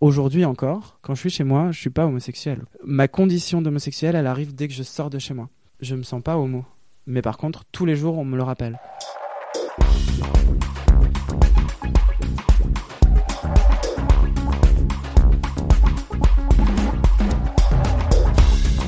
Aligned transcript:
Aujourd'hui 0.00 0.44
encore, 0.44 0.98
quand 1.02 1.14
je 1.14 1.20
suis 1.20 1.30
chez 1.30 1.44
moi, 1.44 1.70
je 1.70 1.78
suis 1.78 1.88
pas 1.88 2.04
homosexuel. 2.04 2.64
Ma 2.84 3.06
condition 3.06 3.62
d'homosexuel, 3.62 4.16
elle 4.16 4.26
arrive 4.26 4.52
dès 4.52 4.66
que 4.66 4.74
je 4.74 4.82
sors 4.82 5.08
de 5.08 5.20
chez 5.20 5.34
moi. 5.34 5.48
Je 5.80 5.94
me 5.94 6.02
sens 6.02 6.20
pas 6.20 6.36
homo. 6.36 6.64
Mais 7.06 7.22
par 7.22 7.36
contre, 7.36 7.64
tous 7.70 7.86
les 7.86 7.94
jours, 7.94 8.18
on 8.18 8.24
me 8.24 8.36
le 8.36 8.42
rappelle. 8.42 8.78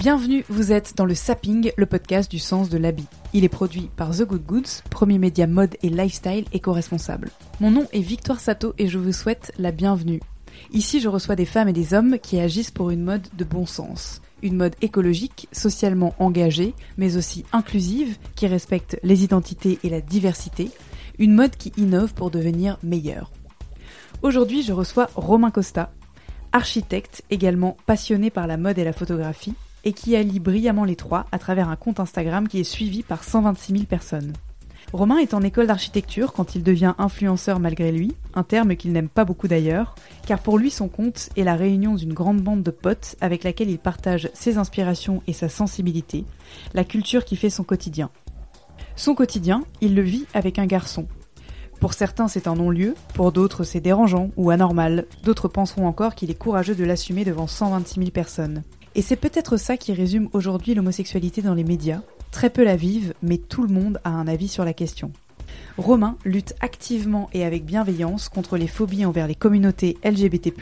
Bienvenue, 0.00 0.44
vous 0.48 0.72
êtes 0.72 0.96
dans 0.96 1.04
le 1.04 1.14
Sapping, 1.14 1.70
le 1.76 1.86
podcast 1.86 2.30
du 2.30 2.40
sens 2.40 2.68
de 2.68 2.78
l'habit. 2.78 3.06
Il 3.32 3.44
est 3.44 3.48
produit 3.48 3.90
par 3.96 4.10
The 4.10 4.22
Good 4.22 4.44
Goods, 4.44 4.82
premier 4.90 5.18
média 5.18 5.46
mode 5.46 5.76
et 5.82 5.88
lifestyle 5.88 6.44
éco-responsable. 6.52 7.30
Mon 7.60 7.70
nom 7.70 7.86
est 7.92 8.00
Victoire 8.00 8.40
Sato 8.40 8.74
et 8.78 8.88
je 8.88 8.98
vous 8.98 9.12
souhaite 9.12 9.52
la 9.58 9.70
bienvenue. 9.70 10.20
Ici, 10.72 11.00
je 11.00 11.08
reçois 11.08 11.36
des 11.36 11.44
femmes 11.44 11.68
et 11.68 11.72
des 11.72 11.94
hommes 11.94 12.18
qui 12.18 12.40
agissent 12.40 12.70
pour 12.70 12.90
une 12.90 13.04
mode 13.04 13.28
de 13.36 13.44
bon 13.44 13.66
sens. 13.66 14.20
Une 14.42 14.56
mode 14.56 14.74
écologique, 14.82 15.48
socialement 15.52 16.14
engagée, 16.18 16.74
mais 16.98 17.16
aussi 17.16 17.44
inclusive, 17.52 18.18
qui 18.34 18.46
respecte 18.46 18.98
les 19.02 19.24
identités 19.24 19.78
et 19.84 19.88
la 19.88 20.00
diversité. 20.00 20.70
Une 21.18 21.34
mode 21.34 21.56
qui 21.56 21.72
innove 21.76 22.14
pour 22.14 22.30
devenir 22.30 22.78
meilleure. 22.82 23.30
Aujourd'hui, 24.22 24.62
je 24.62 24.72
reçois 24.72 25.08
Romain 25.14 25.50
Costa, 25.50 25.92
architecte, 26.52 27.22
également 27.30 27.76
passionné 27.86 28.30
par 28.30 28.46
la 28.46 28.56
mode 28.56 28.78
et 28.78 28.84
la 28.84 28.92
photographie, 28.92 29.54
et 29.84 29.92
qui 29.92 30.16
allie 30.16 30.40
brillamment 30.40 30.84
les 30.84 30.96
trois 30.96 31.26
à 31.32 31.38
travers 31.38 31.68
un 31.68 31.76
compte 31.76 32.00
Instagram 32.00 32.48
qui 32.48 32.60
est 32.60 32.64
suivi 32.64 33.02
par 33.02 33.22
126 33.22 33.72
000 33.72 33.84
personnes. 33.84 34.32
Romain 34.92 35.18
est 35.18 35.34
en 35.34 35.42
école 35.42 35.66
d'architecture 35.66 36.32
quand 36.32 36.54
il 36.54 36.62
devient 36.62 36.94
influenceur 36.98 37.58
malgré 37.58 37.90
lui, 37.90 38.14
un 38.34 38.44
terme 38.44 38.76
qu'il 38.76 38.92
n'aime 38.92 39.08
pas 39.08 39.24
beaucoup 39.24 39.48
d'ailleurs, 39.48 39.96
car 40.26 40.38
pour 40.38 40.58
lui 40.58 40.70
son 40.70 40.88
compte 40.88 41.28
est 41.36 41.42
la 41.42 41.56
réunion 41.56 41.94
d'une 41.94 42.12
grande 42.12 42.40
bande 42.40 42.62
de 42.62 42.70
potes 42.70 43.16
avec 43.20 43.42
laquelle 43.42 43.68
il 43.68 43.78
partage 43.78 44.30
ses 44.32 44.58
inspirations 44.58 45.22
et 45.26 45.32
sa 45.32 45.48
sensibilité, 45.48 46.24
la 46.72 46.84
culture 46.84 47.24
qui 47.24 47.36
fait 47.36 47.50
son 47.50 47.64
quotidien. 47.64 48.10
Son 48.94 49.14
quotidien, 49.14 49.64
il 49.80 49.94
le 49.94 50.02
vit 50.02 50.26
avec 50.34 50.58
un 50.58 50.66
garçon. 50.66 51.06
Pour 51.80 51.92
certains 51.92 52.28
c'est 52.28 52.46
un 52.46 52.54
non-lieu, 52.54 52.94
pour 53.12 53.32
d'autres 53.32 53.64
c'est 53.64 53.80
dérangeant 53.80 54.30
ou 54.36 54.50
anormal, 54.50 55.06
d'autres 55.24 55.48
penseront 55.48 55.86
encore 55.86 56.14
qu'il 56.14 56.30
est 56.30 56.38
courageux 56.38 56.76
de 56.76 56.84
l'assumer 56.84 57.24
devant 57.24 57.48
126 57.48 58.00
000 58.00 58.10
personnes. 58.12 58.62
Et 58.94 59.02
c'est 59.02 59.16
peut-être 59.16 59.58
ça 59.58 59.76
qui 59.76 59.92
résume 59.92 60.30
aujourd'hui 60.32 60.74
l'homosexualité 60.74 61.42
dans 61.42 61.54
les 61.54 61.64
médias. 61.64 62.00
Très 62.36 62.50
peu 62.50 62.64
la 62.64 62.76
vivent, 62.76 63.14
mais 63.22 63.38
tout 63.38 63.62
le 63.62 63.72
monde 63.72 63.98
a 64.04 64.10
un 64.10 64.28
avis 64.28 64.48
sur 64.48 64.66
la 64.66 64.74
question. 64.74 65.10
Romain 65.78 66.18
lutte 66.22 66.54
activement 66.60 67.30
et 67.32 67.46
avec 67.46 67.64
bienveillance 67.64 68.28
contre 68.28 68.58
les 68.58 68.66
phobies 68.66 69.06
envers 69.06 69.26
les 69.26 69.34
communautés 69.34 69.96
LGBT+, 70.04 70.52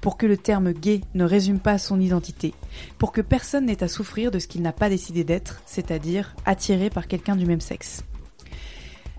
pour 0.00 0.16
que 0.16 0.26
le 0.26 0.36
terme 0.36 0.70
gay 0.70 1.00
ne 1.14 1.24
résume 1.24 1.58
pas 1.58 1.78
son 1.78 1.98
identité, 1.98 2.54
pour 2.98 3.10
que 3.10 3.20
personne 3.20 3.66
n'ait 3.66 3.82
à 3.82 3.88
souffrir 3.88 4.30
de 4.30 4.38
ce 4.38 4.46
qu'il 4.46 4.62
n'a 4.62 4.72
pas 4.72 4.88
décidé 4.88 5.24
d'être, 5.24 5.60
c'est-à-dire 5.66 6.36
attiré 6.46 6.88
par 6.88 7.08
quelqu'un 7.08 7.34
du 7.34 7.46
même 7.46 7.60
sexe. 7.60 8.04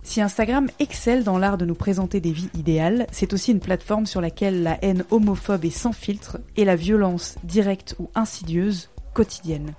Si 0.03 0.22
Instagram 0.22 0.69
excelle 0.79 1.25
dans 1.25 1.38
l'art 1.38 1.58
de 1.58 1.66
nous 1.66 1.75
présenter 1.75 2.22
des 2.22 2.31
vies 2.31 2.50
idéales, 2.53 3.08
c'est 3.12 3.34
aussi 3.34 3.52
une 3.52 3.59
plateforme 3.59 4.06
sur 4.06 4.22
laquelle 4.22 4.63
la 4.63 4.81
haine 4.85 5.03
homophobe 5.12 5.66
est 5.66 5.69
sans 5.69 5.91
filtre 5.91 6.38
et 6.56 6.63
la 6.63 6.78
violence 6.78 7.35
directe 7.44 7.97
ou 8.00 8.09
insidieuse 8.16 8.90
quotidienne. 9.13 9.74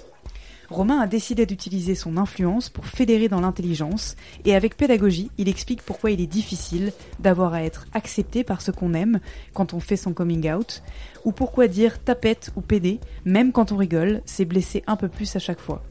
Romain 0.70 1.00
a 1.00 1.06
décidé 1.06 1.46
d'utiliser 1.46 1.94
son 1.94 2.16
influence 2.16 2.68
pour 2.68 2.86
fédérer 2.86 3.28
dans 3.28 3.40
l'intelligence 3.40 4.16
et 4.44 4.54
avec 4.54 4.76
pédagogie, 4.76 5.30
il 5.38 5.48
explique 5.48 5.82
pourquoi 5.82 6.10
il 6.10 6.20
est 6.20 6.26
difficile 6.26 6.92
d'avoir 7.20 7.54
à 7.54 7.62
être 7.62 7.86
accepté 7.92 8.44
par 8.44 8.62
ce 8.62 8.70
qu'on 8.70 8.94
aime 8.94 9.20
quand 9.52 9.74
on 9.74 9.80
fait 9.80 9.96
son 9.96 10.12
coming 10.12 10.50
out 10.50 10.82
ou 11.24 11.32
pourquoi 11.32 11.68
dire 11.68 12.02
tapette 12.02 12.50
ou 12.56 12.60
pédé, 12.60 13.00
même 13.24 13.52
quand 13.52 13.72
on 13.72 13.76
rigole, 13.76 14.22
c'est 14.24 14.44
blesser 14.44 14.82
un 14.86 14.96
peu 14.96 15.08
plus 15.08 15.36
à 15.36 15.38
chaque 15.38 15.60
fois. 15.60 15.82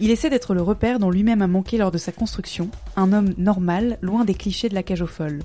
Il 0.00 0.10
essaie 0.10 0.30
d'être 0.30 0.54
le 0.54 0.62
repère 0.62 0.98
dont 0.98 1.10
lui-même 1.10 1.42
a 1.42 1.46
manqué 1.46 1.76
lors 1.76 1.90
de 1.90 1.98
sa 1.98 2.12
construction, 2.12 2.70
un 2.96 3.12
homme 3.12 3.34
normal, 3.36 3.98
loin 4.00 4.24
des 4.24 4.34
clichés 4.34 4.70
de 4.70 4.74
la 4.74 4.82
cage 4.82 5.02
aux 5.02 5.06
folles. 5.06 5.42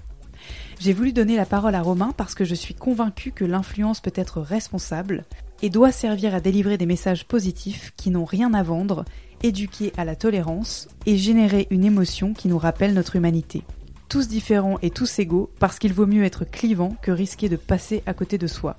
J'ai 0.80 0.94
voulu 0.94 1.12
donner 1.12 1.36
la 1.36 1.46
parole 1.46 1.76
à 1.76 1.82
Romain 1.82 2.14
parce 2.16 2.36
que 2.36 2.46
je 2.46 2.56
suis 2.56 2.74
convaincu 2.74 3.32
que 3.32 3.44
l'influence 3.44 4.00
peut 4.00 4.14
être 4.16 4.40
responsable 4.40 5.26
et 5.62 5.70
doit 5.70 5.92
servir 5.92 6.36
à 6.36 6.40
délivrer 6.40 6.78
des 6.78 6.86
messages 6.86 7.26
positifs 7.26 7.94
qui 7.98 8.10
n'ont 8.10 8.26
rien 8.26 8.54
à 8.54 8.64
vendre, 8.64 9.06
éduquer 9.44 9.92
à 9.98 10.06
la 10.06 10.16
tolérance 10.16 10.88
et 11.06 11.18
générer 11.18 11.68
une 11.70 11.86
émotion 11.86 12.34
qui 12.34 12.48
nous 12.48 12.58
rappelle 12.58 12.94
notre 12.94 13.16
humanité. 13.16 13.64
Tous 14.10 14.28
différents 14.28 14.80
et 14.82 14.90
tous 14.90 15.20
égaux 15.20 15.50
parce 15.60 15.80
qu'il 15.80 15.94
vaut 15.94 16.06
mieux 16.06 16.24
être 16.24 16.46
clivant 16.46 16.96
que 17.02 17.12
risquer 17.12 17.50
de 17.50 17.56
passer 17.56 18.04
à 18.06 18.14
côté 18.14 18.38
de 18.38 18.48
soi. 18.48 18.78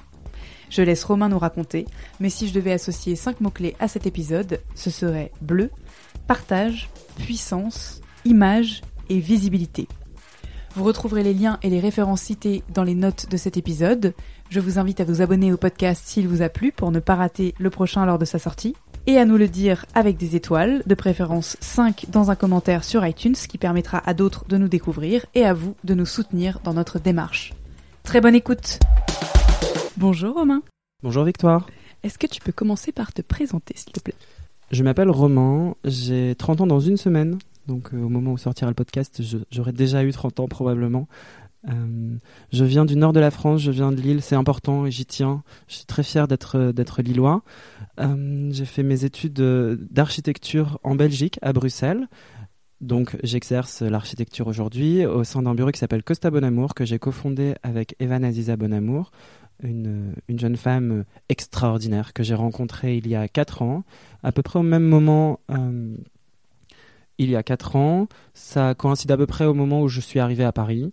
Je 0.71 0.83
laisse 0.83 1.05
Romain 1.05 1.29
nous 1.29 1.39
raconter, 1.39 1.87
mais 2.21 2.31
si 2.31 2.49
je 2.49 2.55
devais 2.55 2.73
associer 2.73 3.17
5 3.17 3.41
mots-clés 3.41 3.77
à 3.81 3.89
cet 3.89 4.07
épisode, 4.07 4.61
ce 4.75 4.91
serait 4.91 5.33
bleu, 5.41 5.71
partage, 6.27 6.91
puissance, 7.17 8.01
image 8.25 8.83
et 9.09 9.19
visibilité. 9.19 9.89
Vous 10.75 10.85
retrouverez 10.85 11.23
les 11.23 11.35
liens 11.35 11.59
et 11.63 11.71
les 11.71 11.81
références 11.81 12.23
citées 12.23 12.63
dans 12.73 12.85
les 12.85 12.95
notes 12.95 13.29
de 13.31 13.37
cet 13.37 13.57
épisode. 13.57 14.15
Je 14.51 14.61
vous 14.61 14.79
invite 14.79 15.01
à 15.01 15.05
vous 15.05 15.21
abonner 15.21 15.53
au 15.53 15.59
podcast 15.59 16.03
s'il 16.07 16.27
vous 16.27 16.41
a 16.41 16.49
plu 16.49 16.73
pour 16.73 16.91
ne 16.91 17.01
pas 17.01 17.17
rater 17.17 17.55
le 17.59 17.69
prochain 17.69 18.07
lors 18.07 18.19
de 18.19 18.25
sa 18.25 18.39
sortie. 18.39 18.75
Et 19.07 19.19
à 19.19 19.27
nous 19.27 19.37
le 19.37 19.47
dire 19.47 19.85
avec 19.95 20.17
des 20.17 20.37
étoiles, 20.37 20.83
de 20.87 20.95
préférence 20.95 21.59
5 21.61 22.07
dans 22.09 22.31
un 22.31 22.35
commentaire 22.35 22.83
sur 22.83 23.07
iTunes 23.07 23.35
qui 23.35 23.59
permettra 23.59 23.99
à 24.07 24.15
d'autres 24.15 24.47
de 24.49 24.57
nous 24.57 24.69
découvrir 24.69 25.27
et 25.35 25.45
à 25.45 25.53
vous 25.53 25.75
de 25.85 25.93
nous 25.93 26.07
soutenir 26.07 26.61
dans 26.65 26.73
notre 26.73 26.99
démarche. 26.99 27.53
Très 28.05 28.23
bonne 28.23 28.35
écoute 28.35 28.79
Bonjour 29.99 30.35
Romain. 30.35 30.63
Bonjour 31.03 31.25
Victoire. 31.25 31.69
Est-ce 32.03 32.17
que 32.17 32.27
tu 32.27 32.41
peux 32.41 32.53
commencer 32.53 32.91
par 32.91 33.13
te 33.13 33.21
présenter, 33.21 33.75
s'il 33.77 33.93
te 33.93 34.01
plaît? 34.01 34.15
Je 34.71 34.83
m'appelle 34.83 35.11
Romain, 35.11 35.75
j'ai 35.85 36.35
30 36.37 36.63
ans 36.63 36.67
dans 36.67 36.81
une 36.81 36.97
semaine, 36.97 37.39
donc 37.67 37.93
euh, 37.93 38.03
au 38.03 38.09
moment 38.09 38.33
où 38.33 38.39
sortira 38.39 38.71
le 38.71 38.75
podcast, 38.75 39.21
j'aurai 39.51 39.73
déjà 39.73 40.03
eu 40.05 40.13
30 40.13 40.41
ans 40.41 40.49
probablement. 40.49 41.07
Euh, 41.69 42.17
je 42.53 42.65
viens 42.65 42.85
du 42.85 42.97
nord 42.97 43.13
de 43.13 43.21
la 43.21 43.31
France, 43.31 43.61
je 43.61 43.71
viens 43.71 43.93
de 43.93 44.01
Lille, 44.01 44.23
c'est 44.23 44.37
important 44.37 44.87
et 44.87 44.91
j'y 44.91 45.07
tiens. 45.07 45.43
Je 45.67 45.77
suis 45.77 45.87
très 45.87 46.03
fier 46.03 46.29
d'être 46.29 46.57
euh, 46.57 46.73
d'être 46.73 47.03
lillois. 47.03 47.43
j'ai 47.99 48.65
fait 48.65 48.83
mes 48.83 49.05
études 49.05 49.41
d'architecture 49.91 50.79
en 50.83 50.95
Belgique, 50.95 51.39
à 51.43 51.53
Bruxelles. 51.53 52.09
Donc 52.81 53.17
j'exerce 53.25 53.83
l'architecture 53.83 54.47
aujourd'hui 54.47 55.05
au 55.05 55.25
sein 55.25 55.43
d'un 55.43 55.55
bureau 55.55 55.73
qui 55.73 55.81
s'appelle 55.81 56.05
Costa 56.05 56.31
Bonamour, 56.31 56.75
que 56.75 56.85
j'ai 56.85 57.01
cofondé 57.01 57.57
avec 57.65 57.97
Evan 57.99 58.25
Aziza 58.25 58.57
Bonamour, 58.57 59.11
une, 59.63 60.15
jeune 60.29 60.57
femme 60.57 61.05
extraordinaire 61.29 62.13
que 62.13 62.23
j'ai 62.23 62.37
rencontrée 62.37 62.97
il 62.97 63.09
y 63.09 63.17
a 63.17 63.27
4 63.27 63.63
ans, 63.63 63.85
à 64.23 64.31
peu 64.31 64.43
près 64.43 64.61
au 64.61 64.63
même 64.63 64.85
moment. 64.85 65.41
Euh, 65.51 65.97
il 67.21 67.31
y 67.31 67.35
a 67.37 67.43
4 67.43 67.75
ans, 67.75 68.07
ça 68.33 68.77
coïncide 68.77 69.11
à 69.11 69.17
peu 69.17 69.27
près 69.27 69.45
au 69.45 69.55
moment 69.55 69.83
où 69.83 69.89
je 69.89 70.01
suis 70.01 70.21
arrivé 70.21 70.45
à 70.45 70.53
Paris. 70.53 70.93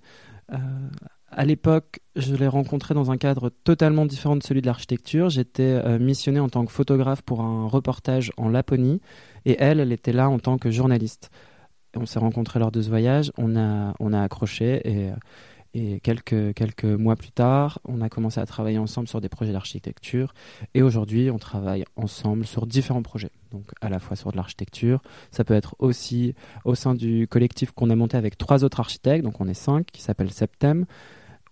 Euh, 0.51 0.57
à 1.31 1.45
l'époque, 1.45 1.99
je 2.15 2.35
l'ai 2.35 2.47
rencontrée 2.47 2.93
dans 2.93 3.11
un 3.11 3.17
cadre 3.17 3.49
totalement 3.49 4.05
différent 4.05 4.35
de 4.35 4.43
celui 4.43 4.61
de 4.61 4.67
l'architecture. 4.67 5.29
J'étais 5.29 5.63
euh, 5.63 5.99
missionné 5.99 6.39
en 6.39 6.49
tant 6.49 6.65
que 6.65 6.71
photographe 6.71 7.21
pour 7.21 7.41
un 7.41 7.67
reportage 7.67 8.31
en 8.37 8.49
Laponie 8.49 9.01
et 9.45 9.57
elle, 9.59 9.79
elle 9.79 9.91
était 9.91 10.13
là 10.13 10.29
en 10.29 10.39
tant 10.39 10.57
que 10.57 10.71
journaliste. 10.71 11.29
On 11.97 12.05
s'est 12.05 12.19
rencontrés 12.19 12.59
lors 12.59 12.71
de 12.71 12.81
ce 12.81 12.89
voyage, 12.89 13.31
on 13.37 13.55
a, 13.55 13.93
on 13.99 14.13
a 14.13 14.21
accroché 14.21 14.81
et 14.85 15.11
et 15.75 15.99
quelques, 15.99 16.53
quelques 16.53 16.85
mois 16.85 17.17
plus 17.17 17.31
tard, 17.31 17.79
on 17.83 17.99
a 17.99 18.07
commencé 18.07 18.39
à 18.39 18.45
travailler 18.45 18.77
ensemble 18.77 19.09
sur 19.09 19.19
des 19.19 19.27
projets 19.27 19.51
d'architecture. 19.51 20.33
Et 20.73 20.81
aujourd'hui, 20.81 21.29
on 21.29 21.37
travaille 21.37 21.83
ensemble 21.97 22.45
sur 22.45 22.65
différents 22.65 23.01
projets. 23.01 23.31
Donc, 23.51 23.69
à 23.81 23.89
la 23.89 23.99
fois 23.99 24.15
sur 24.15 24.31
de 24.31 24.37
l'architecture. 24.37 25.01
Ça 25.31 25.43
peut 25.43 25.53
être 25.53 25.75
aussi 25.79 26.33
au 26.63 26.75
sein 26.75 26.95
du 26.95 27.27
collectif 27.27 27.71
qu'on 27.71 27.89
a 27.89 27.95
monté 27.95 28.15
avec 28.15 28.37
trois 28.37 28.63
autres 28.63 28.79
architectes. 28.79 29.25
Donc, 29.25 29.41
on 29.41 29.49
est 29.49 29.53
cinq, 29.53 29.87
qui 29.87 30.01
s'appelle 30.01 30.31
Septem. 30.31 30.85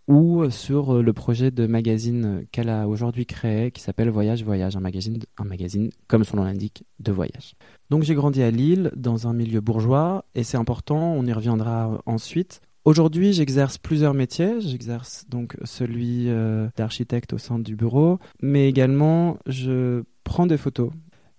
Ou 0.07 0.49
sur 0.49 1.01
le 1.01 1.13
projet 1.13 1.51
de 1.51 1.67
magazine 1.67 2.45
qu'elle 2.51 2.69
a 2.69 2.87
aujourd'hui 2.87 3.25
créé, 3.25 3.71
qui 3.71 3.81
s'appelle 3.81 4.09
Voyage 4.09 4.43
Voyage, 4.43 4.77
un 4.77 4.81
magazine, 4.81 5.19
un 5.37 5.45
magazine, 5.45 5.89
comme 6.07 6.23
son 6.23 6.37
nom 6.37 6.43
l'indique, 6.43 6.85
de 6.99 7.11
voyage. 7.13 7.55
Donc 7.89 8.03
j'ai 8.03 8.13
grandi 8.13 8.43
à 8.43 8.51
Lille, 8.51 8.91
dans 8.97 9.27
un 9.27 9.33
milieu 9.33 9.61
bourgeois, 9.61 10.25
et 10.35 10.43
c'est 10.43 10.57
important, 10.57 11.13
on 11.13 11.25
y 11.25 11.31
reviendra 11.31 12.01
ensuite 12.05 12.59
Aujourd'hui, 12.85 13.31
j'exerce 13.31 13.77
plusieurs 13.77 14.13
métiers. 14.13 14.59
J'exerce 14.59 15.25
donc 15.30 15.56
celui 15.63 16.25
euh, 16.27 16.68
d'architecte 16.75 17.31
au 17.31 17.38
sein 17.38 17.57
du 17.57 17.77
bureau, 17.77 18.19
mais 18.41 18.68
également 18.68 19.38
je 19.45 20.03
prends 20.25 20.45
des 20.45 20.57
photos. 20.57 20.91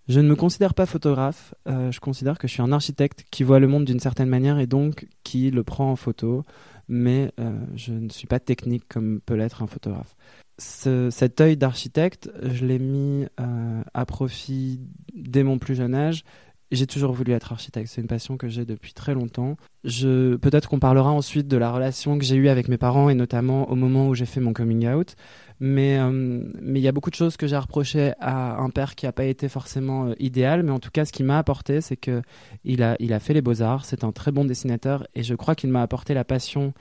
Je 0.09 0.21
ne 0.21 0.29
me 0.29 0.37
considère 0.37 0.73
pas 0.73 0.87
photographe. 0.87 1.55
Euh, 1.69 1.93
je 1.93 2.01
considère 2.01 2.39
que 2.39 2.49
je 2.49 2.53
suis 2.55 2.63
un 2.63 2.73
architecte 2.73 3.25
qui 3.31 3.43
voit 3.43 3.59
le 3.59 3.69
monde 3.69 3.85
d'une 3.85 4.01
certaine 4.01 4.29
manière 4.29 4.59
et 4.59 4.67
donc 4.67 5.07
qui 5.23 5.51
le 5.51 5.63
prend 5.63 5.91
en 5.91 5.97
photo. 5.97 6.45
Mais 6.89 7.31
euh, 7.39 7.53
je 7.75 7.93
ne 7.93 8.09
suis 8.09 8.27
pas 8.27 8.41
technique 8.41 8.85
comme 8.89 9.21
peut 9.21 9.35
l'être 9.35 9.63
un 9.63 9.67
photographe. 9.67 10.17
cet 10.59 11.43
œil 11.43 11.59
d'architecte, 11.59 12.31
je 12.43 12.65
l'ai 12.65 12.79
mis 12.79 13.27
à 13.37 14.07
profit 14.07 14.81
dès 15.15 15.43
mon 15.43 15.59
plus 15.59 15.75
jeune 15.75 15.95
âge 15.95 16.25
j'ai 16.75 16.87
toujours 16.87 17.13
voulu 17.13 17.33
être 17.33 17.53
architecte. 17.53 17.89
C'est 17.93 18.01
une 18.01 18.07
passion 18.07 18.37
que 18.37 18.49
j'ai 18.49 18.65
depuis 18.65 18.93
très 18.93 19.15
longtemps. 19.15 19.57
Je, 19.85 20.37
peut-être 20.37 20.69
qu'on 20.69 20.79
parlera 20.79 21.11
ensuite 21.11 21.49
de 21.49 21.57
la 21.57 21.71
relation 21.71 22.19
que 22.19 22.25
j'ai 22.25 22.37
eue 22.37 22.49
avec 22.49 22.69
mes 22.69 22.79
parents 22.79 23.11
et 23.11 23.15
notamment 23.15 23.71
au 23.71 23.75
moment 23.75 24.09
où 24.09 24.15
j'ai 24.15 24.27
fait 24.27 24.41
mon 24.41 24.53
coming 24.53 24.89
out. 24.89 25.15
Mais 25.61 25.99
euh, 25.99 26.11
mais 26.61 26.81
il 26.81 26.83
y 26.83 26.89
a 26.89 26.93
beaucoup 26.93 27.11
de 27.11 27.15
choses 27.15 27.37
que 27.37 27.47
j'ai 27.47 27.57
reproché 27.57 28.13
à 28.21 28.57
un 28.57 28.71
père 28.71 28.95
qui 28.95 29.07
n'a 29.07 29.13
pas 29.13 29.25
été 29.25 29.49
forcément 29.49 30.07
euh, 30.07 30.15
idéal. 30.19 30.63
Mais 30.63 30.73
en 30.73 30.81
tout 30.81 30.91
cas, 30.91 31.05
ce 31.05 31.13
qui 31.13 31.23
m'a 31.23 31.39
apporté, 31.39 31.81
c'est 31.81 31.97
que 31.97 32.23
il 32.65 32.83
a 32.83 32.97
il 32.99 33.13
a 33.13 33.21
fait 33.21 33.35
les 33.35 33.43
beaux 33.43 33.63
arts. 33.63 33.85
C'est 33.85 34.05
un 34.05 34.13
très 34.13 34.33
bon 34.33 34.45
dessinateur 34.45 35.07
et 35.15 35.23
je 35.23 35.35
crois 35.35 35.55
qu'il 35.55 35.71
m'a 35.71 35.83
apporté 35.83 36.15
la 36.15 36.25
passion 36.25 36.73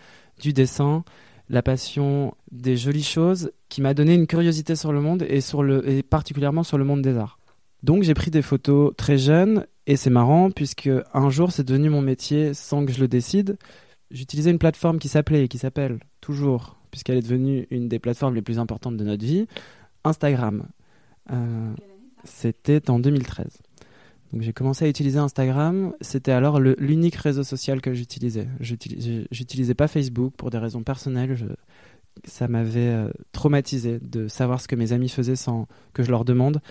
du 0.41 0.53
dessin 0.53 1.03
la 1.49 1.61
passion 1.61 2.33
des 2.51 2.77
jolies 2.77 3.03
choses 3.03 3.51
qui 3.69 3.81
m'a 3.81 3.93
donné 3.93 4.13
une 4.13 4.27
curiosité 4.27 4.75
sur 4.75 4.93
le 4.93 5.01
monde 5.01 5.25
et, 5.27 5.41
sur 5.41 5.63
le, 5.63 5.87
et 5.89 6.03
particulièrement 6.03 6.63
sur 6.63 6.77
le 6.77 6.85
monde 6.85 7.01
des 7.01 7.17
arts. 7.17 7.39
Donc 7.83 8.03
j'ai 8.03 8.13
pris 8.13 8.31
des 8.31 8.41
photos 8.41 8.93
très 8.95 9.17
jeunes 9.17 9.65
et 9.87 9.95
c'est 9.95 10.09
marrant 10.09 10.51
puisque 10.51 10.89
un 11.13 11.29
jour 11.29 11.51
c'est 11.51 11.63
devenu 11.63 11.89
mon 11.89 12.01
métier 12.01 12.53
sans 12.53 12.85
que 12.85 12.91
je 12.91 12.99
le 12.99 13.07
décide. 13.07 13.57
J'utilisais 14.11 14.51
une 14.51 14.59
plateforme 14.59 14.99
qui 14.99 15.07
s'appelait 15.07 15.45
et 15.45 15.47
qui 15.47 15.57
s'appelle 15.57 15.99
toujours, 16.21 16.77
puisqu'elle 16.91 17.17
est 17.17 17.23
devenue 17.23 17.67
une 17.71 17.89
des 17.89 17.99
plateformes 17.99 18.35
les 18.35 18.41
plus 18.41 18.59
importantes 18.59 18.95
de 18.95 19.03
notre 19.03 19.25
vie, 19.25 19.47
Instagram. 20.03 20.67
Euh, 21.31 21.73
c'était 22.23 22.89
en 22.89 22.99
2013. 22.99 23.59
Donc 24.31 24.41
j'ai 24.41 24.53
commencé 24.53 24.85
à 24.85 24.87
utiliser 24.87 25.19
Instagram. 25.19 25.93
C'était 26.01 26.31
alors 26.31 26.59
l'unique 26.59 27.15
réseau 27.15 27.43
social 27.43 27.81
que 27.81 27.93
j'utilisais. 27.93 28.47
J'utilisais 28.59 29.75
pas 29.75 29.87
Facebook 29.87 30.33
pour 30.35 30.49
des 30.49 30.57
raisons 30.57 30.83
personnelles. 30.83 31.55
Ça 32.25 32.47
m'avait 32.47 32.89
euh, 32.89 33.09
traumatisé 33.31 33.99
de 33.99 34.27
savoir 34.27 34.61
ce 34.61 34.67
que 34.67 34.75
mes 34.75 34.91
amis 34.91 35.09
faisaient 35.09 35.35
sans 35.35 35.67
que 35.93 36.03
je 36.03 36.11
leur 36.11 36.25
demande. 36.25 36.61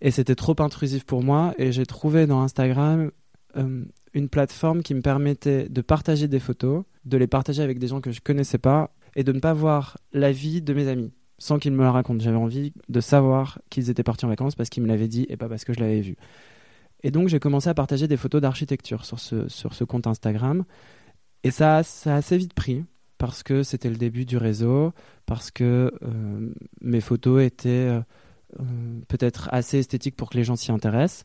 Et 0.00 0.10
c'était 0.10 0.34
trop 0.34 0.56
intrusif 0.58 1.04
pour 1.04 1.22
moi. 1.22 1.54
Et 1.58 1.72
j'ai 1.72 1.86
trouvé 1.86 2.26
dans 2.26 2.40
Instagram 2.40 3.10
euh, 3.56 3.84
une 4.12 4.28
plateforme 4.28 4.82
qui 4.82 4.94
me 4.94 5.00
permettait 5.00 5.68
de 5.68 5.80
partager 5.80 6.28
des 6.28 6.40
photos, 6.40 6.84
de 7.04 7.16
les 7.16 7.26
partager 7.26 7.62
avec 7.62 7.78
des 7.78 7.88
gens 7.88 8.00
que 8.00 8.12
je 8.12 8.20
connaissais 8.20 8.58
pas 8.58 8.90
et 9.16 9.24
de 9.24 9.32
ne 9.32 9.40
pas 9.40 9.52
voir 9.52 9.98
la 10.12 10.32
vie 10.32 10.62
de 10.62 10.74
mes 10.74 10.88
amis 10.88 11.12
sans 11.38 11.58
qu'ils 11.58 11.72
me 11.72 11.82
la 11.82 11.92
racontent. 11.92 12.22
J'avais 12.22 12.36
envie 12.36 12.72
de 12.88 13.00
savoir 13.00 13.60
qu'ils 13.70 13.90
étaient 13.90 14.02
partis 14.02 14.24
en 14.24 14.28
vacances 14.28 14.54
parce 14.54 14.70
qu'ils 14.70 14.82
me 14.82 14.88
l'avaient 14.88 15.08
dit 15.08 15.26
et 15.28 15.36
pas 15.36 15.48
parce 15.48 15.64
que 15.64 15.72
je 15.72 15.80
l'avais 15.80 16.00
vu. 16.00 16.16
Et 17.02 17.10
donc 17.10 17.28
j'ai 17.28 17.40
commencé 17.40 17.68
à 17.68 17.74
partager 17.74 18.08
des 18.08 18.16
photos 18.16 18.40
d'architecture 18.40 19.04
sur 19.04 19.18
ce, 19.20 19.48
sur 19.48 19.74
ce 19.74 19.84
compte 19.84 20.06
Instagram. 20.06 20.64
Et 21.42 21.50
ça, 21.50 21.82
ça 21.82 22.14
a 22.14 22.16
assez 22.16 22.38
vite 22.38 22.54
pris 22.54 22.84
parce 23.18 23.42
que 23.42 23.62
c'était 23.62 23.90
le 23.90 23.96
début 23.96 24.24
du 24.24 24.36
réseau, 24.36 24.92
parce 25.26 25.50
que 25.50 25.92
euh, 26.02 26.52
mes 26.80 27.00
photos 27.00 27.42
étaient... 27.42 27.68
Euh, 27.68 28.00
peut-être 29.08 29.48
assez 29.52 29.78
esthétique 29.78 30.16
pour 30.16 30.30
que 30.30 30.36
les 30.36 30.44
gens 30.44 30.56
s'y 30.56 30.72
intéressent. 30.72 31.24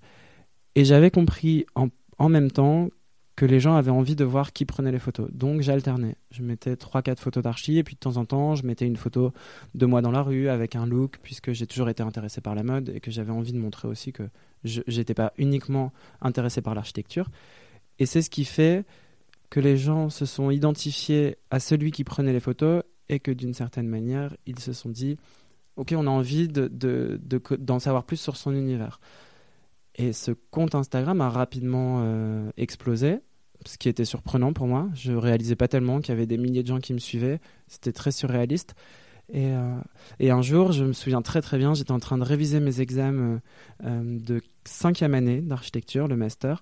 Et 0.75 0.85
j'avais 0.85 1.11
compris 1.11 1.65
en, 1.75 2.29
même 2.29 2.51
temps 2.51 2.89
que 3.35 3.45
les 3.45 3.59
gens 3.59 3.75
avaient 3.75 3.91
envie 3.91 4.15
de 4.15 4.23
voir 4.23 4.53
qui 4.53 4.65
prenait 4.65 4.91
les 4.91 4.99
photos. 4.99 5.29
Donc 5.31 5.61
j'alternais. 5.61 6.15
Je 6.31 6.43
mettais 6.43 6.73
3-4 6.73 7.17
photos 7.17 7.43
d'archi 7.43 7.77
et 7.77 7.83
puis 7.83 7.95
de 7.95 7.99
temps 7.99 8.17
en 8.17 8.25
temps, 8.25 8.55
je 8.55 8.65
mettais 8.65 8.85
une 8.85 8.97
photo 8.97 9.33
de 9.75 9.85
moi 9.85 10.01
dans 10.01 10.11
la 10.11 10.21
rue 10.21 10.49
avec 10.49 10.75
un 10.75 10.85
look, 10.85 11.19
puisque 11.23 11.53
j'ai 11.53 11.65
toujours 11.65 11.89
été 11.89 12.03
intéressé 12.03 12.41
par 12.41 12.55
la 12.55 12.63
mode 12.63 12.89
et 12.89 12.99
que 12.99 13.11
j'avais 13.11 13.31
envie 13.31 13.53
de 13.53 13.59
montrer 13.59 13.87
aussi 13.87 14.11
que 14.11 14.23
je 14.65 14.81
n'étais 14.87 15.13
pas 15.13 15.33
uniquement 15.37 15.93
intéressé 16.21 16.61
par 16.61 16.75
l'architecture. 16.75 17.29
Et 17.97 18.05
c'est 18.05 18.21
ce 18.21 18.29
qui 18.29 18.45
fait 18.45 18.85
que 19.49 19.59
les 19.59 19.77
gens 19.77 20.09
se 20.09 20.25
sont 20.25 20.51
identifiés 20.51 21.37
à 21.49 21.59
celui 21.59 21.91
qui 21.91 22.03
prenait 22.03 22.33
les 22.33 22.39
photos 22.39 22.83
et 23.09 23.19
que 23.19 23.31
d'une 23.31 23.53
certaine 23.53 23.87
manière, 23.87 24.35
ils 24.45 24.59
se 24.59 24.73
sont 24.73 24.89
dit 24.89 25.17
ok, 25.79 25.93
on 25.97 26.07
a 26.07 26.09
envie 26.09 26.49
d'en 26.49 26.67
de, 26.67 27.79
savoir 27.79 28.03
plus 28.03 28.17
sur 28.17 28.35
son 28.35 28.53
univers. 28.53 28.99
Et 29.95 30.11
ce 30.11 30.31
compte 30.51 30.75
Instagram 30.75 31.21
a 31.21 31.29
rapidement 31.29 32.01
euh, 32.03 32.51
explosé, 32.57 33.19
ce 33.65 33.77
qui 33.77 33.87
était 33.87 34.05
surprenant 34.05 34.51
pour 34.51 34.67
moi. 34.67 34.89
Je 34.93 35.13
réalisais 35.13 35.55
pas 35.55 35.69
tellement 35.69 36.01
qu'il 36.01 36.13
y 36.13 36.17
avait 36.17 36.25
des 36.25 36.37
milliers 36.37 36.63
de 36.63 36.67
gens 36.67 36.79
qui 36.79 36.93
me 36.93 36.99
suivaient. 36.99 37.39
C'était 37.67 37.93
très 37.93 38.11
surréaliste. 38.11 38.75
Et, 39.31 39.53
euh, 39.53 39.79
et, 40.19 40.31
un 40.31 40.41
jour, 40.41 40.73
je 40.73 40.83
me 40.83 40.93
souviens 40.93 41.21
très 41.21 41.41
très 41.41 41.57
bien, 41.57 41.73
j'étais 41.73 41.91
en 41.91 41.99
train 41.99 42.17
de 42.17 42.23
réviser 42.23 42.59
mes 42.59 42.81
examens 42.81 43.39
euh, 43.85 44.19
de 44.19 44.41
cinquième 44.65 45.13
année 45.13 45.39
d'architecture, 45.39 46.07
le 46.07 46.17
master. 46.17 46.61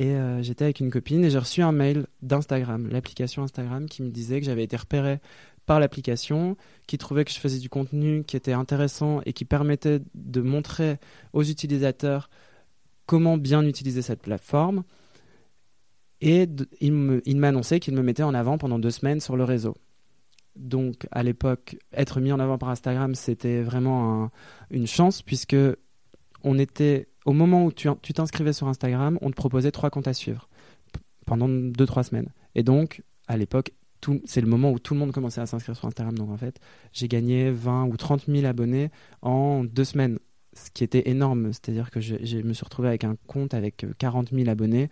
Et 0.00 0.14
j'étais 0.42 0.62
avec 0.62 0.78
une 0.78 0.92
copine 0.92 1.24
et 1.24 1.30
j'ai 1.30 1.40
reçu 1.40 1.60
un 1.60 1.72
mail 1.72 2.06
d'Instagram, 2.22 2.86
l'application 2.88 3.42
Instagram, 3.42 3.86
qui 3.86 4.04
me 4.04 4.10
disait 4.10 4.38
que 4.38 4.46
j'avais 4.46 4.62
été 4.62 4.76
repéré 4.76 5.18
par 5.68 5.78
l'application, 5.78 6.56
qui 6.86 6.96
trouvait 6.96 7.26
que 7.26 7.30
je 7.30 7.38
faisais 7.38 7.58
du 7.58 7.68
contenu 7.68 8.24
qui 8.24 8.36
était 8.36 8.54
intéressant 8.54 9.20
et 9.26 9.34
qui 9.34 9.44
permettait 9.44 10.00
de 10.14 10.40
montrer 10.40 10.96
aux 11.34 11.44
utilisateurs 11.44 12.30
comment 13.04 13.36
bien 13.36 13.62
utiliser 13.64 14.00
cette 14.00 14.22
plateforme. 14.22 14.82
Et 16.22 16.48
il 16.80 17.36
m'annonçait 17.36 17.80
qu'il 17.80 17.94
me 17.94 18.02
mettait 18.02 18.22
en 18.22 18.32
avant 18.32 18.56
pendant 18.56 18.78
deux 18.78 18.90
semaines 18.90 19.20
sur 19.20 19.36
le 19.36 19.44
réseau. 19.44 19.76
Donc 20.56 21.06
à 21.12 21.22
l'époque, 21.22 21.76
être 21.92 22.18
mis 22.18 22.32
en 22.32 22.40
avant 22.40 22.56
par 22.56 22.70
Instagram, 22.70 23.14
c'était 23.14 23.60
vraiment 23.60 24.30
une 24.70 24.86
chance 24.86 25.20
puisque 25.20 25.56
on 26.44 26.58
était 26.58 27.08
au 27.26 27.34
moment 27.34 27.66
où 27.66 27.72
tu 27.72 28.12
t'inscrivais 28.14 28.54
sur 28.54 28.68
Instagram, 28.68 29.18
on 29.20 29.28
te 29.30 29.36
proposait 29.36 29.70
trois 29.70 29.90
comptes 29.90 30.08
à 30.08 30.14
suivre 30.14 30.48
pendant 31.26 31.48
deux 31.48 31.86
trois 31.86 32.04
semaines. 32.04 32.30
Et 32.54 32.62
donc 32.62 33.02
à 33.28 33.36
l'époque, 33.36 33.72
c'est 34.24 34.40
le 34.40 34.46
moment 34.46 34.70
où 34.70 34.78
tout 34.78 34.94
le 34.94 35.00
monde 35.00 35.12
commençait 35.12 35.40
à 35.40 35.46
s'inscrire 35.46 35.76
sur 35.76 35.86
Instagram. 35.86 36.16
Donc 36.16 36.30
en 36.30 36.36
fait, 36.36 36.60
j'ai 36.92 37.08
gagné 37.08 37.50
20 37.50 37.86
ou 37.86 37.96
30 37.96 38.26
000 38.28 38.46
abonnés 38.46 38.90
en 39.22 39.64
deux 39.64 39.84
semaines, 39.84 40.18
ce 40.52 40.70
qui 40.70 40.84
était 40.84 41.08
énorme. 41.08 41.52
C'est-à-dire 41.52 41.90
que 41.90 42.00
je, 42.00 42.38
me 42.38 42.52
suis 42.52 42.64
retrouvé 42.64 42.88
avec 42.88 43.04
un 43.04 43.16
compte 43.26 43.54
avec 43.54 43.86
40 43.98 44.32
euh, 44.32 44.36
000 44.36 44.48
abonnés. 44.48 44.88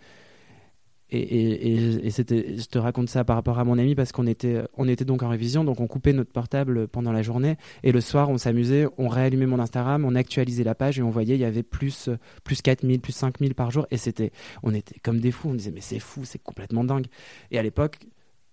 Et, 1.09 2.09
c'était, 2.09 2.57
je 2.57 2.65
te 2.65 2.77
raconte 2.77 3.07
ça 3.07 3.23
par 3.23 3.37
rapport 3.37 3.59
à 3.59 3.63
mon 3.63 3.77
ami 3.77 3.95
parce 3.95 4.11
qu'on 4.11 4.27
était, 4.27 4.61
on 4.75 4.89
était 4.89 5.05
donc 5.05 5.23
en 5.23 5.29
révision, 5.29 5.63
donc 5.63 5.79
on 5.79 5.87
coupait 5.87 6.11
notre 6.11 6.33
portable 6.33 6.89
pendant 6.89 7.13
la 7.13 7.21
journée 7.21 7.55
et 7.83 7.93
le 7.93 8.01
soir 8.01 8.29
on 8.29 8.37
s'amusait, 8.37 8.87
on 8.97 9.07
réallumait 9.07 9.45
mon 9.45 9.59
Instagram, 9.59 10.03
on 10.03 10.15
actualisait 10.15 10.65
la 10.65 10.75
page 10.75 10.99
et 10.99 11.01
on 11.03 11.09
voyait 11.09 11.35
il 11.35 11.39
y 11.39 11.45
avait 11.45 11.63
plus, 11.63 12.09
plus 12.43 12.61
4000, 12.61 12.99
plus 12.99 13.13
5000 13.13 13.55
par 13.55 13.71
jour 13.71 13.87
et 13.89 13.95
c'était, 13.95 14.33
on 14.63 14.73
était 14.73 14.99
comme 14.99 15.21
des 15.21 15.31
fous, 15.31 15.47
on 15.47 15.53
disait 15.53 15.71
mais 15.71 15.79
c'est 15.79 15.99
fou, 15.99 16.25
c'est 16.25 16.43
complètement 16.43 16.83
dingue. 16.83 17.07
Et 17.51 17.57
à 17.57 17.63
l'époque, 17.63 17.99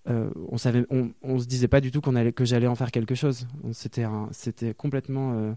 euh, 0.08 0.30
on 0.50 0.58
savait, 0.58 0.84
on, 0.90 1.38
se 1.38 1.46
disait 1.46 1.68
pas 1.68 1.80
du 1.80 1.90
tout 1.90 2.00
que 2.00 2.44
j'allais 2.44 2.66
en 2.66 2.74
faire 2.74 2.90
quelque 2.90 3.14
chose. 3.14 3.46
C'était, 3.72 4.04
complètement 4.76 5.32
euh, 5.32 5.52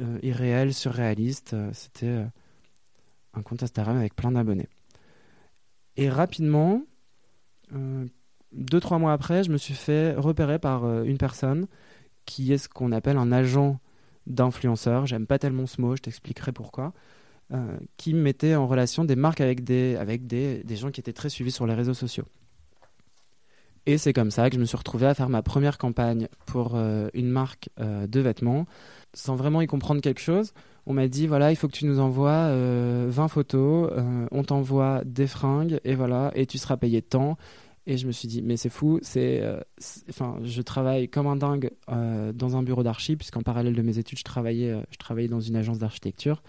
euh, 0.00 0.18
irréel, 0.22 0.74
surréaliste. 0.74 1.56
C'était 1.72 2.24
un 3.34 3.42
compte 3.42 3.62
Instagram 3.62 3.96
avec 3.96 4.14
plein 4.14 4.32
d'abonnés. 4.32 4.68
Et 5.96 6.08
rapidement, 6.10 6.82
deux 7.72 8.80
trois 8.80 8.98
mois 8.98 9.12
après, 9.12 9.42
je 9.42 9.50
me 9.50 9.56
suis 9.56 9.74
fait 9.74 10.14
repérer 10.14 10.58
par 10.58 11.02
une 11.02 11.18
personne 11.18 11.66
qui 12.24 12.52
est 12.52 12.58
ce 12.58 12.68
qu'on 12.68 12.92
appelle 12.92 13.16
un 13.16 13.32
agent 13.32 13.80
d'influenceur. 14.26 15.06
J'aime 15.06 15.26
pas 15.26 15.38
tellement 15.38 15.66
ce 15.66 15.80
mot, 15.80 15.96
je 15.96 16.02
t'expliquerai 16.02 16.52
pourquoi. 16.52 16.92
qui 17.96 18.12
mettait 18.14 18.54
en 18.54 18.68
relation 18.68 19.04
des 19.04 19.16
marques 19.16 19.40
avec 19.40 19.64
des 19.64 20.76
gens 20.76 20.90
qui 20.90 21.00
étaient 21.00 21.14
très 21.14 21.30
suivis 21.30 21.50
sur 21.50 21.66
les 21.66 21.74
réseaux 21.74 21.94
sociaux. 21.94 22.26
Et 23.88 23.96
c'est 23.96 24.12
comme 24.12 24.30
ça 24.30 24.50
que 24.50 24.56
je 24.56 24.60
me 24.60 24.66
suis 24.66 24.76
retrouvé 24.76 25.06
à 25.06 25.14
faire 25.14 25.30
ma 25.30 25.40
première 25.40 25.78
campagne 25.78 26.28
pour 26.44 26.72
euh, 26.74 27.08
une 27.14 27.30
marque 27.30 27.70
euh, 27.80 28.06
de 28.06 28.20
vêtements, 28.20 28.66
sans 29.14 29.34
vraiment 29.34 29.62
y 29.62 29.66
comprendre 29.66 30.02
quelque 30.02 30.20
chose. 30.20 30.52
On 30.84 30.92
m'a 30.92 31.08
dit 31.08 31.26
voilà, 31.26 31.52
il 31.52 31.56
faut 31.56 31.68
que 31.68 31.72
tu 31.72 31.86
nous 31.86 31.98
envoies 31.98 32.48
20 32.48 32.52
euh, 32.52 33.28
photos, 33.28 33.90
on 34.30 34.44
t'envoie 34.44 35.00
des 35.06 35.26
fringues 35.26 35.80
et 35.84 35.94
voilà, 35.94 36.32
et 36.34 36.44
tu 36.44 36.58
seras 36.58 36.76
payé 36.76 37.00
tant. 37.00 37.38
Et 37.86 37.96
je 37.96 38.06
me 38.06 38.12
suis 38.12 38.28
dit 38.28 38.42
mais 38.42 38.58
c'est 38.58 38.68
fou, 38.68 38.98
c'est, 39.00 39.42
enfin, 40.10 40.36
je 40.42 40.60
travaille 40.60 41.08
comme 41.08 41.26
un 41.26 41.36
dingue 41.36 41.70
dans 41.88 42.56
un 42.58 42.62
bureau 42.62 42.82
d'archi 42.82 43.16
puisqu'en 43.16 43.42
parallèle 43.42 43.74
de 43.74 43.80
mes 43.80 43.96
études, 43.96 44.18
je 44.18 44.24
travaillais, 44.24 44.84
je 44.90 44.98
travaillais 44.98 45.28
dans 45.28 45.40
une 45.40 45.56
agence 45.56 45.78
d'architecture. 45.78 46.42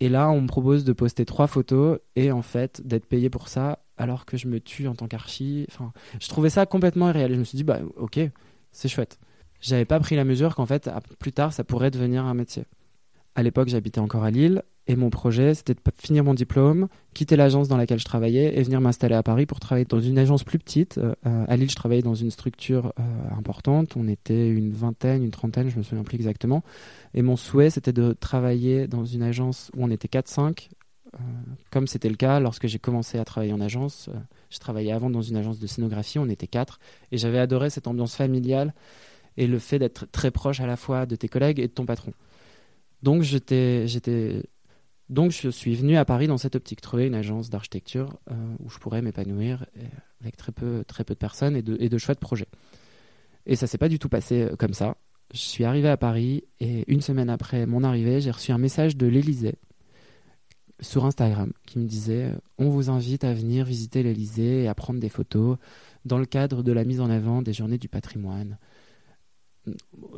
Et 0.00 0.08
là, 0.08 0.30
on 0.30 0.40
me 0.40 0.48
propose 0.48 0.82
de 0.82 0.92
poster 0.92 1.24
trois 1.26 1.46
photos 1.46 2.00
et 2.16 2.32
en 2.32 2.42
fait 2.42 2.80
d'être 2.84 3.06
payé 3.06 3.30
pour 3.30 3.46
ça 3.46 3.78
alors 4.00 4.24
que 4.24 4.36
je 4.38 4.48
me 4.48 4.60
tue 4.60 4.88
en 4.88 4.94
tant 4.94 5.06
qu'archi. 5.06 5.66
Enfin, 5.70 5.92
je 6.18 6.28
trouvais 6.28 6.50
ça 6.50 6.64
complètement 6.64 7.10
irréel. 7.10 7.34
je 7.34 7.38
me 7.38 7.44
suis 7.44 7.56
dit, 7.56 7.64
bah 7.64 7.80
ok, 7.96 8.18
c'est 8.72 8.88
chouette. 8.88 9.18
J'avais 9.60 9.84
pas 9.84 10.00
pris 10.00 10.16
la 10.16 10.24
mesure 10.24 10.54
qu'en 10.54 10.64
fait, 10.64 10.90
plus 11.18 11.32
tard, 11.32 11.52
ça 11.52 11.64
pourrait 11.64 11.90
devenir 11.90 12.24
un 12.24 12.32
métier. 12.32 12.64
À 13.34 13.42
l'époque, 13.42 13.68
j'habitais 13.68 14.00
encore 14.00 14.24
à 14.24 14.30
Lille 14.30 14.62
Et 14.86 14.96
mon 14.96 15.10
projet, 15.10 15.54
c'était 15.54 15.74
de 15.74 15.80
finir 15.98 16.24
mon 16.24 16.32
diplôme, 16.32 16.88
quitter 17.12 17.36
l'agence 17.36 17.68
dans 17.68 17.76
laquelle 17.76 17.98
je 17.98 18.06
travaillais 18.06 18.58
et 18.58 18.62
venir 18.62 18.80
m'installer 18.80 19.14
à 19.14 19.22
Paris 19.22 19.44
pour 19.44 19.60
travailler 19.60 19.84
dans 19.84 20.00
une 20.00 20.18
agence 20.18 20.44
plus 20.44 20.58
petite. 20.58 20.96
Euh, 20.98 21.14
à 21.46 21.56
Lille, 21.56 21.70
je 21.70 21.76
travaillais 21.76 22.02
dans 22.02 22.14
une 22.14 22.30
structure 22.30 22.94
euh, 22.98 23.02
importante. 23.36 23.96
On 23.96 24.08
était 24.08 24.48
une 24.48 24.72
vingtaine, 24.72 25.22
une 25.22 25.30
trentaine, 25.30 25.68
je 25.68 25.76
me 25.76 25.82
souviens 25.82 26.04
plus 26.04 26.16
exactement. 26.16 26.64
Et 27.12 27.20
mon 27.20 27.36
souhait, 27.36 27.68
c'était 27.68 27.92
de 27.92 28.14
travailler 28.14 28.88
dans 28.88 29.04
une 29.04 29.22
agence 29.22 29.70
où 29.76 29.84
on 29.84 29.90
était 29.90 30.08
4-5, 30.08 30.40
euh, 30.42 30.52
comme 31.70 31.86
c'était 31.86 32.08
le 32.08 32.16
cas 32.16 32.40
lorsque 32.40 32.66
j'ai 32.66 32.78
commencé 32.78 33.18
à 33.18 33.24
travailler 33.24 33.52
en 33.52 33.60
agence. 33.60 34.08
je 34.50 34.58
travaillais 34.58 34.92
avant 34.92 35.10
dans 35.10 35.22
une 35.22 35.36
agence 35.36 35.58
de 35.58 35.66
scénographie, 35.66 36.18
on 36.18 36.28
était 36.28 36.46
4. 36.46 36.78
Et 37.12 37.18
j'avais 37.18 37.38
adoré 37.38 37.70
cette 37.70 37.86
ambiance 37.86 38.14
familiale 38.14 38.74
et 39.36 39.46
le 39.46 39.58
fait 39.58 39.78
d'être 39.78 40.06
très 40.10 40.30
proche 40.30 40.60
à 40.60 40.66
la 40.66 40.76
fois 40.76 41.06
de 41.06 41.16
tes 41.16 41.28
collègues 41.28 41.58
et 41.58 41.68
de 41.68 41.72
ton 41.72 41.86
patron. 41.86 42.12
Donc 43.02 43.22
j'étais 43.22 43.86
donc 45.10 45.32
je 45.32 45.48
suis 45.48 45.74
venu 45.74 45.96
à 45.96 46.04
Paris 46.04 46.28
dans 46.28 46.38
cette 46.38 46.54
optique, 46.54 46.80
trouver 46.80 47.06
une 47.06 47.16
agence 47.16 47.50
d'architecture 47.50 48.18
euh, 48.30 48.34
où 48.60 48.70
je 48.70 48.78
pourrais 48.78 49.02
m'épanouir 49.02 49.66
avec 50.20 50.36
très 50.36 50.52
peu, 50.52 50.84
de 50.86 51.14
personnes 51.14 51.56
et 51.56 51.62
de, 51.62 51.76
et 51.80 51.88
de 51.88 52.14
projets. 52.14 52.46
Et 53.44 53.56
ça 53.56 53.66
s'est 53.66 53.78
pas 53.78 53.88
du 53.88 53.98
tout 53.98 54.08
passé 54.08 54.42
euh, 54.42 54.56
comme 54.56 54.72
ça. 54.72 54.96
Je 55.32 55.38
suis 55.38 55.64
arrivé 55.64 55.88
à 55.88 55.96
Paris 55.96 56.44
et 56.60 56.84
une 56.86 57.00
semaine 57.00 57.28
après 57.28 57.66
mon 57.66 57.82
arrivée, 57.82 58.20
j'ai 58.20 58.30
reçu 58.30 58.52
un 58.52 58.58
message 58.58 58.96
de 58.96 59.06
l'Élysée 59.06 59.56
sur 60.80 61.04
Instagram 61.04 61.52
qui 61.66 61.78
me 61.78 61.86
disait 61.86 62.24
euh, 62.24 62.36
On 62.58 62.68
vous 62.68 62.90
invite 62.90 63.24
à 63.24 63.32
venir 63.32 63.64
visiter 63.64 64.02
l'Élysée 64.02 64.64
et 64.64 64.68
à 64.68 64.74
prendre 64.74 65.00
des 65.00 65.08
photos 65.08 65.56
dans 66.04 66.18
le 66.18 66.26
cadre 66.26 66.62
de 66.62 66.72
la 66.72 66.84
mise 66.84 67.00
en 67.00 67.10
avant 67.10 67.42
des 67.42 67.52
journées 67.52 67.78
du 67.78 67.88
patrimoine. 67.88 68.58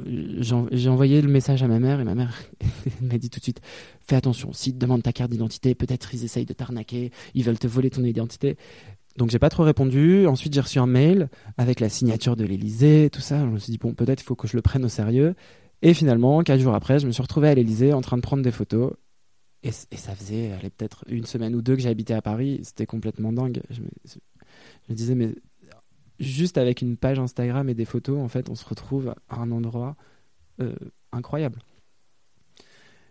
J'ai 0.06 0.88
envoyé 0.88 1.20
le 1.20 1.28
message 1.28 1.62
à 1.64 1.68
ma 1.68 1.80
mère 1.80 2.00
et 2.00 2.04
ma 2.04 2.14
mère 2.14 2.42
m'a 3.02 3.18
dit 3.18 3.28
tout 3.28 3.40
de 3.40 3.42
suite 3.42 3.60
fais 4.00 4.14
attention 4.14 4.52
s'ils 4.52 4.74
te 4.74 4.78
demandent 4.78 5.02
ta 5.02 5.12
carte 5.12 5.32
d'identité 5.32 5.74
peut-être 5.74 6.14
ils 6.14 6.24
essayent 6.24 6.46
de 6.46 6.52
t'arnaquer 6.52 7.10
ils 7.34 7.42
veulent 7.42 7.58
te 7.58 7.66
voler 7.66 7.90
ton 7.90 8.04
identité. 8.04 8.56
Donc 9.18 9.30
j'ai 9.30 9.38
pas 9.38 9.50
trop 9.50 9.64
répondu. 9.64 10.26
Ensuite 10.26 10.54
j'ai 10.54 10.60
reçu 10.60 10.78
un 10.78 10.86
mail 10.86 11.28
avec 11.58 11.80
la 11.80 11.88
signature 11.88 12.36
de 12.36 12.44
l'Elysée 12.44 13.10
tout 13.10 13.20
ça. 13.20 13.40
Je 13.40 13.50
me 13.50 13.58
suis 13.58 13.72
dit 13.72 13.78
bon 13.78 13.94
peut-être 13.94 14.22
il 14.22 14.24
faut 14.24 14.36
que 14.36 14.48
je 14.48 14.56
le 14.56 14.62
prenne 14.62 14.84
au 14.84 14.88
sérieux. 14.88 15.34
Et 15.82 15.94
finalement 15.94 16.42
quatre 16.42 16.60
jours 16.60 16.74
après 16.74 17.00
je 17.00 17.06
me 17.06 17.12
suis 17.12 17.22
retrouvé 17.22 17.48
à 17.48 17.54
l'Elysée 17.54 17.92
en 17.92 18.00
train 18.00 18.16
de 18.16 18.22
prendre 18.22 18.44
des 18.44 18.52
photos 18.52 18.92
et, 19.64 19.70
ça 19.70 20.14
faisait 20.14 20.50
peut-être 20.76 21.04
une 21.08 21.24
semaine 21.24 21.54
ou 21.54 21.62
deux 21.62 21.76
que 21.76 21.82
j'habitais 21.82 22.14
à 22.14 22.22
Paris 22.22 22.60
c'était 22.62 22.86
complètement 22.86 23.32
dingue 23.32 23.62
je 23.70 23.80
me 23.80 24.94
disais 24.94 25.14
mais 25.14 25.34
juste 26.22 26.58
avec 26.58 26.80
une 26.80 26.96
page 26.96 27.18
Instagram 27.18 27.68
et 27.68 27.74
des 27.74 27.84
photos, 27.84 28.18
en 28.18 28.28
fait, 28.28 28.48
on 28.48 28.54
se 28.54 28.64
retrouve 28.64 29.14
à 29.28 29.40
un 29.40 29.50
endroit 29.50 29.96
euh, 30.60 30.74
incroyable. 31.12 31.58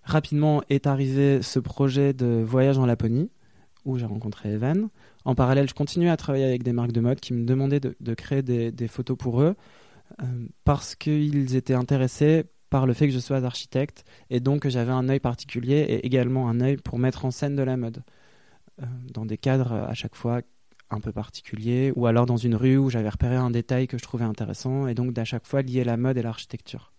Rapidement 0.04 0.64
est 0.70 0.88
arrivé 0.88 1.42
ce 1.42 1.60
projet 1.60 2.14
de 2.14 2.42
voyage 2.44 2.78
en 2.78 2.86
Laponie, 2.86 3.30
où 3.86 3.98
j'ai 3.98 4.06
rencontré 4.06 4.52
Evan. 4.52 4.90
En 5.26 5.36
parallèle, 5.36 5.70
je 5.70 5.74
continuais 5.74 6.10
à 6.10 6.18
travailler 6.18 6.46
avec 6.46 6.64
des 6.64 6.74
marques 6.74 6.92
de 6.92 7.02
mode 7.02 7.20
qui 7.20 7.34
me 7.34 7.46
demandaient 7.46 7.80
de, 7.80 8.14
créer 8.16 8.42
des, 8.42 8.88
photos 8.88 9.18
pour 9.18 9.42
eux, 9.42 9.56
euh, 10.22 10.26
parce 10.64 10.96
qu'ils 10.96 11.56
étaient 11.56 11.76
intéressés 11.76 12.46
par 12.72 12.88
le 12.88 12.94
fait 12.94 13.08
que 13.08 13.14
je 13.14 13.20
sois 13.20 13.44
architecte, 13.44 14.04
et 14.32 14.40
donc 14.40 14.62
que 14.62 14.70
j'avais 14.70 14.94
un 14.94 15.08
œil 15.10 15.20
particulier 15.20 15.86
et 15.88 16.06
également 16.06 16.50
un 16.50 16.62
œil 16.62 16.78
pour 16.78 16.98
mettre 16.98 17.26
en 17.26 17.32
scène 17.32 17.56
de 17.56 17.62
la 17.62 17.78
mode, 17.78 18.02
euh, 18.82 18.86
dans 19.14 19.26
des 19.26 19.38
cadres 19.38 19.74
à 19.74 19.94
chaque 19.94 20.16
fois 20.16 20.42
un 20.90 21.02
peu 21.02 21.12
particulier, 21.12 21.92
ou 21.96 22.08
alors 22.08 22.26
dans 22.26 22.38
une 22.38 22.56
rue 22.56 22.78
où 22.78 22.90
j'avais 22.90 23.10
repéré 23.10 23.36
un 23.36 23.52
détail 23.52 23.88
que 23.88 23.98
je 23.98 24.04
trouvais 24.04 24.24
intéressant, 24.26 24.88
et 24.88 24.96
donc 24.96 25.12
d'à 25.12 25.26
chaque 25.26 25.46
fois 25.46 25.62
lier 25.62 25.84
la 25.84 25.98
mode 25.98 26.18
et 26.18 26.22
l'architecture. 26.22 26.94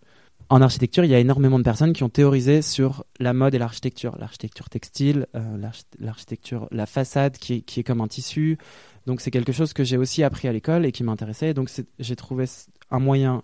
En 0.50 0.60
architecture, 0.60 1.04
il 1.04 1.10
y 1.10 1.14
a 1.14 1.18
énormément 1.18 1.58
de 1.58 1.64
personnes 1.64 1.94
qui 1.94 2.02
ont 2.02 2.10
théorisé 2.10 2.60
sur 2.60 3.04
la 3.18 3.32
mode 3.32 3.54
et 3.54 3.58
l'architecture. 3.58 4.18
L'architecture 4.18 4.68
textile, 4.68 5.26
euh, 5.34 5.70
l'architecture, 5.98 6.68
la 6.70 6.84
façade 6.84 7.38
qui 7.38 7.54
est, 7.54 7.60
qui 7.62 7.80
est, 7.80 7.82
comme 7.82 8.02
un 8.02 8.08
tissu. 8.08 8.58
Donc 9.06 9.22
c'est 9.22 9.30
quelque 9.30 9.52
chose 9.52 9.72
que 9.72 9.84
j'ai 9.84 9.96
aussi 9.96 10.22
appris 10.22 10.48
à 10.48 10.52
l'école 10.52 10.84
et 10.84 10.92
qui 10.92 11.04
m'intéressait. 11.04 11.54
Donc 11.54 11.70
j'ai 11.98 12.16
trouvé 12.16 12.44
un 12.90 12.98
moyen 12.98 13.42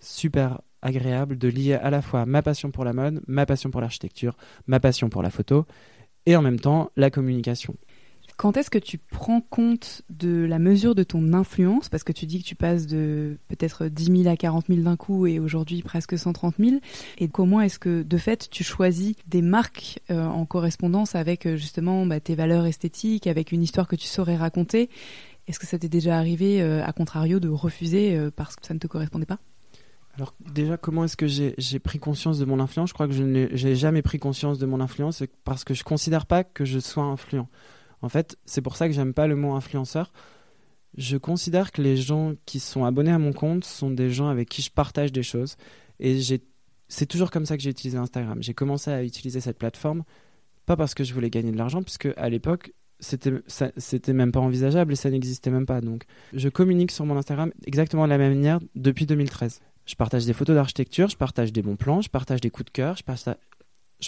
super 0.00 0.60
agréable 0.82 1.38
de 1.38 1.48
lier 1.48 1.74
à 1.74 1.90
la 1.90 2.02
fois 2.02 2.26
ma 2.26 2.42
passion 2.42 2.70
pour 2.70 2.84
la 2.84 2.92
mode, 2.92 3.22
ma 3.26 3.46
passion 3.46 3.70
pour 3.70 3.80
l'architecture, 3.80 4.36
ma 4.66 4.80
passion 4.80 5.08
pour 5.08 5.22
la 5.22 5.30
photo, 5.30 5.66
et 6.26 6.36
en 6.36 6.42
même 6.42 6.60
temps 6.60 6.90
la 6.96 7.10
communication. 7.10 7.76
Quand 8.40 8.56
est-ce 8.56 8.70
que 8.70 8.78
tu 8.78 8.96
prends 8.96 9.42
compte 9.42 10.00
de 10.08 10.46
la 10.48 10.58
mesure 10.58 10.94
de 10.94 11.02
ton 11.02 11.34
influence? 11.34 11.90
Parce 11.90 12.04
que 12.04 12.12
tu 12.12 12.24
dis 12.24 12.42
que 12.42 12.48
tu 12.48 12.54
passes 12.54 12.86
de 12.86 13.36
peut-être 13.48 13.88
10 13.88 14.22
000 14.22 14.28
à 14.32 14.36
40 14.38 14.68
000 14.68 14.80
d'un 14.80 14.96
coup 14.96 15.26
et 15.26 15.38
aujourd'hui 15.38 15.82
presque 15.82 16.18
130 16.18 16.54
000. 16.58 16.76
Et 17.18 17.28
comment 17.28 17.60
est-ce 17.60 17.78
que, 17.78 18.02
de 18.02 18.16
fait, 18.16 18.48
tu 18.50 18.64
choisis 18.64 19.14
des 19.26 19.42
marques 19.42 20.00
euh, 20.10 20.24
en 20.24 20.46
correspondance 20.46 21.14
avec 21.16 21.44
euh, 21.44 21.56
justement 21.56 22.06
bah, 22.06 22.18
tes 22.18 22.34
valeurs 22.34 22.64
esthétiques, 22.64 23.26
avec 23.26 23.52
une 23.52 23.62
histoire 23.62 23.86
que 23.86 23.96
tu 23.96 24.06
saurais 24.06 24.36
raconter? 24.36 24.88
Est-ce 25.46 25.58
que 25.58 25.66
ça 25.66 25.78
t'est 25.78 25.90
déjà 25.90 26.16
arrivé, 26.16 26.62
euh, 26.62 26.82
à 26.82 26.94
contrario, 26.94 27.40
de 27.40 27.48
refuser 27.50 28.18
parce 28.36 28.56
que 28.56 28.66
ça 28.66 28.72
ne 28.72 28.78
te 28.78 28.86
correspondait 28.86 29.26
pas? 29.26 29.38
Alors 30.16 30.34
déjà, 30.52 30.76
comment 30.76 31.04
est-ce 31.04 31.16
que 31.16 31.26
j'ai 31.26 31.78
pris 31.78 31.98
conscience 31.98 32.38
de 32.38 32.44
mon 32.44 32.60
influence? 32.60 32.90
Je 32.90 32.94
crois 32.94 33.06
que 33.06 33.14
je 33.14 33.22
n'ai 33.22 33.74
jamais 33.74 34.02
pris 34.02 34.18
conscience 34.18 34.58
de 34.58 34.66
mon 34.66 34.80
influence 34.80 35.22
parce 35.44 35.64
que 35.64 35.72
je 35.72 35.84
considère 35.84 36.26
pas 36.26 36.44
que 36.44 36.64
je 36.64 36.78
sois 36.78 37.04
influent. 37.04 37.48
En 38.02 38.08
fait, 38.08 38.36
c'est 38.44 38.62
pour 38.62 38.76
ça 38.76 38.88
que 38.88 38.94
j'aime 38.94 39.14
pas 39.14 39.26
le 39.26 39.36
mot 39.36 39.52
influenceur. 39.54 40.12
Je 40.96 41.16
considère 41.16 41.70
que 41.70 41.80
les 41.80 41.96
gens 41.96 42.32
qui 42.46 42.58
sont 42.58 42.84
abonnés 42.84 43.12
à 43.12 43.18
mon 43.18 43.32
compte 43.32 43.64
sont 43.64 43.90
des 43.90 44.10
gens 44.10 44.28
avec 44.28 44.48
qui 44.48 44.62
je 44.62 44.70
partage 44.70 45.12
des 45.12 45.22
choses. 45.22 45.56
Et 46.00 46.18
c'est 46.88 47.06
toujours 47.06 47.30
comme 47.30 47.46
ça 47.46 47.56
que 47.56 47.62
j'ai 47.62 47.70
utilisé 47.70 47.96
Instagram. 47.96 48.42
J'ai 48.42 48.54
commencé 48.54 48.90
à 48.90 49.04
utiliser 49.04 49.40
cette 49.40 49.58
plateforme, 49.58 50.02
pas 50.66 50.76
parce 50.76 50.94
que 50.94 51.04
je 51.04 51.14
voulais 51.14 51.30
gagner 51.30 51.52
de 51.52 51.56
l'argent, 51.56 51.82
puisque 51.82 52.08
à 52.16 52.28
l'époque, 52.28 52.72
c'était 52.98 54.12
même 54.12 54.32
pas 54.32 54.40
envisageable 54.40 54.92
et 54.92 54.96
ça 54.96 55.08
n'existait 55.10 55.50
même 55.50 55.66
pas. 55.66 55.80
Donc, 55.80 56.04
je 56.32 56.48
communique 56.48 56.90
sur 56.90 57.06
mon 57.06 57.16
Instagram 57.16 57.52
exactement 57.64 58.04
de 58.04 58.10
la 58.10 58.18
même 58.18 58.34
manière 58.34 58.58
depuis 58.74 59.06
2013. 59.06 59.60
Je 59.90 59.96
partage 59.96 60.24
des 60.24 60.32
photos 60.32 60.54
d'architecture, 60.54 61.08
je 61.08 61.16
partage 61.16 61.52
des 61.52 61.62
bons 61.62 61.74
plans, 61.74 62.00
je 62.00 62.08
partage 62.08 62.40
des 62.40 62.50
coups 62.50 62.66
de 62.66 62.70
cœur, 62.70 62.96
je 62.96 63.02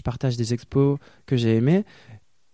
partage, 0.02 0.36
des 0.36 0.54
expos 0.54 0.96
que 1.26 1.36
j'ai 1.36 1.56
aimés 1.56 1.84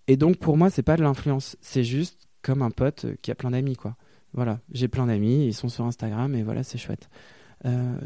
et 0.07 0.17
donc 0.17 0.39
pour 0.39 0.57
moi, 0.57 0.71
c'est 0.71 0.83
pas 0.83 0.97
de 0.97 1.03
l'influence, 1.03 1.59
c'est 1.61 1.85
juste 1.85 2.27
comme 2.41 2.63
un 2.63 2.71
pote 2.71 3.05
qui 3.21 3.31
a 3.31 3.35
plein 3.35 3.51
d'amis, 3.51 3.77
quoi. 3.77 3.97
Voilà, 4.33 4.61
j'ai 4.73 4.89
plein 4.89 5.07
d'amis, 5.07 5.47
ils 5.47 5.55
sont 5.55 5.69
sur 5.69 5.85
Instagram 5.85 6.35
et 6.35 6.43
voilà, 6.43 6.63
c'est 6.63 6.79
chouette. 6.79 7.11
Euh, 7.67 7.99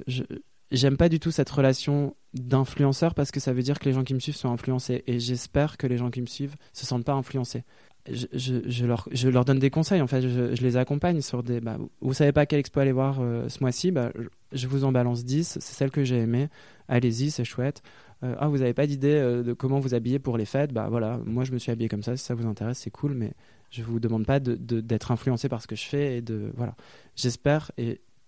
j'aime 0.72 0.96
pas 0.96 1.08
du 1.08 1.20
tout 1.20 1.30
cette 1.30 1.50
relation 1.50 2.16
d'influenceur 2.34 3.14
parce 3.14 3.30
que 3.30 3.38
ça 3.38 3.52
veut 3.52 3.62
dire 3.62 3.78
que 3.78 3.84
les 3.84 3.92
gens 3.92 4.02
qui 4.02 4.14
me 4.14 4.18
suivent 4.18 4.36
sont 4.36 4.50
influencés 4.50 5.04
et 5.06 5.20
j'espère 5.20 5.76
que 5.76 5.86
les 5.86 5.96
gens 5.96 6.10
qui 6.10 6.20
me 6.20 6.26
suivent 6.26 6.56
se 6.72 6.84
sentent 6.84 7.04
pas 7.04 7.12
influencés. 7.12 7.62
Je, 8.10 8.84
leur, 8.84 9.08
je, 9.12 9.28
leur, 9.28 9.44
donne 9.44 9.60
des 9.60 9.70
conseils, 9.70 10.00
en 10.00 10.08
fait, 10.08 10.22
je, 10.22 10.60
les 10.60 10.76
accompagne 10.76 11.20
sur 11.20 11.44
des. 11.44 11.60
Bah, 11.60 11.78
vous 12.00 12.12
savez 12.12 12.32
pas 12.32 12.46
quelle 12.46 12.58
expo 12.58 12.80
aller 12.80 12.90
voir 12.90 13.18
euh, 13.20 13.48
ce 13.48 13.60
mois-ci, 13.60 13.92
bah, 13.92 14.10
je 14.50 14.66
vous 14.66 14.82
en 14.82 14.90
balance 14.90 15.24
10, 15.24 15.58
c'est 15.60 15.74
celle 15.74 15.92
que 15.92 16.02
j'ai 16.02 16.18
aimée, 16.18 16.48
allez-y, 16.88 17.30
c'est 17.30 17.44
chouette. 17.44 17.82
Euh, 18.24 18.34
ah, 18.38 18.48
vous 18.48 18.58
n'avez 18.58 18.74
pas 18.74 18.88
d'idée 18.88 19.14
euh, 19.14 19.44
de 19.44 19.52
comment 19.52 19.78
vous 19.78 19.94
habiller 19.94 20.18
pour 20.18 20.36
les 20.36 20.46
fêtes? 20.46 20.72
Bah 20.72 20.88
voilà, 20.88 21.20
moi 21.24 21.44
je 21.44 21.52
me 21.52 21.58
suis 21.58 21.70
habillé 21.70 21.88
comme 21.88 22.02
ça. 22.02 22.16
Si 22.16 22.24
ça 22.24 22.34
vous 22.34 22.46
intéresse, 22.46 22.78
c'est 22.78 22.90
cool, 22.90 23.14
mais 23.14 23.34
je 23.70 23.82
vous 23.82 24.00
demande 24.00 24.26
pas 24.26 24.40
d'être 24.40 25.12
influencé 25.12 25.48
par 25.48 25.62
ce 25.62 25.68
que 25.68 25.76
je 25.76 25.84
fais 25.84 26.18
et 26.18 26.22
de 26.22 26.52
voilà. 26.56 26.74
J'espère 27.14 27.70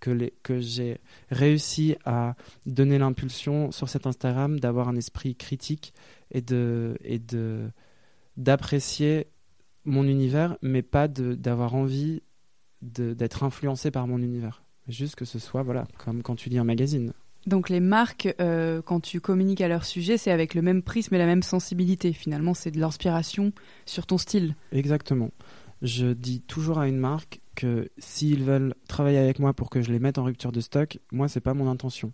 que, 0.00 0.30
que 0.42 0.60
j'ai 0.60 0.98
réussi 1.30 1.96
à 2.04 2.34
donner 2.66 2.98
l'impulsion 2.98 3.72
sur 3.72 3.88
cet 3.88 4.06
Instagram 4.06 4.60
d'avoir 4.60 4.88
un 4.88 4.96
esprit 4.96 5.34
critique 5.34 5.94
et 6.30 6.42
de 6.42 6.96
et 7.04 7.18
de 7.18 7.70
d'apprécier 8.36 9.28
mon 9.84 10.04
univers, 10.04 10.56
mais 10.62 10.82
pas 10.82 11.08
d'avoir 11.08 11.74
envie 11.74 12.22
d'être 12.82 13.42
influencé 13.42 13.90
par 13.90 14.06
mon 14.06 14.18
univers. 14.18 14.62
Juste 14.88 15.16
que 15.16 15.24
ce 15.24 15.38
soit 15.38 15.62
voilà, 15.62 15.86
comme 15.98 16.22
quand 16.22 16.34
tu 16.34 16.50
lis 16.50 16.58
un 16.58 16.64
magazine. 16.64 17.12
Donc 17.46 17.68
les 17.68 17.80
marques, 17.80 18.34
euh, 18.40 18.80
quand 18.82 19.00
tu 19.00 19.20
communiques 19.20 19.60
à 19.60 19.68
leur 19.68 19.84
sujet, 19.84 20.16
c'est 20.16 20.30
avec 20.30 20.54
le 20.54 20.62
même 20.62 20.82
prisme 20.82 21.14
et 21.14 21.18
la 21.18 21.26
même 21.26 21.42
sensibilité. 21.42 22.12
Finalement, 22.12 22.54
c'est 22.54 22.70
de 22.70 22.80
l'inspiration 22.80 23.52
sur 23.84 24.06
ton 24.06 24.18
style. 24.18 24.54
Exactement. 24.72 25.30
Je 25.82 26.06
dis 26.06 26.40
toujours 26.40 26.78
à 26.78 26.88
une 26.88 26.98
marque 26.98 27.40
que 27.54 27.90
s'ils 27.98 28.42
veulent 28.42 28.74
travailler 28.88 29.18
avec 29.18 29.38
moi 29.38 29.52
pour 29.52 29.70
que 29.70 29.82
je 29.82 29.92
les 29.92 29.98
mette 29.98 30.18
en 30.18 30.24
rupture 30.24 30.52
de 30.52 30.60
stock, 30.60 30.98
moi 31.12 31.28
c'est 31.28 31.40
pas 31.40 31.54
mon 31.54 31.68
intention. 31.68 32.12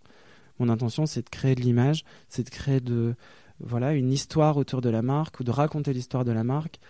Mon 0.58 0.68
intention 0.68 1.06
c'est 1.06 1.22
de 1.22 1.30
créer 1.30 1.54
de 1.54 1.60
l'image, 1.60 2.04
c'est 2.28 2.42
de 2.44 2.50
créer 2.50 2.80
de 2.80 3.14
voilà 3.60 3.92
une 3.92 4.12
histoire 4.12 4.56
autour 4.56 4.80
de 4.80 4.88
la 4.88 5.02
marque 5.02 5.40
ou 5.40 5.44
de 5.44 5.50
raconter 5.50 5.92
l'histoire 5.92 6.24
de 6.24 6.32
la 6.32 6.44
marque. 6.44 6.80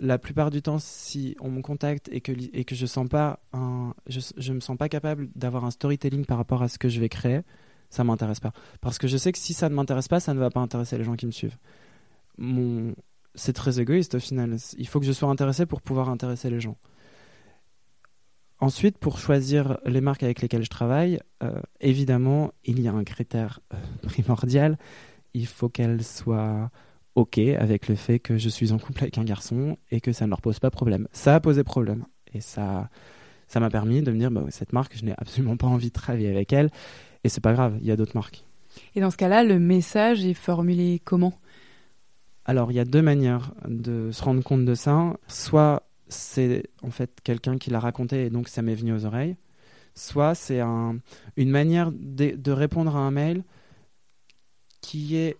La 0.00 0.18
plupart 0.18 0.50
du 0.50 0.62
temps, 0.62 0.78
si 0.78 1.36
on 1.40 1.50
me 1.50 1.60
contacte 1.60 2.08
et 2.12 2.20
que, 2.20 2.32
et 2.52 2.64
que 2.64 2.74
je 2.74 2.86
sens 2.86 3.08
pas 3.08 3.40
un, 3.52 3.94
je, 4.06 4.52
me 4.52 4.60
sens 4.60 4.76
pas 4.76 4.88
capable 4.88 5.28
d'avoir 5.34 5.64
un 5.64 5.70
storytelling 5.70 6.24
par 6.24 6.38
rapport 6.38 6.62
à 6.62 6.68
ce 6.68 6.78
que 6.78 6.88
je 6.88 7.00
vais 7.00 7.08
créer, 7.08 7.40
ça 7.90 8.04
m'intéresse 8.04 8.40
pas. 8.40 8.52
Parce 8.80 8.98
que 8.98 9.08
je 9.08 9.16
sais 9.16 9.32
que 9.32 9.38
si 9.38 9.54
ça 9.54 9.68
ne 9.68 9.74
m'intéresse 9.74 10.08
pas, 10.08 10.20
ça 10.20 10.34
ne 10.34 10.38
va 10.38 10.50
pas 10.50 10.60
intéresser 10.60 10.98
les 10.98 11.04
gens 11.04 11.16
qui 11.16 11.26
me 11.26 11.32
suivent. 11.32 11.56
Mon... 12.36 12.94
C'est 13.34 13.52
très 13.52 13.80
égoïste 13.80 14.14
au 14.14 14.20
final. 14.20 14.56
Il 14.78 14.88
faut 14.88 15.00
que 15.00 15.06
je 15.06 15.12
sois 15.12 15.28
intéressé 15.28 15.66
pour 15.66 15.82
pouvoir 15.82 16.08
intéresser 16.08 16.50
les 16.50 16.60
gens. 16.60 16.76
Ensuite, 18.60 18.98
pour 18.98 19.18
choisir 19.18 19.78
les 19.84 20.00
marques 20.00 20.24
avec 20.24 20.40
lesquelles 20.40 20.64
je 20.64 20.70
travaille, 20.70 21.20
euh, 21.44 21.60
évidemment, 21.80 22.52
il 22.64 22.80
y 22.80 22.88
a 22.88 22.92
un 22.92 23.04
critère 23.04 23.60
euh, 23.72 23.76
primordial. 24.02 24.78
Il 25.34 25.46
faut 25.46 25.68
qu'elles 25.68 26.02
soient 26.02 26.70
OK 27.18 27.38
avec 27.38 27.88
le 27.88 27.96
fait 27.96 28.20
que 28.20 28.38
je 28.38 28.48
suis 28.48 28.72
en 28.72 28.78
couple 28.78 29.02
avec 29.02 29.18
un 29.18 29.24
garçon 29.24 29.76
et 29.90 30.00
que 30.00 30.12
ça 30.12 30.24
ne 30.24 30.30
leur 30.30 30.40
pose 30.40 30.60
pas 30.60 30.70
problème. 30.70 31.08
Ça 31.12 31.34
a 31.34 31.40
posé 31.40 31.64
problème. 31.64 32.04
Et 32.32 32.40
ça 32.40 32.88
ça 33.48 33.60
m'a 33.60 33.70
permis 33.70 34.02
de 34.02 34.12
me 34.12 34.18
dire, 34.18 34.30
bah, 34.30 34.44
cette 34.50 34.74
marque, 34.74 34.96
je 34.96 35.04
n'ai 35.04 35.14
absolument 35.16 35.56
pas 35.56 35.66
envie 35.66 35.88
de 35.88 35.92
travailler 35.94 36.28
avec 36.28 36.52
elle. 36.52 36.70
Et 37.24 37.30
c'est 37.30 37.40
pas 37.40 37.54
grave, 37.54 37.78
il 37.80 37.86
y 37.86 37.90
a 37.90 37.96
d'autres 37.96 38.14
marques. 38.14 38.44
Et 38.94 39.00
dans 39.00 39.10
ce 39.10 39.16
cas-là, 39.16 39.42
le 39.42 39.58
message 39.58 40.24
est 40.24 40.34
formulé 40.34 41.00
comment? 41.02 41.32
Alors, 42.44 42.70
il 42.70 42.74
y 42.74 42.80
a 42.80 42.84
deux 42.84 43.02
manières 43.02 43.54
de 43.66 44.10
se 44.12 44.22
rendre 44.22 44.42
compte 44.42 44.66
de 44.66 44.74
ça. 44.74 45.16
Soit 45.28 45.82
c'est 46.08 46.64
en 46.82 46.90
fait 46.90 47.10
quelqu'un 47.24 47.58
qui 47.58 47.70
l'a 47.70 47.80
raconté 47.80 48.26
et 48.26 48.30
donc 48.30 48.48
ça 48.48 48.62
m'est 48.62 48.74
venu 48.74 48.92
aux 48.92 49.06
oreilles. 49.06 49.36
Soit 49.94 50.34
c'est 50.34 50.60
un, 50.60 50.98
une 51.36 51.50
manière 51.50 51.90
de, 51.90 52.36
de, 52.36 52.52
répondre 52.52 52.94
à 52.96 53.00
un 53.00 53.10
mail 53.10 53.42
qui 54.80 55.16
est 55.16 55.36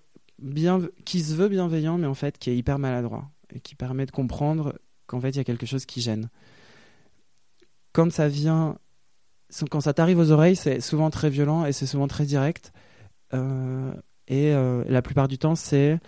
qui 1.04 1.20
se 1.22 1.34
veut 1.34 1.48
bienveillant, 1.48 1.98
mais 1.98 2.06
en 2.06 2.14
fait 2.14 2.38
qui 2.38 2.50
est 2.50 2.56
hyper 2.56 2.78
maladroit 2.78 3.30
et 3.54 3.60
qui 3.60 3.74
permet 3.74 4.06
de 4.06 4.10
comprendre 4.10 4.78
qu'en 5.06 5.20
fait 5.20 5.30
il 5.30 5.36
y 5.36 5.40
a 5.40 5.44
quelque 5.44 5.66
chose 5.66 5.86
qui 5.86 6.00
gêne. 6.00 6.28
Quand 7.92 8.12
ça 8.12 8.28
vient, 8.28 8.78
quand 9.70 9.80
ça 9.80 9.94
t'arrive 9.94 10.18
aux 10.18 10.30
oreilles, 10.30 10.56
c'est 10.56 10.80
souvent 10.80 11.10
très 11.10 11.30
violent 11.30 11.64
et 11.64 11.72
c'est 11.72 11.86
souvent 11.86 12.06
très 12.06 12.26
direct. 12.26 12.72
Euh, 13.34 13.92
et 14.28 14.52
euh, 14.52 14.84
la 14.86 15.02
plupart 15.02 15.26
du 15.26 15.38
temps, 15.38 15.54
c'est 15.54 15.98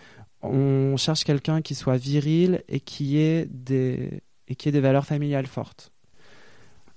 on 0.43 0.97
cherche 0.97 1.25
quelqu'un 1.25 1.63
qui 1.63 1.75
soit 1.75 1.97
viril 1.97 2.63
et 2.69 2.81
qui 2.81 3.19
ait 3.19 3.47
des 3.47 4.23
et 4.49 4.55
qui 4.55 4.69
ait 4.69 4.73
des 4.73 4.81
valeurs 4.81 5.07
familiales 5.07 5.47
fortes. 5.47 5.93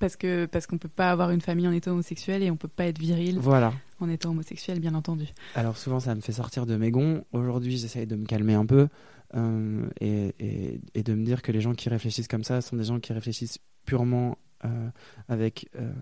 Parce 0.04 0.18
que 0.18 0.48
parce 0.48 0.68
qu'on 0.68 0.78
peut 0.78 0.90
pas 0.90 1.12
avoir 1.12 1.30
une 1.32 1.40
famille 1.40 1.66
en 1.66 1.72
étant 1.72 1.92
homosexuel 1.92 2.44
et 2.44 2.52
on 2.52 2.58
peut 2.58 2.68
pas 2.68 2.88
être 2.88 3.00
viril 3.00 3.38
voilà. 3.40 3.72
en 4.02 4.10
étant 4.10 4.32
homosexuel, 4.32 4.82
bien 4.82 4.96
entendu. 4.96 5.28
Alors 5.56 5.78
souvent, 5.78 6.02
ça 6.02 6.14
me 6.14 6.20
fait 6.20 6.34
sortir 6.34 6.66
de 6.66 6.76
mes 6.76 6.92
gonds. 6.92 7.24
Aujourd'hui, 7.32 7.78
j'essaye 7.78 8.06
de 8.06 8.18
me 8.18 8.26
calmer 8.26 8.54
un 8.54 8.66
peu 8.66 8.90
euh, 9.34 9.88
et, 10.02 10.36
et, 10.42 10.82
et, 10.94 11.04
de 11.04 11.14
me 11.14 11.24
dire 11.24 11.42
que 11.42 11.54
les 11.54 11.62
gens 11.62 11.74
qui 11.74 11.88
réfléchissent 11.88 12.28
comme 12.28 12.44
ça 12.44 12.60
sont 12.60 12.76
des 12.76 12.84
gens 12.84 13.00
qui 13.00 13.14
réfléchissent 13.14 13.60
purement 13.86 14.38
euh, 14.66 14.90
avec 15.30 15.70
euh, 15.78 15.94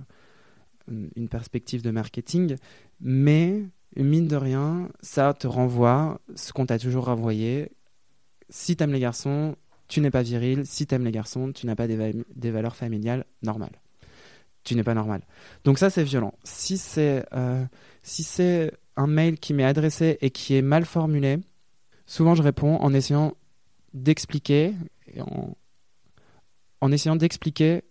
une 1.15 1.29
perspective 1.29 1.83
de 1.83 1.91
marketing, 1.91 2.55
mais 3.01 3.63
mine 3.95 4.27
de 4.27 4.35
rien, 4.35 4.89
ça 5.01 5.35
te 5.35 5.45
renvoie 5.45 6.21
ce 6.33 6.53
qu'on 6.53 6.65
t'a 6.65 6.79
toujours 6.79 7.05
renvoyé. 7.05 7.71
Si 8.49 8.75
t'aimes 8.75 8.93
les 8.93 8.99
garçons, 8.99 9.55
tu 9.87 9.99
n'es 9.99 10.09
pas 10.09 10.23
viril. 10.23 10.65
Si 10.65 10.87
t'aimes 10.87 11.03
les 11.03 11.11
garçons, 11.11 11.51
tu 11.51 11.65
n'as 11.67 11.75
pas 11.75 11.85
des, 11.85 11.97
va 11.97 12.05
des, 12.35 12.49
valeurs 12.49 12.75
familiales 12.75 13.25
normales. 13.43 13.80
Tu 14.63 14.75
n'es 14.75 14.83
pas 14.83 14.93
normal. 14.93 15.21
Donc 15.63 15.79
ça, 15.79 15.89
c'est 15.89 16.03
violent. 16.03 16.33
Si 16.43 16.77
c'est 16.77 17.25
euh, 17.33 17.65
si 18.03 18.25
un 18.95 19.07
mail 19.07 19.39
qui 19.39 19.53
m'est 19.53 19.63
adressé 19.63 20.17
et 20.21 20.29
qui 20.29 20.55
est 20.55 20.61
mal 20.61 20.85
formulé, 20.85 21.39
souvent 22.05 22.35
je 22.35 22.43
réponds 22.43 22.77
en 22.77 22.93
essayant 22.93 23.33
d'expliquer, 23.93 24.73
en, 25.19 25.55
en 26.81 26.91
essayant 26.91 27.15
d'expliquer 27.15 27.83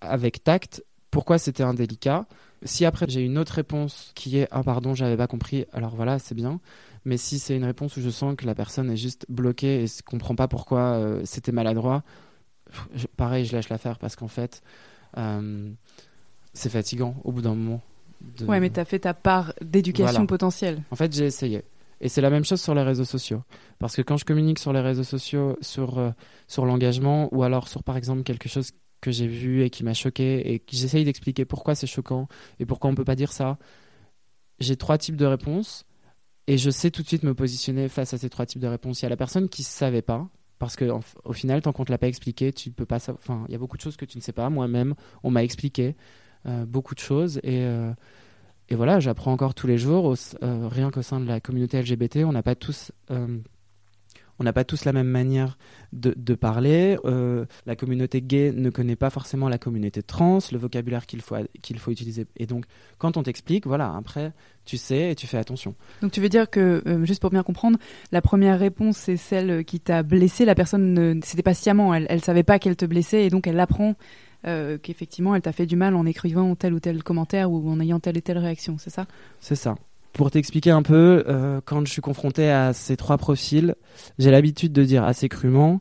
avec 0.00 0.42
tact 0.42 0.84
pourquoi 1.10 1.38
c'était 1.38 1.62
indélicat. 1.62 2.26
Si 2.64 2.84
après 2.84 3.06
j'ai 3.08 3.24
une 3.24 3.38
autre 3.38 3.54
réponse 3.54 4.12
qui 4.14 4.38
est 4.38 4.48
ah 4.50 4.62
pardon 4.62 4.94
j'avais 4.94 5.16
pas 5.16 5.26
compris 5.26 5.64
alors 5.72 5.94
voilà 5.96 6.18
c'est 6.18 6.34
bien 6.34 6.60
mais 7.06 7.16
si 7.16 7.38
c'est 7.38 7.56
une 7.56 7.64
réponse 7.64 7.96
où 7.96 8.02
je 8.02 8.10
sens 8.10 8.36
que 8.36 8.44
la 8.44 8.54
personne 8.54 8.90
est 8.90 8.96
juste 8.96 9.24
bloquée 9.30 9.80
et 9.80 9.84
ne 9.84 10.02
comprend 10.04 10.34
pas 10.34 10.48
pourquoi 10.48 10.80
euh, 10.80 11.22
c'était 11.24 11.52
maladroit 11.52 12.02
pareil 13.16 13.46
je 13.46 13.54
lâche 13.54 13.70
l'affaire 13.70 13.98
parce 13.98 14.14
qu'en 14.14 14.28
fait 14.28 14.62
c'est 16.52 16.70
fatigant 16.70 17.14
au 17.24 17.32
bout 17.32 17.42
d'un 17.42 17.54
moment 17.54 17.80
de... 18.38 18.44
ouais 18.46 18.60
mais 18.60 18.70
tu 18.70 18.80
as 18.80 18.84
fait 18.84 19.00
ta 19.00 19.14
part 19.14 19.54
d'éducation 19.62 20.12
voilà. 20.12 20.26
potentielle 20.26 20.82
en 20.90 20.96
fait 20.96 21.14
j'ai 21.14 21.24
essayé 21.24 21.64
et 22.00 22.08
c'est 22.08 22.20
la 22.20 22.30
même 22.30 22.44
chose 22.44 22.60
sur 22.60 22.74
les 22.74 22.82
réseaux 22.82 23.04
sociaux 23.04 23.42
parce 23.78 23.96
que 23.96 24.02
quand 24.02 24.16
je 24.16 24.24
communique 24.24 24.58
sur 24.58 24.72
les 24.72 24.80
réseaux 24.80 25.04
sociaux 25.04 25.56
sur 25.60 25.98
euh, 25.98 26.10
sur 26.48 26.66
l'engagement 26.66 27.28
ou 27.32 27.42
alors 27.42 27.68
sur 27.68 27.82
par 27.82 27.96
exemple 27.96 28.22
quelque 28.22 28.48
chose 28.48 28.72
que 29.00 29.10
j'ai 29.10 29.26
vu 29.26 29.62
et 29.62 29.70
qui 29.70 29.84
m'a 29.84 29.94
choqué 29.94 30.52
et 30.52 30.58
que 30.58 30.76
j'essaye 30.76 31.04
d'expliquer 31.04 31.44
pourquoi 31.44 31.74
c'est 31.74 31.86
choquant 31.86 32.28
et 32.58 32.66
pourquoi 32.66 32.90
on 32.90 32.94
peut 32.94 33.04
pas 33.04 33.16
dire 33.16 33.32
ça. 33.32 33.58
J'ai 34.58 34.76
trois 34.76 34.98
types 34.98 35.16
de 35.16 35.26
réponses 35.26 35.86
et 36.46 36.58
je 36.58 36.70
sais 36.70 36.90
tout 36.90 37.02
de 37.02 37.08
suite 37.08 37.22
me 37.22 37.34
positionner 37.34 37.88
face 37.88 38.12
à 38.12 38.18
ces 38.18 38.28
trois 38.28 38.46
types 38.46 38.60
de 38.60 38.66
réponses. 38.66 39.00
Il 39.00 39.04
y 39.04 39.06
a 39.06 39.10
la 39.10 39.16
personne 39.16 39.48
qui 39.48 39.62
ne 39.62 39.66
savait 39.66 40.02
pas 40.02 40.28
parce 40.60 40.76
que 40.76 40.84
au 41.24 41.32
final, 41.32 41.62
tant 41.62 41.72
qu'on 41.72 41.86
te 41.86 41.90
l'a 41.90 41.96
pas 41.96 42.06
expliqué, 42.06 42.52
tu 42.52 42.70
peux 42.70 42.84
pas. 42.84 42.96
Enfin, 42.96 43.44
il 43.48 43.52
y 43.52 43.54
a 43.54 43.58
beaucoup 43.58 43.78
de 43.78 43.82
choses 43.82 43.96
que 43.96 44.04
tu 44.04 44.18
ne 44.18 44.22
sais 44.22 44.34
pas. 44.34 44.50
Moi-même, 44.50 44.94
on 45.22 45.30
m'a 45.30 45.42
expliqué 45.42 45.96
euh, 46.46 46.66
beaucoup 46.66 46.94
de 46.94 47.00
choses 47.00 47.38
et 47.42 47.64
euh, 47.64 47.92
et 48.68 48.74
voilà, 48.74 49.00
j'apprends 49.00 49.32
encore 49.32 49.54
tous 49.54 49.66
les 49.66 49.78
jours. 49.78 50.14
Euh, 50.42 50.68
rien 50.68 50.90
qu'au 50.90 51.00
sein 51.00 51.18
de 51.18 51.26
la 51.26 51.40
communauté 51.40 51.80
LGBT, 51.80 52.18
on 52.26 52.32
n'a 52.32 52.42
pas 52.42 52.54
tous 52.54 52.92
on 54.40 54.44
n'a 54.44 54.54
pas 54.54 54.64
tous 54.64 54.86
la 54.86 54.92
même 54.92 55.06
manière 55.06 55.58
de, 55.92 56.14
de 56.16 56.34
parler. 56.34 56.96
Euh, 57.04 57.44
la 57.66 57.76
communauté 57.76 58.22
gay 58.22 58.52
ne 58.52 58.70
connaît 58.70 58.96
pas 58.96 59.10
forcément 59.10 59.50
la 59.50 59.58
communauté 59.58 60.02
trans, 60.02 60.38
le 60.50 60.58
vocabulaire 60.58 61.04
qu'il 61.04 61.20
faut, 61.20 61.36
qu'il 61.60 61.78
faut 61.78 61.90
utiliser. 61.90 62.26
Et 62.38 62.46
donc, 62.46 62.64
quand 62.96 63.18
on 63.18 63.22
t'explique, 63.22 63.66
voilà, 63.66 63.94
après, 63.94 64.32
tu 64.64 64.78
sais 64.78 65.10
et 65.10 65.14
tu 65.14 65.26
fais 65.26 65.36
attention. 65.36 65.74
Donc, 66.00 66.12
tu 66.12 66.22
veux 66.22 66.30
dire 66.30 66.48
que, 66.48 66.82
euh, 66.86 67.04
juste 67.04 67.20
pour 67.20 67.28
bien 67.28 67.42
comprendre, 67.42 67.78
la 68.12 68.22
première 68.22 68.58
réponse, 68.58 68.96
c'est 68.96 69.18
celle 69.18 69.62
qui 69.64 69.78
t'a 69.78 70.02
blessé. 70.02 70.46
La 70.46 70.54
personne, 70.54 70.94
ne, 70.94 71.20
c'était 71.22 71.42
pas 71.42 71.54
sciemment, 71.54 71.92
elle, 71.92 72.06
elle 72.08 72.24
savait 72.24 72.42
pas 72.42 72.58
qu'elle 72.58 72.76
te 72.76 72.86
blessait 72.86 73.26
et 73.26 73.30
donc 73.30 73.46
elle 73.46 73.60
apprend 73.60 73.94
euh, 74.46 74.78
qu'effectivement, 74.78 75.34
elle 75.34 75.42
t'a 75.42 75.52
fait 75.52 75.66
du 75.66 75.76
mal 75.76 75.94
en 75.94 76.06
écrivant 76.06 76.54
tel 76.54 76.72
ou 76.72 76.80
tel 76.80 77.02
commentaire 77.02 77.52
ou 77.52 77.68
en 77.68 77.78
ayant 77.78 78.00
telle 78.00 78.16
et 78.16 78.22
telle 78.22 78.38
réaction, 78.38 78.78
c'est 78.78 78.88
ça? 78.90 79.06
C'est 79.40 79.54
ça. 79.54 79.74
Pour 80.12 80.30
t'expliquer 80.30 80.70
un 80.70 80.82
peu, 80.82 81.24
euh, 81.28 81.60
quand 81.64 81.84
je 81.86 81.92
suis 81.92 82.02
confronté 82.02 82.50
à 82.50 82.72
ces 82.72 82.96
trois 82.96 83.16
profils, 83.16 83.74
j'ai 84.18 84.30
l'habitude 84.30 84.72
de 84.72 84.84
dire 84.84 85.04
assez 85.04 85.28
crûment 85.28 85.80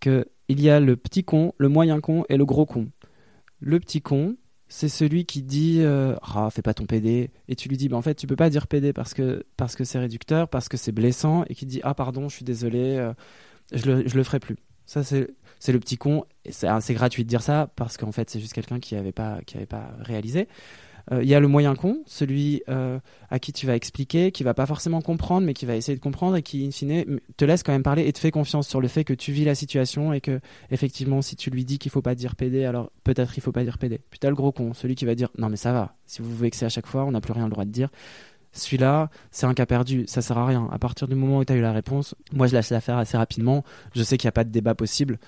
qu'il 0.00 0.24
y 0.48 0.68
a 0.68 0.78
le 0.78 0.96
petit 0.96 1.24
con, 1.24 1.52
le 1.56 1.68
moyen 1.68 2.00
con 2.00 2.24
et 2.28 2.36
le 2.36 2.44
gros 2.44 2.66
con. 2.66 2.88
Le 3.60 3.80
petit 3.80 4.02
con, 4.02 4.36
c'est 4.68 4.88
celui 4.88 5.24
qui 5.24 5.42
dit 5.42 5.78
euh, 5.80 6.16
ah 6.22 6.48
fais 6.50 6.62
pas 6.62 6.74
ton 6.74 6.86
PD 6.86 7.30
et 7.48 7.56
tu 7.56 7.68
lui 7.68 7.76
dis 7.76 7.88
bah 7.88 7.96
en 7.96 8.02
fait 8.02 8.14
tu 8.14 8.26
peux 8.26 8.36
pas 8.36 8.50
dire 8.50 8.66
PD 8.66 8.92
parce 8.92 9.14
que 9.14 9.44
parce 9.56 9.76
que 9.76 9.84
c'est 9.84 9.98
réducteur 9.98 10.48
parce 10.48 10.68
que 10.68 10.76
c'est 10.76 10.92
blessant 10.92 11.44
et 11.48 11.54
qui 11.54 11.66
dit 11.66 11.80
ah 11.84 11.94
pardon 11.94 12.28
je 12.28 12.36
suis 12.36 12.44
désolé 12.44 12.96
euh, 12.96 13.12
je 13.72 13.86
le 13.86 14.08
je 14.08 14.16
le 14.16 14.24
ferai 14.24 14.40
plus. 14.40 14.56
Ça 14.84 15.02
c'est 15.02 15.28
c'est 15.58 15.72
le 15.72 15.80
petit 15.80 15.96
con. 15.96 16.24
C'est 16.50 16.94
gratuit 16.94 17.24
de 17.24 17.28
dire 17.28 17.42
ça 17.42 17.72
parce 17.76 17.96
qu'en 17.96 18.12
fait 18.12 18.28
c'est 18.28 18.40
juste 18.40 18.52
quelqu'un 18.52 18.80
qui 18.80 18.96
avait 18.96 19.12
pas 19.12 19.40
pas 19.68 19.90
réalisé 20.00 20.48
il 21.10 21.16
euh, 21.18 21.24
y 21.24 21.34
a 21.34 21.40
le 21.40 21.46
moyen 21.46 21.76
con, 21.76 22.02
celui 22.06 22.62
euh, 22.68 22.98
à 23.30 23.38
qui 23.38 23.52
tu 23.52 23.66
vas 23.66 23.76
expliquer, 23.76 24.32
qui 24.32 24.42
va 24.42 24.54
pas 24.54 24.66
forcément 24.66 25.00
comprendre, 25.00 25.46
mais 25.46 25.54
qui 25.54 25.64
va 25.64 25.76
essayer 25.76 25.96
de 25.96 26.02
comprendre 26.02 26.36
et 26.36 26.42
qui, 26.42 26.66
in 26.66 26.72
fine, 26.72 27.20
te 27.36 27.44
laisse 27.44 27.62
quand 27.62 27.72
même 27.72 27.84
parler 27.84 28.08
et 28.08 28.12
te 28.12 28.18
fait 28.18 28.32
confiance 28.32 28.66
sur 28.66 28.80
le 28.80 28.88
fait 28.88 29.04
que 29.04 29.14
tu 29.14 29.30
vis 29.30 29.44
la 29.44 29.54
situation 29.54 30.12
et 30.12 30.20
que, 30.20 30.40
effectivement, 30.70 31.22
si 31.22 31.36
tu 31.36 31.50
lui 31.50 31.64
dis 31.64 31.78
qu'il 31.78 31.92
faut 31.92 32.02
pas 32.02 32.16
dire 32.16 32.34
PD, 32.34 32.64
alors 32.64 32.90
peut-être 33.04 33.36
il 33.36 33.40
faut 33.40 33.52
pas 33.52 33.62
dire 33.62 33.78
PD. 33.78 34.00
Puis 34.10 34.18
t'as 34.18 34.30
le 34.30 34.34
gros 34.34 34.50
con, 34.50 34.74
celui 34.74 34.96
qui 34.96 35.04
va 35.04 35.14
dire 35.14 35.28
non 35.38 35.48
mais 35.48 35.56
ça 35.56 35.72
va, 35.72 35.94
si 36.06 36.22
vous 36.22 36.30
vous 36.30 36.36
vexez 36.36 36.64
à 36.64 36.68
chaque 36.68 36.86
fois, 36.86 37.04
on 37.04 37.12
n'a 37.12 37.20
plus 37.20 37.32
rien 37.32 37.44
le 37.44 37.50
droit 37.50 37.64
de 37.64 37.70
dire. 37.70 37.88
Celui-là, 38.50 39.10
c'est 39.30 39.46
un 39.46 39.54
cas 39.54 39.66
perdu, 39.66 40.04
ça 40.08 40.22
sert 40.22 40.38
à 40.38 40.46
rien. 40.46 40.68
À 40.72 40.78
partir 40.78 41.06
du 41.06 41.14
moment 41.14 41.38
où 41.38 41.44
tu 41.44 41.52
as 41.52 41.56
eu 41.56 41.60
la 41.60 41.72
réponse, 41.72 42.14
moi 42.32 42.46
je 42.46 42.54
lâche 42.54 42.70
l'affaire 42.70 42.96
assez 42.96 43.16
rapidement. 43.16 43.64
Je 43.94 44.02
sais 44.02 44.16
qu'il 44.16 44.26
n'y 44.26 44.30
a 44.30 44.32
pas 44.32 44.44
de 44.44 44.50
débat 44.50 44.74
possible. 44.74 45.18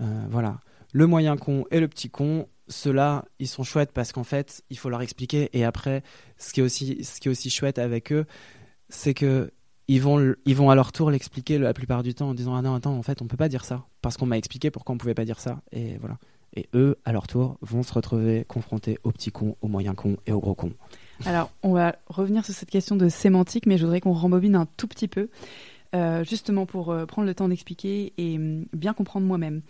Euh, 0.00 0.26
voilà. 0.30 0.60
Le 0.92 1.06
moyen 1.06 1.36
con 1.36 1.64
et 1.70 1.80
le 1.80 1.88
petit 1.88 2.08
con, 2.08 2.46
ceux-là, 2.68 3.24
ils 3.38 3.48
sont 3.48 3.62
chouettes 3.62 3.92
parce 3.92 4.12
qu'en 4.12 4.24
fait, 4.24 4.62
il 4.70 4.78
faut 4.78 4.88
leur 4.88 5.02
expliquer. 5.02 5.50
Et 5.52 5.64
après, 5.64 6.02
ce 6.38 6.52
qui 6.52 6.60
est 6.60 6.62
aussi, 6.62 7.04
ce 7.04 7.20
qui 7.20 7.28
est 7.28 7.30
aussi 7.30 7.50
chouette 7.50 7.78
avec 7.78 8.12
eux, 8.12 8.26
c'est 8.88 9.14
que 9.14 9.52
ils 9.88 10.02
vont, 10.02 10.34
ils 10.44 10.56
vont 10.56 10.70
à 10.70 10.74
leur 10.74 10.92
tour 10.92 11.10
l'expliquer 11.10 11.58
la 11.58 11.72
plupart 11.72 12.02
du 12.02 12.14
temps 12.14 12.30
en 12.30 12.34
disant 12.34 12.56
ah 12.56 12.62
non 12.62 12.74
attends 12.74 12.96
en 12.96 13.02
fait 13.02 13.22
on 13.22 13.28
peut 13.28 13.36
pas 13.36 13.48
dire 13.48 13.64
ça 13.64 13.84
parce 14.02 14.16
qu'on 14.16 14.26
m'a 14.26 14.36
expliqué 14.36 14.72
pourquoi 14.72 14.96
on 14.96 14.98
pouvait 14.98 15.14
pas 15.14 15.24
dire 15.24 15.38
ça 15.38 15.60
et 15.72 15.96
voilà. 15.98 16.18
Et 16.54 16.68
eux, 16.74 16.96
à 17.04 17.12
leur 17.12 17.26
tour, 17.26 17.58
vont 17.60 17.82
se 17.82 17.92
retrouver 17.92 18.44
confrontés 18.46 18.98
aux 19.04 19.12
petits 19.12 19.30
cons, 19.30 19.56
aux 19.60 19.68
moyens 19.68 19.94
cons 19.94 20.16
et 20.26 20.32
aux 20.32 20.40
gros 20.40 20.54
cons. 20.54 20.72
Alors, 21.26 21.50
on 21.62 21.72
va 21.72 21.96
revenir 22.06 22.46
sur 22.46 22.54
cette 22.54 22.70
question 22.70 22.96
de 22.96 23.10
sémantique, 23.10 23.66
mais 23.66 23.76
je 23.76 23.84
voudrais 23.84 24.00
qu'on 24.00 24.14
rembobine 24.14 24.54
un 24.54 24.66
tout 24.78 24.86
petit 24.86 25.08
peu. 25.08 25.28
Euh, 25.94 26.24
justement 26.24 26.66
pour 26.66 26.90
euh, 26.90 27.06
prendre 27.06 27.28
le 27.28 27.34
temps 27.34 27.48
d'expliquer 27.48 28.12
et 28.18 28.38
euh, 28.38 28.64
bien 28.72 28.92
comprendre 28.92 29.26
moi-même. 29.26 29.62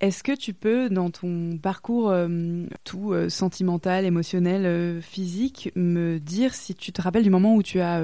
Est-ce 0.00 0.22
que 0.22 0.32
tu 0.32 0.54
peux, 0.54 0.88
dans 0.88 1.10
ton 1.10 1.58
parcours 1.58 2.10
euh, 2.10 2.64
tout 2.84 3.12
euh, 3.12 3.28
sentimental, 3.28 4.04
émotionnel, 4.04 5.02
physique, 5.02 5.72
me 5.74 6.18
dire 6.18 6.54
si 6.54 6.74
tu 6.74 6.92
te 6.92 7.02
rappelles 7.02 7.24
du 7.24 7.30
moment 7.30 7.56
où 7.56 7.62
tu 7.62 7.80
as 7.80 8.00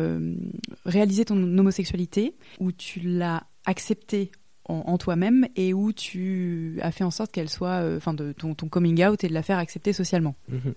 réalisé 0.84 1.24
ton 1.24 1.36
homosexualité, 1.36 2.34
où 2.58 2.72
tu 2.72 3.00
l'as 3.00 3.44
acceptée 3.66 4.32
en, 4.64 4.98
toi-même 4.98 5.48
et 5.56 5.74
où 5.74 5.92
tu 5.92 6.78
as 6.82 6.92
fait 6.92 7.02
en 7.02 7.10
sorte 7.10 7.32
qu'elle 7.32 7.48
soit, 7.48 7.82
enfin, 7.96 8.14
de 8.14 8.32
ton, 8.32 8.54
coming 8.54 9.04
out 9.04 9.24
et 9.24 9.28
de 9.28 9.34
la 9.34 9.42
faire 9.42 9.58
accepter 9.58 9.92
socialement? 9.92 10.36
Mmh. 10.48 10.70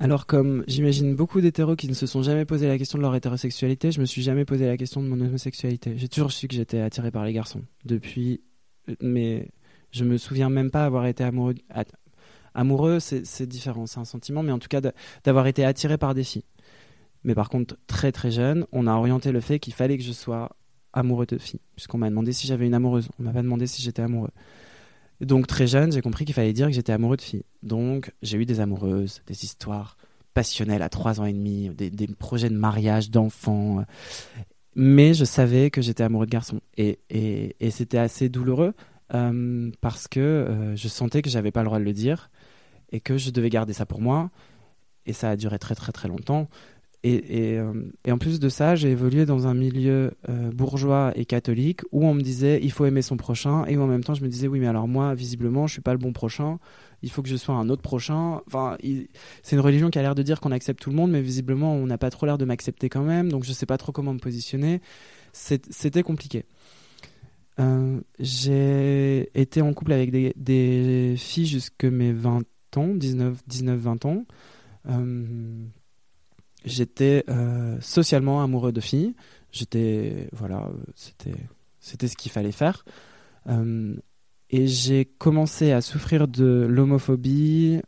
Alors 0.00 0.26
comme 0.26 0.64
j'imagine 0.68 1.16
beaucoup 1.16 1.40
d'hétéros 1.40 1.74
qui 1.74 1.88
ne 1.88 1.94
se 1.94 2.06
sont 2.06 2.22
jamais 2.22 2.44
posé 2.44 2.68
la 2.68 2.78
question 2.78 2.98
de 2.98 3.02
leur 3.02 3.14
hétérosexualité, 3.16 3.90
je 3.90 4.00
me 4.00 4.06
suis 4.06 4.22
jamais 4.22 4.44
posé 4.44 4.66
la 4.66 4.76
question 4.76 5.02
de 5.02 5.08
mon 5.08 5.20
homosexualité. 5.20 5.94
J'ai 5.96 6.08
toujours 6.08 6.30
su 6.30 6.46
que 6.46 6.54
j'étais 6.54 6.80
attiré 6.80 7.10
par 7.10 7.24
les 7.24 7.32
garçons 7.32 7.62
depuis 7.84 8.40
mais 9.00 9.48
je 9.90 10.04
me 10.04 10.16
souviens 10.16 10.50
même 10.50 10.70
pas 10.70 10.84
avoir 10.84 11.06
été 11.06 11.24
amoureux 11.24 11.54
amoureux 12.54 13.00
c'est 13.00 13.46
différent, 13.46 13.86
c'est 13.86 13.98
un 13.98 14.04
sentiment 14.04 14.42
mais 14.42 14.52
en 14.52 14.58
tout 14.58 14.68
cas 14.68 14.80
d'avoir 15.24 15.46
été 15.48 15.64
attiré 15.64 15.98
par 15.98 16.14
des 16.14 16.24
filles. 16.24 16.44
Mais 17.24 17.34
par 17.34 17.48
contre 17.48 17.76
très 17.88 18.12
très 18.12 18.30
jeune, 18.30 18.66
on 18.70 18.86
a 18.86 18.94
orienté 18.94 19.32
le 19.32 19.40
fait 19.40 19.58
qu'il 19.58 19.74
fallait 19.74 19.98
que 19.98 20.04
je 20.04 20.12
sois 20.12 20.56
amoureux 20.92 21.26
de 21.26 21.38
filles, 21.38 21.60
puisqu'on 21.74 21.98
m'a 21.98 22.08
demandé 22.08 22.32
si 22.32 22.46
j'avais 22.46 22.66
une 22.66 22.74
amoureuse. 22.74 23.08
On 23.18 23.24
m'a 23.24 23.32
pas 23.32 23.42
demandé 23.42 23.66
si 23.66 23.82
j'étais 23.82 24.02
amoureux. 24.02 24.30
Donc 25.20 25.46
très 25.46 25.66
jeune, 25.66 25.92
j'ai 25.92 26.00
compris 26.00 26.24
qu'il 26.24 26.34
fallait 26.34 26.52
dire 26.52 26.68
que 26.68 26.72
j'étais 26.72 26.92
amoureux 26.92 27.16
de 27.16 27.22
filles. 27.22 27.44
Donc 27.62 28.12
j'ai 28.22 28.38
eu 28.38 28.46
des 28.46 28.60
amoureuses, 28.60 29.22
des 29.26 29.44
histoires 29.44 29.96
passionnelles 30.34 30.82
à 30.82 30.88
trois 30.88 31.20
ans 31.20 31.24
et 31.24 31.32
demi, 31.32 31.70
des, 31.70 32.06
projets 32.06 32.48
de 32.48 32.56
mariage, 32.56 33.10
d'enfants. 33.10 33.84
Mais 34.76 35.14
je 35.14 35.24
savais 35.24 35.70
que 35.70 35.82
j'étais 35.82 36.04
amoureux 36.04 36.26
de 36.26 36.30
garçons. 36.30 36.60
Et 36.76 37.00
c'était 37.70 37.98
assez 37.98 38.28
douloureux 38.28 38.74
euh, 39.14 39.70
parce 39.80 40.06
que 40.06 40.20
euh, 40.20 40.76
je 40.76 40.88
sentais 40.88 41.22
que 41.22 41.30
j'avais 41.30 41.50
pas 41.50 41.62
le 41.62 41.66
droit 41.66 41.78
de 41.78 41.84
le 41.84 41.92
dire 41.92 42.30
et 42.92 43.00
que 43.00 43.16
je 43.16 43.30
devais 43.30 43.50
garder 43.50 43.72
ça 43.72 43.86
pour 43.86 44.00
moi. 44.00 44.30
Et 45.06 45.12
ça 45.12 45.30
a 45.30 45.36
duré 45.36 45.58
très 45.58 45.74
très 45.74 45.92
très 45.92 46.06
longtemps. 46.06 46.48
Euh, 47.06 47.90
et, 48.04 48.12
en 48.12 48.18
plus 48.18 48.40
de 48.40 48.48
ça, 48.48 48.74
j'ai 48.74 48.90
évolué 48.90 49.24
dans 49.24 49.46
un 49.46 49.54
milieu 49.54 50.12
euh, 50.28 50.50
bourgeois 50.50 51.12
et 51.14 51.24
catholique 51.24 51.82
où 51.92 52.04
on 52.04 52.14
me 52.14 52.22
disait 52.22 52.58
il 52.62 52.72
faut 52.72 52.86
aimer 52.86 53.02
son 53.02 53.16
prochain 53.16 53.64
et 53.66 53.76
où 53.76 53.82
en 53.82 53.86
même 53.86 54.02
temps 54.02 54.14
je 54.14 54.22
me 54.22 54.28
disais 54.28 54.48
oui 54.48 54.58
mais 54.58 54.66
alors 54.66 54.88
moi 54.88 55.14
visiblement 55.14 55.68
je 55.68 55.74
suis 55.74 55.80
pas 55.80 55.92
le 55.92 55.98
bon 55.98 56.12
prochain, 56.12 56.58
il 57.02 57.10
faut 57.10 57.22
que 57.22 57.28
je 57.28 57.36
sois 57.36 57.54
un 57.54 57.68
autre 57.68 57.82
prochain. 57.82 58.40
Enfin, 58.46 58.76
c'est 59.42 59.54
une 59.56 59.62
religion 59.62 59.90
qui 59.90 59.98
a 59.98 60.02
l'air 60.02 60.16
de 60.16 60.22
dire 60.22 60.40
qu'on 60.40 60.50
accepte 60.50 60.80
tout 60.80 60.90
le 60.90 60.96
monde 60.96 61.12
mais 61.12 61.22
visiblement 61.22 61.74
on 61.74 61.86
n'a 61.86 61.98
pas 61.98 62.10
trop 62.10 62.26
l'air 62.26 62.38
de 62.38 62.44
m'accepter 62.44 62.88
quand 62.88 63.04
même 63.04 63.30
donc 63.30 63.44
je 63.44 63.52
sais 63.52 63.66
pas 63.66 63.78
trop 63.78 63.92
comment 63.92 64.12
me 64.12 64.18
positionner. 64.18 64.80
C'était 65.32 66.02
compliqué. 66.02 66.44
Euh, 67.60 68.00
j'ai 68.18 69.30
été 69.38 69.62
en 69.62 69.72
couple 69.72 69.92
avec 69.92 70.10
des, 70.10 71.14
filles 71.16 71.46
jusque 71.46 71.84
mes 71.84 72.12
20 72.12 72.42
ans, 72.76 72.94
19-20 72.94 74.06
ans. 74.06 74.24
J'étais 76.64 77.24
euh, 77.28 77.78
socialement 77.80 78.42
amoureux 78.42 78.72
de 78.72 78.80
filles. 78.80 79.14
J'étais, 79.52 80.28
voilà, 80.32 80.70
c'était, 80.94 81.36
ce 81.80 82.16
qu'il 82.16 82.30
fallait 82.30 82.52
faire. 82.52 82.84
Euh, 83.48 83.96
et 84.50 84.66
j'ai 84.66 85.04
commencé 85.04 85.72
à 85.72 85.80
souffrir 85.80 86.28
de 86.28 86.66
l'homophobie, 86.68 87.80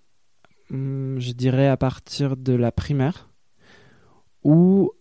hum, 0.70 1.16
je 1.18 1.32
dirais 1.32 1.68
à 1.68 1.76
partir 1.76 2.36
de 2.36 2.52
la 2.52 2.72
primaire, 2.72 3.30
où 4.42 4.92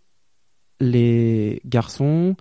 les 0.79 1.61
garçons 1.65 2.35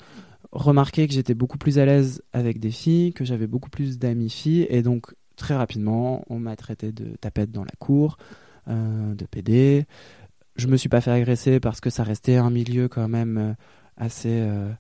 remarquaient 0.53 1.07
que 1.07 1.15
j'étais 1.15 1.35
beaucoup 1.35 1.59
plus 1.59 1.79
à 1.79 1.85
l'aise 1.85 2.23
avec 2.33 2.59
des 2.59 2.71
filles, 2.71 3.13
que 3.13 3.25
j'avais 3.25 3.47
beaucoup 3.47 3.71
plus 3.71 3.99
d'amis 3.99 4.31
filles, 4.31 4.67
et 4.71 4.83
donc 4.83 5.15
très 5.37 5.57
rapidement, 5.57 6.25
on 6.29 6.39
m'a 6.39 6.57
traité 6.57 6.93
de 6.93 7.17
tapette 7.21 7.51
dans 7.51 7.65
la 7.65 7.75
cour, 7.79 8.19
euh, 8.69 9.15
de 9.15 9.25
PD 9.25 9.87
je 10.59 10.67
me 10.67 10.77
suis 10.77 10.89
pas 10.89 11.01
fait 11.01 11.13
agresser 11.13 11.61
parce 11.61 11.81
que 11.81 11.89
ça 11.89 12.03
restait 12.03 12.37
un 12.37 12.51
milieu 12.51 12.89
quand 12.89 13.09
même 13.09 13.39
euh, 13.39 13.53
assez 13.97 14.41
euh, 14.41 14.71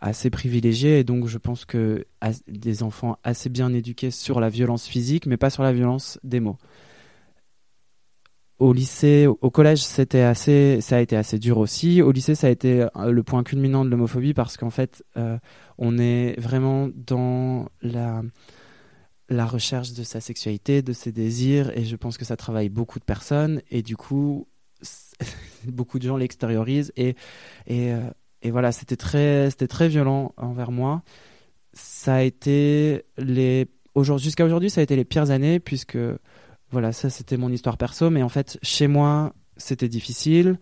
assez 0.00 0.30
privilégié 0.30 1.00
et 1.00 1.04
donc 1.04 1.26
je 1.26 1.38
pense 1.38 1.64
que 1.64 2.06
des 2.46 2.82
enfants 2.84 3.18
assez 3.24 3.48
bien 3.48 3.72
éduqués 3.74 4.12
sur 4.12 4.40
la 4.40 4.48
violence 4.48 4.86
physique 4.86 5.26
mais 5.26 5.36
pas 5.36 5.50
sur 5.50 5.64
la 5.64 5.72
violence 5.72 6.18
des 6.22 6.40
mots. 6.40 6.56
Au 8.60 8.72
lycée, 8.72 9.28
au 9.28 9.50
collège, 9.52 9.84
c'était 9.84 10.22
assez, 10.22 10.80
ça 10.80 10.96
a 10.96 11.00
été 11.00 11.16
assez 11.16 11.38
dur 11.38 11.58
aussi. 11.58 12.02
Au 12.02 12.10
lycée, 12.10 12.34
ça 12.34 12.48
a 12.48 12.50
été 12.50 12.88
euh, 12.96 13.12
le 13.12 13.22
point 13.22 13.44
culminant 13.44 13.84
de 13.84 13.90
l'homophobie 13.90 14.34
parce 14.34 14.56
qu'en 14.56 14.70
fait, 14.70 15.04
on 15.78 15.98
est 15.98 16.34
vraiment 16.40 16.88
dans 16.92 17.68
la 17.82 18.22
la 19.28 19.46
recherche 19.46 19.92
de 19.92 20.02
sa 20.02 20.20
sexualité, 20.20 20.82
de 20.82 20.92
ses 20.92 21.12
désirs, 21.12 21.70
et 21.76 21.84
je 21.84 21.96
pense 21.96 22.16
que 22.16 22.24
ça 22.24 22.36
travaille 22.36 22.70
beaucoup 22.70 22.98
de 22.98 23.04
personnes, 23.04 23.60
et 23.70 23.82
du 23.82 23.96
coup, 23.96 24.48
beaucoup 25.66 25.98
de 25.98 26.04
gens 26.04 26.16
l'extériorisent 26.16 26.92
et, 26.96 27.16
et, 27.66 27.92
euh, 27.92 28.00
et 28.42 28.50
voilà, 28.50 28.72
c'était 28.72 28.96
très, 28.96 29.50
c'était 29.50 29.68
très 29.68 29.88
violent 29.88 30.32
envers 30.36 30.70
moi. 30.70 31.02
Ça 31.72 32.16
a 32.16 32.22
été 32.22 33.04
les 33.16 33.68
jusqu'à 34.16 34.44
aujourd'hui, 34.44 34.70
ça 34.70 34.80
a 34.80 34.84
été 34.84 34.96
les 34.96 35.04
pires 35.04 35.30
années 35.30 35.60
puisque 35.60 35.98
voilà, 36.70 36.92
ça 36.92 37.10
c'était 37.10 37.36
mon 37.36 37.50
histoire 37.50 37.76
perso, 37.76 38.10
mais 38.10 38.22
en 38.22 38.28
fait 38.28 38.58
chez 38.62 38.86
moi 38.86 39.32
c'était 39.56 39.88
difficile, 39.88 40.58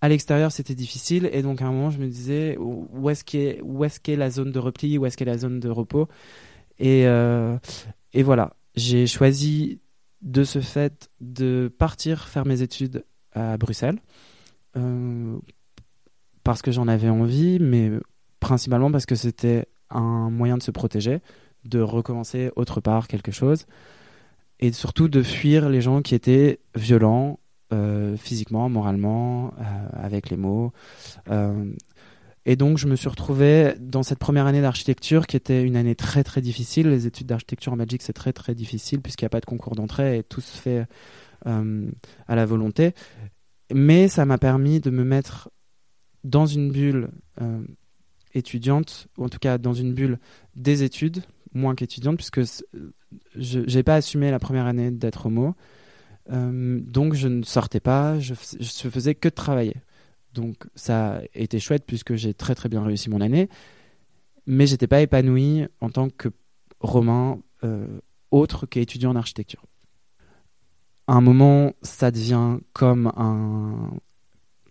à 0.00 0.08
l'extérieur 0.08 0.50
c'était 0.50 0.74
difficile 0.74 1.28
et 1.32 1.42
donc 1.42 1.62
à 1.62 1.66
un 1.66 1.72
moment 1.72 1.90
je 1.90 1.98
me 1.98 2.08
disais 2.08 2.56
où 2.58 3.10
est-ce 3.10 3.24
qu'est 3.24 3.60
qu'est 4.02 4.16
la 4.16 4.30
zone 4.30 4.50
de 4.52 4.58
repli, 4.58 4.98
où 4.98 5.06
est-ce 5.06 5.16
qu'est 5.16 5.24
la 5.24 5.38
zone 5.38 5.60
de 5.60 5.68
repos? 5.68 6.08
Et 6.78 7.06
euh, 7.06 7.58
et 8.12 8.22
voilà, 8.22 8.56
j'ai 8.74 9.06
choisi 9.06 9.80
de 10.22 10.44
ce 10.44 10.60
fait 10.60 11.10
de 11.20 11.72
partir 11.78 12.26
faire 12.28 12.46
mes 12.46 12.62
études 12.62 13.04
à 13.32 13.56
Bruxelles. 13.56 13.98
Euh, 14.76 15.38
parce 16.44 16.62
que 16.62 16.72
j'en 16.72 16.88
avais 16.88 17.08
envie, 17.08 17.58
mais 17.60 17.90
principalement 18.40 18.90
parce 18.90 19.06
que 19.06 19.14
c'était 19.14 19.66
un 19.90 20.30
moyen 20.30 20.56
de 20.56 20.62
se 20.62 20.70
protéger, 20.70 21.20
de 21.64 21.80
recommencer 21.80 22.50
autre 22.56 22.80
part 22.80 23.08
quelque 23.08 23.32
chose, 23.32 23.66
et 24.60 24.72
surtout 24.72 25.08
de 25.08 25.22
fuir 25.22 25.68
les 25.68 25.80
gens 25.80 26.02
qui 26.02 26.14
étaient 26.14 26.60
violents 26.74 27.38
euh, 27.72 28.16
physiquement, 28.16 28.68
moralement, 28.68 29.54
euh, 29.60 29.62
avec 29.92 30.28
les 30.30 30.36
mots. 30.36 30.72
Et 32.46 32.56
donc 32.56 32.78
je 32.78 32.86
me 32.86 32.96
suis 32.96 33.08
retrouvé 33.08 33.74
dans 33.78 34.02
cette 34.02 34.18
première 34.18 34.46
année 34.46 34.62
d'architecture 34.62 35.26
qui 35.26 35.36
était 35.36 35.62
une 35.62 35.76
année 35.76 35.94
très 35.94 36.24
très 36.24 36.40
difficile. 36.40 36.88
Les 36.88 37.06
études 37.06 37.26
d'architecture 37.26 37.72
en 37.72 37.76
Belgique 37.76 38.02
c'est 38.02 38.12
très 38.12 38.32
très 38.32 38.54
difficile 38.54 39.00
puisqu'il 39.00 39.24
n'y 39.24 39.28
a 39.28 39.30
pas 39.30 39.40
de 39.40 39.46
concours 39.46 39.74
d'entrée 39.74 40.18
et 40.18 40.22
tout 40.22 40.40
se 40.40 40.56
fait 40.56 40.86
euh, 41.46 41.90
à 42.28 42.34
la 42.34 42.46
volonté. 42.46 42.94
Mais 43.72 44.08
ça 44.08 44.24
m'a 44.24 44.38
permis 44.38 44.80
de 44.80 44.90
me 44.90 45.04
mettre 45.04 45.50
dans 46.24 46.46
une 46.46 46.70
bulle 46.70 47.08
euh, 47.40 47.62
étudiante, 48.34 49.06
ou 49.16 49.24
en 49.24 49.28
tout 49.28 49.38
cas 49.38 49.58
dans 49.58 49.72
une 49.72 49.94
bulle 49.94 50.18
des 50.54 50.82
études, 50.82 51.22
moins 51.54 51.74
qu'étudiante, 51.74 52.16
puisque 52.16 52.42
je 53.36 53.60
n'ai 53.60 53.82
pas 53.82 53.96
assumé 53.96 54.30
la 54.30 54.38
première 54.38 54.66
année 54.66 54.90
d'être 54.90 55.26
homo. 55.26 55.54
Euh, 56.30 56.80
donc 56.82 57.14
je 57.14 57.28
ne 57.28 57.42
sortais 57.42 57.80
pas, 57.80 58.18
je, 58.20 58.34
je 58.58 58.88
faisais 58.88 59.14
que 59.14 59.28
de 59.28 59.34
travailler. 59.34 59.76
Donc 60.34 60.66
ça 60.74 61.16
a 61.16 61.22
été 61.34 61.58
chouette 61.58 61.84
puisque 61.86 62.14
j'ai 62.14 62.34
très 62.34 62.54
très 62.54 62.68
bien 62.68 62.82
réussi 62.82 63.10
mon 63.10 63.20
année, 63.20 63.48
mais 64.46 64.66
j'étais 64.66 64.86
pas 64.86 65.00
épanoui 65.00 65.66
en 65.80 65.90
tant 65.90 66.08
que 66.10 66.28
romain 66.80 67.40
autre 68.30 68.64
qu'étudiant 68.64 69.10
en 69.10 69.16
architecture 69.16 69.64
à 71.10 71.14
un 71.14 71.20
moment, 71.20 71.72
ça 71.82 72.12
devient 72.12 72.58
comme 72.72 73.08
un 73.16 73.90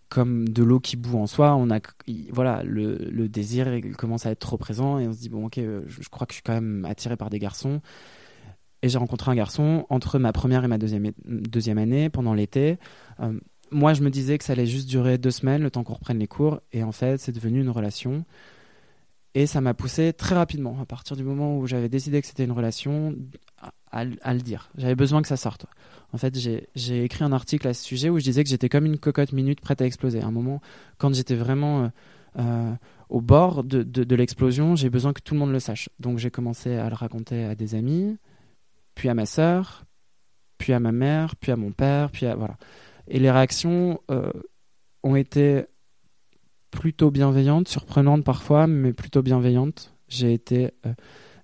comme 0.08 0.48
de 0.48 0.64
l'eau 0.64 0.80
qui 0.80 0.96
bout 0.96 1.18
en 1.18 1.28
soi. 1.28 1.54
On 1.56 1.70
a 1.70 1.80
voilà 2.32 2.64
le, 2.64 3.28
désir 3.28 3.68
commence 3.98 4.26
à 4.26 4.32
être 4.32 4.40
trop 4.40 4.58
présent 4.58 5.00
et 5.00 5.08
on 5.08 5.12
se 5.12 5.20
dit 5.20 5.28
bon 5.28 5.48
ok, 5.48 5.56
je, 5.58 6.10
crois 6.10 6.26
que 6.26 6.32
je 6.32 6.36
suis 6.36 6.44
quand 6.44 6.54
même 6.54 6.86
attiré 6.86 7.18
par 7.18 7.30
des 7.30 7.40
garçons. 7.40 7.82
Et 8.82 8.88
j'ai 8.88 8.98
rencontré 8.98 9.30
un 9.32 9.36
garçon 9.36 9.86
entre 9.90 10.18
ma 10.18 10.32
première 10.32 10.64
et 10.64 10.70
ma 10.70 10.78
deuxième, 10.78 11.12
deuxième 11.26 11.78
année 11.78 12.10
pendant 12.10 12.34
l'été. 12.34 12.78
Euh, 13.20 13.38
moi, 13.72 13.94
je 13.94 14.02
me 14.02 14.10
disais 14.10 14.38
que 14.38 14.44
ça 14.44 14.54
allait 14.54 14.66
juste 14.66 14.88
durer 14.88 15.18
deux 15.18 15.32
semaines, 15.32 15.62
le 15.62 15.72
temps 15.72 15.84
qu'on 15.84 15.94
reprenne 15.94 16.20
les 16.20 16.28
cours. 16.28 16.62
Et 16.72 16.84
en 16.84 16.92
fait, 16.92 17.20
c'est 17.20 17.32
devenu 17.32 17.62
une 17.62 17.70
relation. 17.70 18.26
Et 19.36 19.46
ça 19.46 19.62
m'a 19.62 19.74
poussé 19.74 20.14
très 20.14 20.36
rapidement, 20.36 20.78
à 20.82 20.86
partir 20.86 21.16
du 21.16 21.24
moment 21.24 21.58
où 21.58 21.68
j'avais 21.68 21.90
décidé 21.90 22.22
que 22.22 22.28
c'était 22.28 22.46
une 22.46 22.52
relation, 22.52 23.16
à, 23.92 24.04
le 24.06 24.42
dire. 24.42 24.70
J'avais 24.78 24.96
besoin 24.96 25.22
que 25.22 25.28
ça 25.28 25.38
sorte. 25.38 25.66
En 26.14 26.18
fait, 26.18 26.38
j'ai 26.38 27.04
écrit 27.04 27.24
un 27.24 27.32
article 27.32 27.68
à 27.68 27.74
ce 27.74 27.84
sujet 27.84 28.10
où 28.10 28.20
je 28.20 28.24
disais 28.24 28.44
que 28.44 28.50
j'étais 28.50 28.70
comme 28.70 28.86
une 28.86 28.98
cocotte 28.98 29.34
minute 29.34 29.62
prête 29.62 29.82
à 29.82 29.86
exploser. 29.86 30.22
À 30.22 30.26
un 30.26 30.32
moment, 30.32 30.62
quand 30.98 31.14
j'étais 31.14 31.36
vraiment 31.36 31.84
euh, 31.84 31.88
euh, 32.40 32.74
au 33.10 33.22
bord 33.22 33.64
de, 33.64 33.84
de, 33.84 34.16
l'explosion, 34.16 34.76
j'ai 34.76 34.90
besoin 34.90 35.14
que 35.14 35.22
tout 35.22 35.34
le 35.34 35.40
monde 35.40 35.52
le 35.52 35.60
sache. 35.60 35.90
Donc 36.00 36.18
j'ai 36.18 36.32
commencé 36.32 36.76
à 36.76 36.90
le 36.90 36.96
raconter 36.96 37.46
à 37.46 37.56
des 37.56 37.76
amis, 37.76 38.18
puis 38.96 39.10
à 39.10 39.14
ma 39.14 39.26
sœur, 39.26 39.86
puis 40.58 40.74
à 40.74 40.80
ma 40.80 40.92
mère, 40.92 41.36
puis 41.36 41.52
à 41.52 41.56
mon 41.56 41.72
père, 41.72 42.12
puis 42.12 42.26
à 42.26 42.36
voilà. 42.36 42.58
Et 43.10 43.20
les 43.20 43.32
réactions 43.32 44.00
euh, 44.12 44.32
ont 45.04 45.16
été 45.16 45.66
plutôt 46.72 47.12
bienveillantes, 47.12 47.68
surprenantes 47.68 48.24
parfois, 48.24 48.68
mais 48.68 48.94
plutôt 48.94 49.22
bienveillantes. 49.22 49.94
J'ai 50.08 50.34
été 50.34 50.72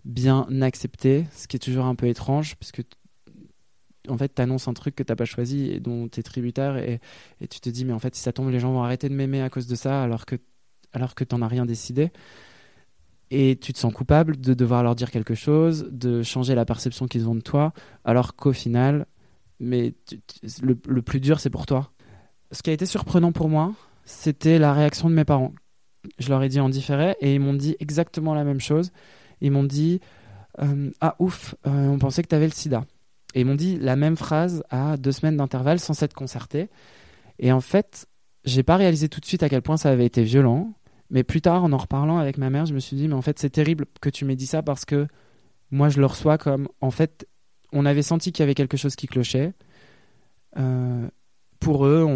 bien 0.04 0.48
accepté, 0.62 1.26
ce 1.32 1.48
qui 1.48 1.58
est 1.58 1.60
toujours 1.60 1.86
un 1.86 1.96
peu 1.96 2.08
étrange, 2.08 2.56
puisque 2.58 2.84
en 4.08 4.18
fait, 4.18 4.34
tu 4.36 4.42
annonces 4.42 4.68
un 4.68 4.74
truc 4.74 4.96
que 4.96 5.04
t'as 5.04 5.16
pas 5.16 5.26
choisi 5.26 5.72
et 5.72 5.80
dont 5.80 6.08
tu 6.08 6.20
es 6.20 6.24
tributaire, 6.24 6.78
et, 6.78 7.00
et, 7.42 7.48
tu 7.48 7.60
te 7.60 7.70
dis, 7.70 7.86
mais 7.86 7.94
en 7.94 8.00
fait, 8.00 8.16
si 8.16 8.22
ça 8.22 8.32
tombe, 8.32 8.50
les 8.50 8.60
gens 8.60 8.72
vont 8.72 8.84
arrêter 8.84 9.10
de 9.10 9.14
m'aimer 9.14 9.42
à 9.42 9.50
cause 9.50 9.68
de 9.68 9.76
ça, 9.76 10.04
alors 10.04 10.26
que, 10.26 10.36
alors 10.94 11.16
que 11.16 11.24
t'en 11.24 11.42
as 11.42 11.48
rien 11.48 11.66
décidé. 11.66 12.12
Et 13.32 13.58
tu 13.60 13.74
te 13.74 13.80
sens 13.80 13.94
coupable 13.94 14.40
de 14.40 14.54
devoir 14.54 14.84
leur 14.84 14.96
dire 14.96 15.10
quelque 15.10 15.34
chose, 15.34 15.88
de 15.92 16.22
changer 16.22 16.56
la 16.56 16.66
perception 16.66 17.08
qu'ils 17.08 17.28
ont 17.28 17.36
de 17.36 17.42
toi, 17.42 17.74
alors 18.04 18.36
qu'au 18.36 18.54
final, 18.54 19.08
mais 19.60 19.94
le, 20.62 20.78
le 20.88 21.02
plus 21.02 21.20
dur, 21.20 21.40
c'est 21.40 21.50
pour 21.50 21.66
toi. 21.66 21.92
Ce 22.52 22.62
qui 22.62 22.70
a 22.70 22.74
été 22.74 22.86
surprenant 22.86 23.32
pour 23.32 23.50
moi, 23.50 23.74
c'était 24.06 24.60
la 24.60 24.74
réaction 24.74 25.10
de 25.10 25.16
mes 25.16 25.26
parents. 25.26 25.54
Je 26.20 26.30
leur 26.30 26.44
ai 26.44 26.50
dit 26.50 26.60
en 26.60 26.70
différé 26.70 27.16
et 27.20 27.34
ils 27.34 27.40
m'ont 27.40 27.54
dit 27.54 27.76
exactement 27.80 28.34
la 28.34 28.44
même 28.44 28.60
chose. 28.60 28.92
Ils 29.42 29.52
m'ont 29.52 29.64
dit 29.64 30.00
euh, 30.62 30.92
Ah 31.02 31.16
ouf, 31.20 31.56
euh, 31.66 31.88
on 31.88 31.98
pensait 31.98 32.22
que 32.22 32.28
tu 32.28 32.36
avais 32.36 32.46
le 32.46 32.54
sida. 32.54 32.86
Et 33.34 33.42
ils 33.42 33.46
m'ont 33.46 33.56
dit 33.56 33.78
la 33.80 33.96
même 33.96 34.16
phrase 34.16 34.64
à 34.70 34.98
deux 34.98 35.12
semaines 35.12 35.38
d'intervalle 35.38 35.80
sans 35.80 35.94
s'être 35.94 36.14
concerté. 36.14 36.70
Et 37.40 37.52
en 37.52 37.62
fait, 37.62 38.08
j'ai 38.46 38.64
pas 38.64 38.78
réalisé 38.78 39.10
tout 39.10 39.20
de 39.20 39.26
suite 39.26 39.44
à 39.44 39.50
quel 39.50 39.62
point 39.62 39.78
ça 39.78 39.90
avait 39.90 40.06
été 40.06 40.24
violent. 40.24 40.74
Mais 41.10 41.24
plus 41.24 41.42
tard, 41.42 41.64
en 41.64 41.74
en 41.74 41.78
reparlant 41.78 42.18
avec 42.18 42.38
ma 42.38 42.50
mère, 42.50 42.66
je 42.66 42.74
me 42.74 42.80
suis 42.80 42.96
dit, 42.96 43.08
mais 43.08 43.14
en 43.14 43.22
fait, 43.22 43.38
c'est 43.38 43.50
terrible 43.50 43.86
que 44.02 44.10
tu 44.10 44.26
m'aies 44.26 44.36
dit 44.36 44.48
ça 44.48 44.64
parce 44.64 44.86
que 44.86 45.08
moi, 45.72 45.90
je 45.90 46.00
le 46.00 46.06
reçois 46.06 46.38
comme, 46.38 46.68
en 46.82 46.92
fait, 46.92 47.28
on 47.76 47.86
avait 47.86 48.02
senti 48.02 48.32
qu'il 48.32 48.42
y 48.42 48.44
avait 48.44 48.56
quelque 48.56 48.78
chose 48.78 48.96
qui 48.96 49.06
clochait. 49.06 49.54
Euh, 50.58 51.08
pour 51.60 51.86
eux, 51.86 52.08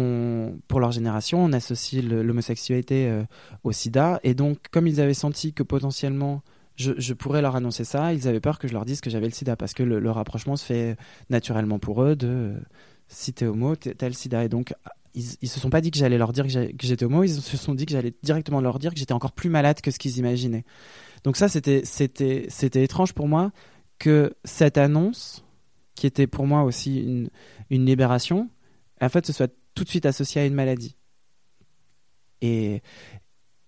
pour 0.68 0.80
leur 0.80 0.92
génération, 0.92 1.44
on 1.44 1.52
associe 1.52 2.02
l'homosexualité 2.02 3.08
euh, 3.08 3.24
au 3.62 3.72
sida. 3.72 4.20
Et 4.22 4.34
donc, 4.34 4.58
comme 4.70 4.86
ils 4.86 5.00
avaient 5.00 5.14
senti 5.14 5.52
que 5.52 5.62
potentiellement 5.62 6.42
je, 6.76 6.92
je, 6.96 7.12
pourrais 7.12 7.42
leur 7.42 7.56
annoncer 7.56 7.84
ça, 7.84 8.14
ils 8.14 8.26
avaient 8.26 8.40
peur 8.40 8.58
que 8.58 8.68
je 8.68 8.72
leur 8.72 8.84
dise 8.84 9.00
que 9.00 9.10
j'avais 9.10 9.26
le 9.26 9.32
sida. 9.32 9.56
Parce 9.56 9.74
que 9.74 9.82
le, 9.82 10.10
rapprochement 10.10 10.56
se 10.56 10.64
fait 10.64 10.96
naturellement 11.28 11.78
pour 11.78 12.02
eux 12.02 12.16
de 12.16 12.28
euh, 12.28 12.58
si 13.08 13.32
t'es 13.32 13.46
homo, 13.46 13.76
t'as 13.76 14.06
le 14.06 14.14
sida. 14.14 14.44
Et 14.44 14.48
donc, 14.48 14.72
ils, 15.14 15.24
ils 15.42 15.48
se 15.48 15.60
sont 15.60 15.68
pas 15.68 15.80
dit 15.80 15.90
que 15.90 15.98
j'allais 15.98 16.18
leur 16.18 16.32
dire 16.32 16.46
que 16.46 16.86
j'étais 16.86 17.04
homo, 17.04 17.24
ils 17.24 17.42
se 17.42 17.56
sont 17.56 17.74
dit 17.74 17.84
que 17.84 17.92
j'allais 17.92 18.14
directement 18.22 18.60
leur 18.60 18.78
dire 18.78 18.94
que 18.94 18.98
j'étais 18.98 19.12
encore 19.12 19.32
plus 19.32 19.50
malade 19.50 19.80
que 19.82 19.90
ce 19.90 19.98
qu'ils 19.98 20.16
imaginaient. 20.16 20.64
Donc 21.24 21.36
ça, 21.36 21.48
c'était 21.48 21.82
étrange 22.82 23.12
pour 23.12 23.28
moi 23.28 23.52
que 24.00 24.34
cette 24.44 24.78
annonce, 24.78 25.44
qui 26.00 26.06
était 26.06 26.26
pour 26.26 26.46
moi 26.46 26.62
aussi 26.62 26.98
une, 27.68 27.84
libération, 27.84 28.48
en 29.02 29.10
fait, 29.10 29.26
ce 29.26 29.34
soit 29.34 29.52
tout 29.74 29.84
de 29.84 29.88
suite 29.90 30.06
associé 30.06 30.40
à 30.40 30.46
une 30.46 30.54
maladie. 30.54 30.96
Et, 32.40 32.80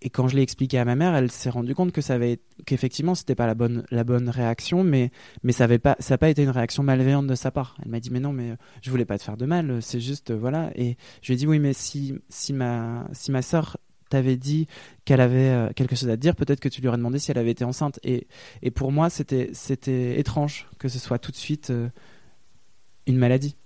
et 0.01 0.09
quand 0.09 0.29
je 0.29 0.37
l'ai 0.37 0.41
expliqué 0.41 0.79
à 0.79 0.87
ma 0.87 0.97
mère, 0.97 1.15
elle 1.15 1.31
s'est 1.31 1.51
rendue 1.51 1.75
compte 1.75 1.93
que 1.93 2.01
ça 2.01 2.15
avait, 2.15 2.41
qu'effectivement, 2.65 3.15
c'était 3.15 3.35
pas 3.35 3.47
la 3.47 3.55
bonne, 3.55 3.85
la 3.91 4.03
bonne 4.03 4.31
réaction, 4.31 4.83
mais, 4.83 5.11
mais 5.43 5.53
ça 5.53 5.65
avait 5.65 5.79
pas, 5.79 5.95
ça 5.99 6.15
n'a 6.15 6.19
pas 6.19 6.31
été 6.31 6.43
une 6.43 6.49
réaction 6.49 6.83
malveillante 6.83 7.27
de 7.27 7.35
sa 7.35 7.51
part. 7.51 7.77
Elle 7.85 7.91
m'a 7.91 8.01
dit, 8.01 8.09
mais 8.11 8.21
non, 8.21 8.33
mais 8.33 8.57
je 8.81 8.91
voulais 8.91 9.05
pas 9.05 9.19
te 9.19 9.25
faire 9.25 9.37
de 9.37 9.45
mal, 9.45 9.83
c'est 9.83 10.01
juste, 10.01 10.33
voilà. 10.33 10.71
Et 10.75 10.97
je 11.21 11.27
lui 11.27 11.35
ai 11.35 11.37
dit, 11.37 11.47
oui, 11.47 11.59
mais 11.59 11.75
si, 11.75 12.15
si 12.31 12.55
ma, 12.55 13.11
si 13.13 13.31
ma 13.31 13.43
sœur 13.43 13.77
t'avait 14.09 14.37
dit 14.37 14.69
qu'elle 15.05 15.21
avait 15.21 15.51
euh, 15.51 15.71
quelque 15.75 15.97
chose 15.97 16.09
à 16.09 16.17
te 16.17 16.21
dire, 16.23 16.35
peut-être 16.35 16.61
que 16.61 16.69
tu 16.71 16.81
lui 16.81 16.89
aurais 16.89 16.97
demandé 16.97 17.19
si 17.19 17.31
elle 17.31 17.39
avait 17.39 17.51
été 17.51 17.65
enceinte. 17.65 17.99
Et, 18.05 18.27
et 18.63 18.71
pour 18.71 18.91
moi, 18.91 19.11
c'était, 19.11 19.51
c'était 19.53 20.19
étrange 20.19 20.67
que 20.79 20.89
ce 20.89 20.99
soit 20.99 21.19
tout 21.19 21.31
de 21.31 21.37
suite 21.37 21.71
euh, 21.71 21.89
une 23.07 23.17
maladie. 23.17 23.57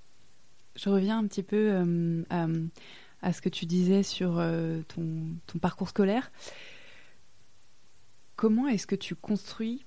Je 0.76 0.90
reviens 0.90 1.18
un 1.18 1.26
petit 1.26 1.42
peu 1.42 1.70
euh, 1.72 2.22
à, 3.22 3.32
ce 3.32 3.40
que 3.40 3.48
tu 3.48 3.66
disais 3.66 4.02
sur 4.02 4.38
euh, 4.38 4.82
ton, 4.88 5.58
parcours 5.58 5.88
scolaire. 5.88 6.30
Comment 8.36 8.68
est-ce 8.68 8.86
que 8.86 8.94
tu 8.94 9.14
construis 9.14 9.86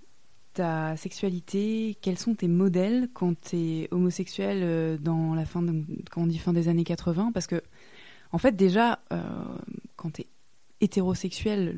ta 0.53 0.97
sexualité? 0.97 1.95
Quels 2.01 2.17
sont 2.17 2.33
tes 2.33 2.47
modèles 2.47 3.09
quand 3.13 3.39
tu 3.39 3.55
es 3.55 3.87
homosexuel 3.91 4.61
euh, 4.63 4.97
dans 4.97 5.35
la 5.35 5.45
fin 5.45 5.63
quand 6.09 6.23
on 6.23 6.27
dit 6.27 6.39
fin 6.39 6.53
des 6.53 6.67
années 6.67 6.83
80 6.83 7.31
Parce 7.33 7.45
que, 7.45 7.61
en 8.31 8.39
fait, 8.39 8.55
déjà, 8.55 8.99
quand 9.95 10.11
tu 10.11 10.21
es 10.21 10.27
hétérosexuel, 10.81 11.75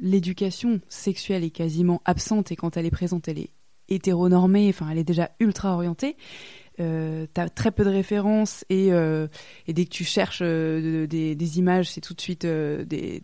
l'éducation 0.00 0.70
le, 0.70 0.80
sexuelle 0.88 1.44
est 1.44 1.50
quasiment 1.50 2.00
absente 2.04 2.50
et 2.50 2.56
quand 2.56 2.76
elle 2.76 2.86
est 2.86 2.90
présente, 2.90 3.28
elle 3.28 3.38
est 3.38 3.50
hétéronormée, 3.88 4.68
enfin, 4.68 4.88
elle 4.90 4.98
est 4.98 5.04
déjà 5.04 5.30
ultra 5.40 5.74
orientée 5.74 6.16
euh, 6.78 7.26
t'as 7.32 7.48
très 7.48 7.70
peu 7.70 7.84
de 7.84 7.90
références 7.90 8.64
et, 8.68 8.92
euh, 8.92 9.28
dès 9.66 9.84
que 9.84 9.90
tu 9.90 10.04
cherches 10.04 10.40
euh, 10.42 11.06
des, 11.06 11.58
images, 11.58 11.90
c'est 11.90 12.00
tout 12.00 12.14
de 12.14 12.20
suite 12.20 12.44
euh, 12.44 12.84
des, 12.84 13.22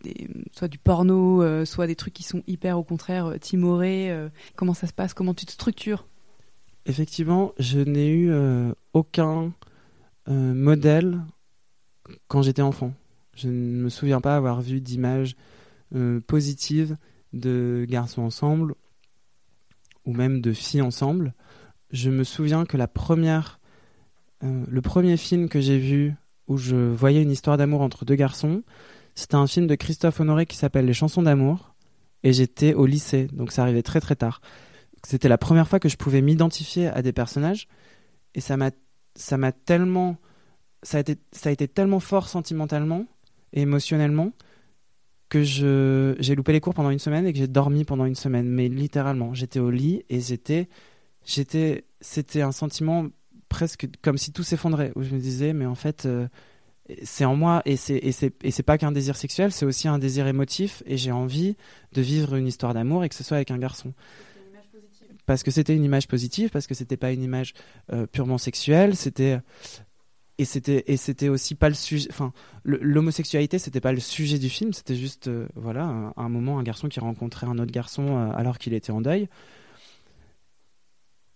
soit 0.51 0.67
du 0.67 0.77
porno, 0.77 1.65
soit 1.65 1.87
des 1.87 1.95
trucs 1.95 2.13
qui 2.13 2.23
sont 2.23 2.43
hyper 2.47 2.77
au 2.79 2.83
contraire 2.83 3.35
timorés. 3.39 4.11
comment 4.55 4.73
ça 4.73 4.87
se 4.87 4.93
passe? 4.93 5.13
Comment 5.13 5.33
tu 5.33 5.45
te 5.45 5.51
structures? 5.51 6.07
Effectivement, 6.85 7.53
je 7.59 7.79
n'ai 7.79 8.09
eu 8.09 8.33
aucun 8.93 9.53
modèle 10.27 11.21
quand 12.27 12.41
j'étais 12.41 12.61
enfant. 12.61 12.93
Je 13.35 13.47
ne 13.47 13.83
me 13.83 13.89
souviens 13.89 14.21
pas 14.21 14.35
avoir 14.35 14.61
vu 14.61 14.81
d'images 14.81 15.35
positives 16.27 16.97
de 17.33 17.85
garçons 17.87 18.21
ensemble 18.21 18.75
ou 20.05 20.13
même 20.13 20.41
de 20.41 20.53
filles 20.53 20.81
ensemble 20.81 21.33
je 21.93 22.09
me 22.09 22.23
souviens 22.23 22.65
que 22.65 22.75
la 22.75 22.87
première, 22.87 23.59
euh, 24.43 24.65
le 24.67 24.81
premier 24.81 25.15
film 25.15 25.47
que 25.47 25.61
j'ai 25.61 25.77
vu 25.77 26.15
où 26.47 26.57
je 26.57 26.75
voyais 26.75 27.21
une 27.21 27.31
histoire 27.31 27.55
d'amour 27.55 27.81
entre 27.81 28.03
deux 28.03 28.15
garçons, 28.15 28.63
c'était 29.15 29.35
un 29.35 29.47
film 29.47 29.67
de 29.67 29.75
Christophe 29.75 30.19
Honoré 30.19 30.45
qui 30.45 30.57
s'appelle 30.57 30.85
Les 30.85 30.93
chansons 30.93 31.21
d'amour. 31.21 31.75
Et 32.23 32.33
j'étais 32.33 32.73
au 32.73 32.85
lycée, 32.85 33.27
donc 33.33 33.51
ça 33.51 33.63
arrivait 33.63 33.83
très 33.83 33.99
très 33.99 34.15
tard. 34.15 34.41
C'était 35.05 35.27
la 35.27 35.37
première 35.37 35.67
fois 35.67 35.79
que 35.79 35.89
je 35.89 35.97
pouvais 35.97 36.21
m'identifier 36.21 36.87
à 36.87 37.01
des 37.01 37.11
personnages. 37.11 37.67
Et 38.33 38.41
ça 38.41 38.57
m'a, 38.57 38.71
ça 39.15 39.37
m'a 39.37 39.51
tellement, 39.51 40.17
ça 40.83 40.97
a 40.97 41.01
été, 41.01 41.17
ça 41.33 41.49
a 41.49 41.51
été 41.51 41.67
tellement 41.67 41.99
fort 41.99 42.29
sentimentalement 42.29 43.05
et 43.51 43.61
émotionnellement 43.61 44.31
que 45.33 45.43
je, 45.43 46.15
j'ai 46.19 46.35
loupé 46.35 46.53
les 46.53 46.59
cours 46.59 46.75
pendant 46.75 46.91
une 46.91 46.99
semaine 46.99 47.25
et 47.25 47.33
que 47.33 47.39
j'ai 47.39 47.47
dormi 47.47 47.85
pendant 47.85 48.05
une 48.05 48.13
semaine. 48.13 48.47
Mais 48.47 48.69
littéralement, 48.69 49.33
j'étais 49.33 49.59
au 49.59 49.71
lit 49.71 50.03
et 50.07 50.21
j'étais 50.21 50.69
j'étais, 51.25 51.85
c'était 52.01 52.43
un 52.43 52.51
sentiment 52.51 53.07
presque 53.49 53.87
comme 54.03 54.19
si 54.19 54.31
tout 54.31 54.43
s'effondrait, 54.43 54.91
où 54.95 55.01
je 55.01 55.09
me 55.09 55.19
disais, 55.19 55.53
mais 55.53 55.65
en 55.65 55.73
fait, 55.73 56.05
euh, 56.05 56.27
c'est 57.01 57.25
en 57.25 57.35
moi 57.35 57.63
et 57.65 57.77
c'est, 57.77 57.97
et 57.97 58.11
c'est, 58.11 58.63
pas 58.63 58.77
qu'un 58.77 58.91
désir 58.91 59.15
sexuel, 59.15 59.51
c'est 59.51 59.65
aussi 59.65 59.87
un 59.87 59.97
désir 59.97 60.27
émotif 60.27 60.83
et 60.85 60.97
j'ai 60.97 61.11
envie 61.11 61.55
de 61.93 62.01
vivre 62.03 62.35
une 62.35 62.45
histoire 62.45 62.75
d'amour 62.75 63.03
et 63.03 63.09
que 63.09 63.15
ce 63.15 63.23
soit 63.23 63.37
avec 63.37 63.49
un 63.49 63.57
garçon. 63.57 63.91
Parce 65.25 65.41
que 65.41 65.49
c'était 65.49 65.75
une 65.75 65.83
image 65.83 66.07
positive, 66.07 66.51
parce 66.51 66.67
que 66.67 66.75
c'était 66.75 66.97
pas 66.97 67.11
une 67.11 67.23
image 67.23 67.55
euh, 67.91 68.05
purement 68.05 68.37
sexuelle, 68.37 68.95
c'était 68.95 69.39
et 70.43 70.45
c'était 70.45 70.83
et 70.87 70.97
c'était 70.97 71.29
aussi 71.29 71.55
pas 71.55 71.69
le 71.69 71.75
sujet 71.75 72.07
enfin 72.11 72.33
l'homosexualité 72.63 73.59
c'était 73.59 73.81
pas 73.81 73.93
le 73.93 73.99
sujet 73.99 74.39
du 74.39 74.49
film 74.49 74.73
c'était 74.73 74.95
juste 74.95 75.27
euh, 75.27 75.47
voilà 75.55 75.83
un, 75.83 76.13
un, 76.15 76.29
moment 76.29 76.59
un 76.59 76.63
garçon 76.63 76.87
qui 76.87 76.99
rencontrait 76.99 77.47
un 77.47 77.59
autre 77.59 77.71
garçon 77.71 78.17
euh, 78.17 78.31
alors 78.35 78.57
qu'il 78.57 78.73
était 78.73 78.91
en 78.91 79.01
deuil 79.01 79.27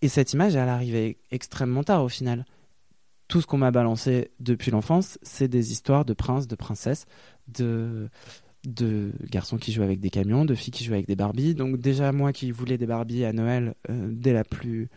et 0.00 0.08
cette 0.08 0.32
image, 0.32 0.54
elle 0.54 0.68
arrivait 0.68 1.18
extrêmement 1.30 1.82
tard 1.82 2.04
au 2.04 2.08
final. 2.08 2.44
Tout 3.26 3.40
ce 3.40 3.46
qu'on 3.46 3.58
m'a 3.58 3.70
balancé 3.70 4.30
depuis 4.40 4.70
l'enfance, 4.70 5.18
c'est 5.22 5.48
des 5.48 5.72
histoires 5.72 6.04
de 6.04 6.14
princes, 6.14 6.46
de 6.46 6.56
princesses, 6.56 7.06
de, 7.48 8.08
garçons 9.24 9.58
qui 9.58 9.72
jouent 9.72 9.82
avec 9.82 10.00
des 10.00 10.10
camions, 10.10 10.44
de 10.44 10.54
filles 10.54 10.72
qui 10.72 10.84
jouent 10.84 10.94
avec 10.94 11.06
des 11.06 11.16
Barbies. 11.16 11.54
Donc 11.54 11.78
déjà, 11.78 12.12
moi 12.12 12.32
qui 12.32 12.50
voulais 12.52 12.78
des 12.78 12.86
Barbies 12.86 13.24
à 13.24 13.32
Noël 13.32 13.74
euh, 13.90 14.08
dès 14.12 14.32
la 14.32 14.44
plus, 14.44 14.88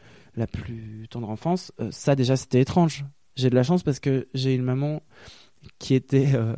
tendre 1.10 1.30
enfance, 1.30 1.74
ça 1.90 2.16
déjà 2.16 2.38
c'était 2.38 2.62
étrange. 2.62 3.06
J'ai 3.36 3.50
de 3.50 3.56
la 3.56 3.64
chance 3.64 3.84
parce 3.84 4.00
que 4.00 4.28
j'ai 4.34 4.54
une 4.54 4.64
maman 4.64 5.02
qui 5.80 5.94
était 5.94 6.36
euh, 6.36 6.56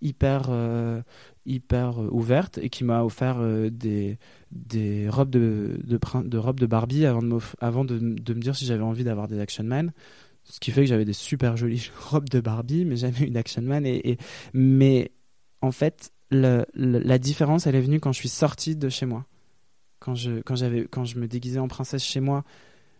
hyper 0.00 0.46
euh, 0.48 1.02
hyper 1.46 2.00
euh, 2.00 2.08
ouverte 2.10 2.58
et 2.58 2.70
qui 2.70 2.84
m'a 2.84 3.04
offert 3.04 3.38
des, 3.70 4.18
des 4.50 5.08
robes 5.08 5.30
de, 5.30 5.78
de, 5.84 5.98
de, 6.22 6.38
robes 6.38 6.60
de 6.60 6.66
Barbie 6.66 7.04
avant 7.04 7.22
de, 7.22 7.38
avant 7.60 7.84
de, 7.84 7.98
de 7.98 8.34
me 8.34 8.40
dire 8.40 8.56
si 8.56 8.64
j'avais 8.64 8.82
envie 8.82 9.04
d'avoir 9.04 9.28
des 9.28 9.40
Action 9.40 9.64
Man. 9.64 9.92
Ce 10.44 10.60
qui 10.60 10.70
fait 10.72 10.82
que 10.82 10.88
j'avais 10.88 11.06
des 11.06 11.14
super 11.14 11.56
jolies 11.56 11.90
robes 12.10 12.28
de 12.28 12.40
Barbie, 12.40 12.84
mais 12.84 12.96
jamais 12.96 13.20
une 13.20 13.36
Action 13.36 13.62
Man. 13.62 13.86
Et, 13.86 14.18
mais 14.52 15.12
en 15.60 15.72
fait, 15.72 16.12
la 16.30 17.18
différence, 17.18 17.66
elle 17.66 17.74
est 17.74 17.80
venue 17.80 18.00
quand 18.00 18.12
je 18.12 18.18
suis 18.18 18.28
sortie 18.28 18.76
de 18.76 18.88
chez 18.88 19.06
moi. 19.06 19.26
Quand 20.00 20.14
je, 20.14 20.40
quand, 20.42 20.56
quand 20.90 21.04
je 21.04 21.18
me 21.18 21.26
déguisais 21.26 21.60
en 21.60 21.68
princesse 21.68 22.04
chez 22.04 22.20
moi, 22.20 22.44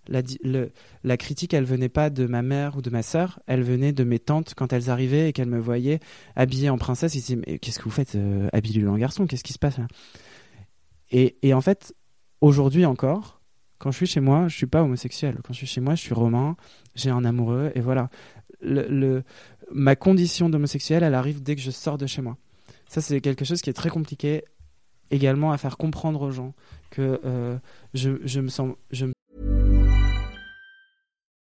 la, 0.08 1.16
critique, 1.16 1.54
elle 1.54 1.64
venait 1.64 1.88
pas 1.88 2.10
de 2.10 2.26
ma 2.26 2.42
mère 2.42 2.76
ou 2.76 2.82
de 2.82 2.90
ma 2.90 3.02
sœur, 3.02 3.40
elle 3.46 3.62
venait 3.62 3.92
de 3.92 4.04
mes 4.04 4.18
tantes 4.18 4.54
quand 4.54 4.72
elles 4.72 4.90
arrivaient 4.90 5.28
et 5.28 5.32
qu'elles 5.32 5.48
me 5.48 5.58
voyaient 5.58 6.00
habillée 6.36 6.70
en 6.70 6.78
princesse. 6.78 7.14
Ils 7.14 7.20
disaient 7.20 7.42
mais 7.46 7.58
qu'est-ce 7.58 7.78
que 7.78 7.84
vous 7.84 7.90
faites 7.90 8.14
euh, 8.14 8.48
habillée 8.52 8.86
en 8.86 8.96
garçon? 8.96 9.26
Qu'est-ce 9.26 9.44
qui 9.44 9.52
se 9.52 9.58
passe 9.58 9.78
là? 9.78 9.86
Et, 11.10 11.54
en 11.54 11.60
fait, 11.60 11.94
aujourd'hui 12.40 12.84
encore, 12.84 13.40
quand 13.78 13.92
je 13.92 13.98
suis 13.98 14.06
chez 14.06 14.20
moi, 14.20 14.48
je 14.48 14.56
suis 14.56 14.66
pas 14.66 14.82
homosexuel. 14.82 15.38
Quand 15.44 15.52
je 15.52 15.58
suis 15.58 15.66
chez 15.66 15.80
moi, 15.80 15.94
je 15.94 16.00
suis 16.00 16.14
romain, 16.14 16.56
j'ai 16.96 17.10
un 17.10 17.24
amoureux 17.24 17.70
et 17.76 17.80
voilà. 17.80 18.10
Ma 19.70 19.94
condition 19.94 20.48
d'homosexuel, 20.48 21.04
elle 21.04 21.14
arrive 21.14 21.40
dès 21.40 21.54
que 21.54 21.62
je 21.62 21.70
sors 21.70 21.98
de 21.98 22.06
chez 22.06 22.20
moi. 22.20 22.36
Ça, 22.88 23.00
c'est 23.00 23.20
quelque 23.20 23.44
chose 23.44 23.60
qui 23.60 23.70
est 23.70 23.74
très 23.74 23.90
compliqué 23.90 24.42
également 25.10 25.52
à 25.52 25.58
faire 25.58 25.76
comprendre 25.76 26.22
aux 26.22 26.30
gens 26.30 26.54
que 26.90 27.20
euh, 27.24 27.58
je, 27.92 28.40
me 28.40 28.48
sens, 28.48 28.74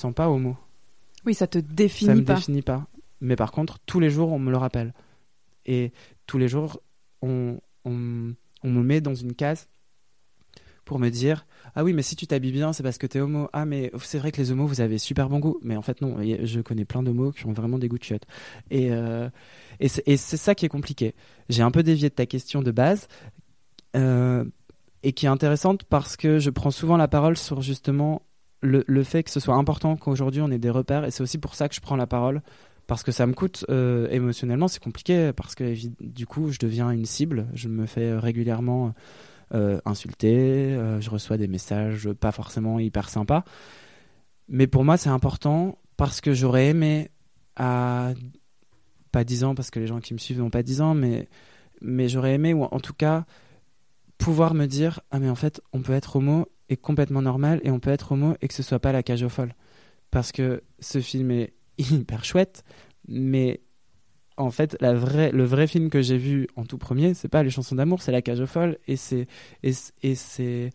sens 0.00 0.14
pas 0.14 0.28
homo. 0.28 0.56
Oui, 1.24 1.34
ça 1.34 1.46
te 1.46 1.58
définit 1.58 2.08
ça 2.08 2.14
me 2.14 2.24
pas. 2.24 2.34
définit 2.34 2.62
pas. 2.62 2.86
Mais 3.20 3.36
par 3.36 3.50
contre, 3.52 3.78
tous 3.86 4.00
les 4.00 4.10
jours, 4.10 4.32
on 4.32 4.38
me 4.38 4.50
le 4.50 4.56
rappelle. 4.56 4.92
Et 5.64 5.92
tous 6.26 6.38
les 6.38 6.48
jours, 6.48 6.80
on, 7.22 7.58
on, 7.84 8.34
on 8.62 8.70
me 8.70 8.82
met 8.82 9.00
dans 9.00 9.14
une 9.14 9.34
case 9.34 9.68
pour 10.84 11.00
me 11.00 11.10
dire 11.10 11.46
ah 11.74 11.82
oui 11.82 11.92
mais 11.92 12.02
si 12.02 12.14
tu 12.14 12.28
t'habilles 12.28 12.52
bien 12.52 12.72
c'est 12.72 12.84
parce 12.84 12.96
que 12.96 13.08
t'es 13.08 13.18
homo 13.18 13.50
ah 13.52 13.66
mais 13.66 13.90
c'est 14.00 14.18
vrai 14.18 14.30
que 14.30 14.40
les 14.40 14.52
homos 14.52 14.66
vous 14.66 14.80
avez 14.80 14.98
super 14.98 15.28
bon 15.28 15.40
goût 15.40 15.58
mais 15.62 15.76
en 15.76 15.82
fait 15.82 16.00
non 16.00 16.16
je 16.22 16.60
connais 16.60 16.84
plein 16.84 17.02
d'homos 17.02 17.32
qui 17.32 17.44
ont 17.46 17.52
vraiment 17.52 17.78
des 17.78 17.88
goûts 17.88 17.98
de 17.98 18.04
chiottes 18.04 18.26
et 18.70 18.92
euh, 18.92 19.28
et 19.80 19.88
c'est 19.88 20.36
ça 20.36 20.54
qui 20.54 20.64
est 20.64 20.68
compliqué 20.68 21.16
j'ai 21.48 21.62
un 21.62 21.72
peu 21.72 21.82
dévié 21.82 22.08
de 22.08 22.14
ta 22.14 22.24
question 22.24 22.62
de 22.62 22.70
base 22.70 23.08
euh, 23.96 24.44
et 25.02 25.12
qui 25.12 25.26
est 25.26 25.28
intéressante 25.28 25.82
parce 25.82 26.16
que 26.16 26.38
je 26.38 26.50
prends 26.50 26.70
souvent 26.70 26.96
la 26.96 27.08
parole 27.08 27.36
sur 27.36 27.62
justement 27.62 28.22
le, 28.62 29.02
fait 29.02 29.22
que 29.22 29.30
ce 29.30 29.40
soit 29.40 29.54
important 29.54 29.96
qu'aujourd'hui 29.96 30.40
on 30.40 30.50
ait 30.50 30.58
des 30.58 30.70
repères 30.70 31.04
et 31.04 31.10
c'est 31.10 31.22
aussi 31.22 31.38
pour 31.38 31.54
ça 31.54 31.68
que 31.68 31.74
je 31.74 31.80
prends 31.80 31.96
la 31.96 32.06
parole 32.06 32.42
parce 32.86 33.02
que 33.02 33.12
ça 33.12 33.26
me 33.26 33.32
coûte 33.34 33.64
euh, 33.68 34.08
émotionnellement 34.10 34.68
c'est 34.68 34.82
compliqué 34.82 35.32
parce 35.36 35.54
que 35.54 35.74
du 36.00 36.26
coup 36.26 36.50
je 36.50 36.58
deviens 36.58 36.90
une 36.90 37.04
cible 37.04 37.46
je 37.54 37.68
me 37.68 37.86
fais 37.86 38.16
régulièrement 38.16 38.94
euh, 39.54 39.78
insulté, 39.84 40.34
euh, 40.74 41.00
je 41.00 41.08
reçois 41.08 41.36
des 41.36 41.46
messages 41.46 42.10
pas 42.12 42.32
forcément 42.32 42.80
hyper 42.80 43.08
sympas. 43.08 43.44
Mais 44.48 44.66
pour 44.66 44.84
moi, 44.84 44.96
c'est 44.96 45.08
important 45.08 45.78
parce 45.96 46.20
que 46.20 46.34
j'aurais 46.34 46.66
aimé 46.66 47.10
à 47.54 48.12
pas 49.12 49.22
10 49.22 49.44
ans, 49.44 49.54
parce 49.54 49.70
que 49.70 49.78
les 49.78 49.86
gens 49.86 50.00
qui 50.00 50.14
me 50.14 50.18
suivent 50.18 50.40
n'ont 50.40 50.50
pas 50.50 50.64
10 50.64 50.80
ans, 50.80 50.94
mais, 50.94 51.28
mais 51.80 52.08
j'aurais 52.08 52.34
aimé, 52.34 52.54
ou 52.54 52.64
en 52.64 52.80
tout 52.80 52.92
cas, 52.92 53.24
pouvoir 54.18 54.54
me 54.54 54.66
dire 54.66 55.00
Ah, 55.12 55.20
mais 55.20 55.30
en 55.30 55.36
fait, 55.36 55.60
on 55.72 55.80
peut 55.80 55.92
être 55.92 56.16
homo 56.16 56.48
et 56.68 56.76
complètement 56.76 57.22
normal, 57.22 57.60
et 57.64 57.70
on 57.70 57.80
peut 57.80 57.90
être 57.90 58.12
homo 58.12 58.34
et 58.40 58.48
que 58.48 58.54
ce 58.54 58.62
soit 58.62 58.78
pas 58.78 58.92
la 58.92 59.02
cage 59.02 59.22
aux 59.22 59.28
folles. 59.28 59.54
Parce 60.10 60.32
que 60.32 60.62
ce 60.80 61.00
film 61.00 61.30
est 61.30 61.54
hyper 61.78 62.24
chouette, 62.24 62.64
mais 63.08 63.60
en 64.36 64.50
fait, 64.50 64.76
la 64.80 64.94
vraie, 64.94 65.32
le 65.32 65.44
vrai 65.44 65.66
film 65.66 65.88
que 65.88 66.02
j'ai 66.02 66.18
vu 66.18 66.46
en 66.56 66.64
tout 66.64 66.78
premier, 66.78 67.14
c'est 67.14 67.28
pas 67.28 67.42
les 67.42 67.50
chansons 67.50 67.74
d'amour, 67.74 68.02
c'est 68.02 68.12
La 68.12 68.22
Cage 68.22 68.40
aux 68.40 68.46
folles, 68.46 68.78
et 68.86 68.96
c'est 68.96 69.26
et 69.62 69.72
c'est 70.14 70.70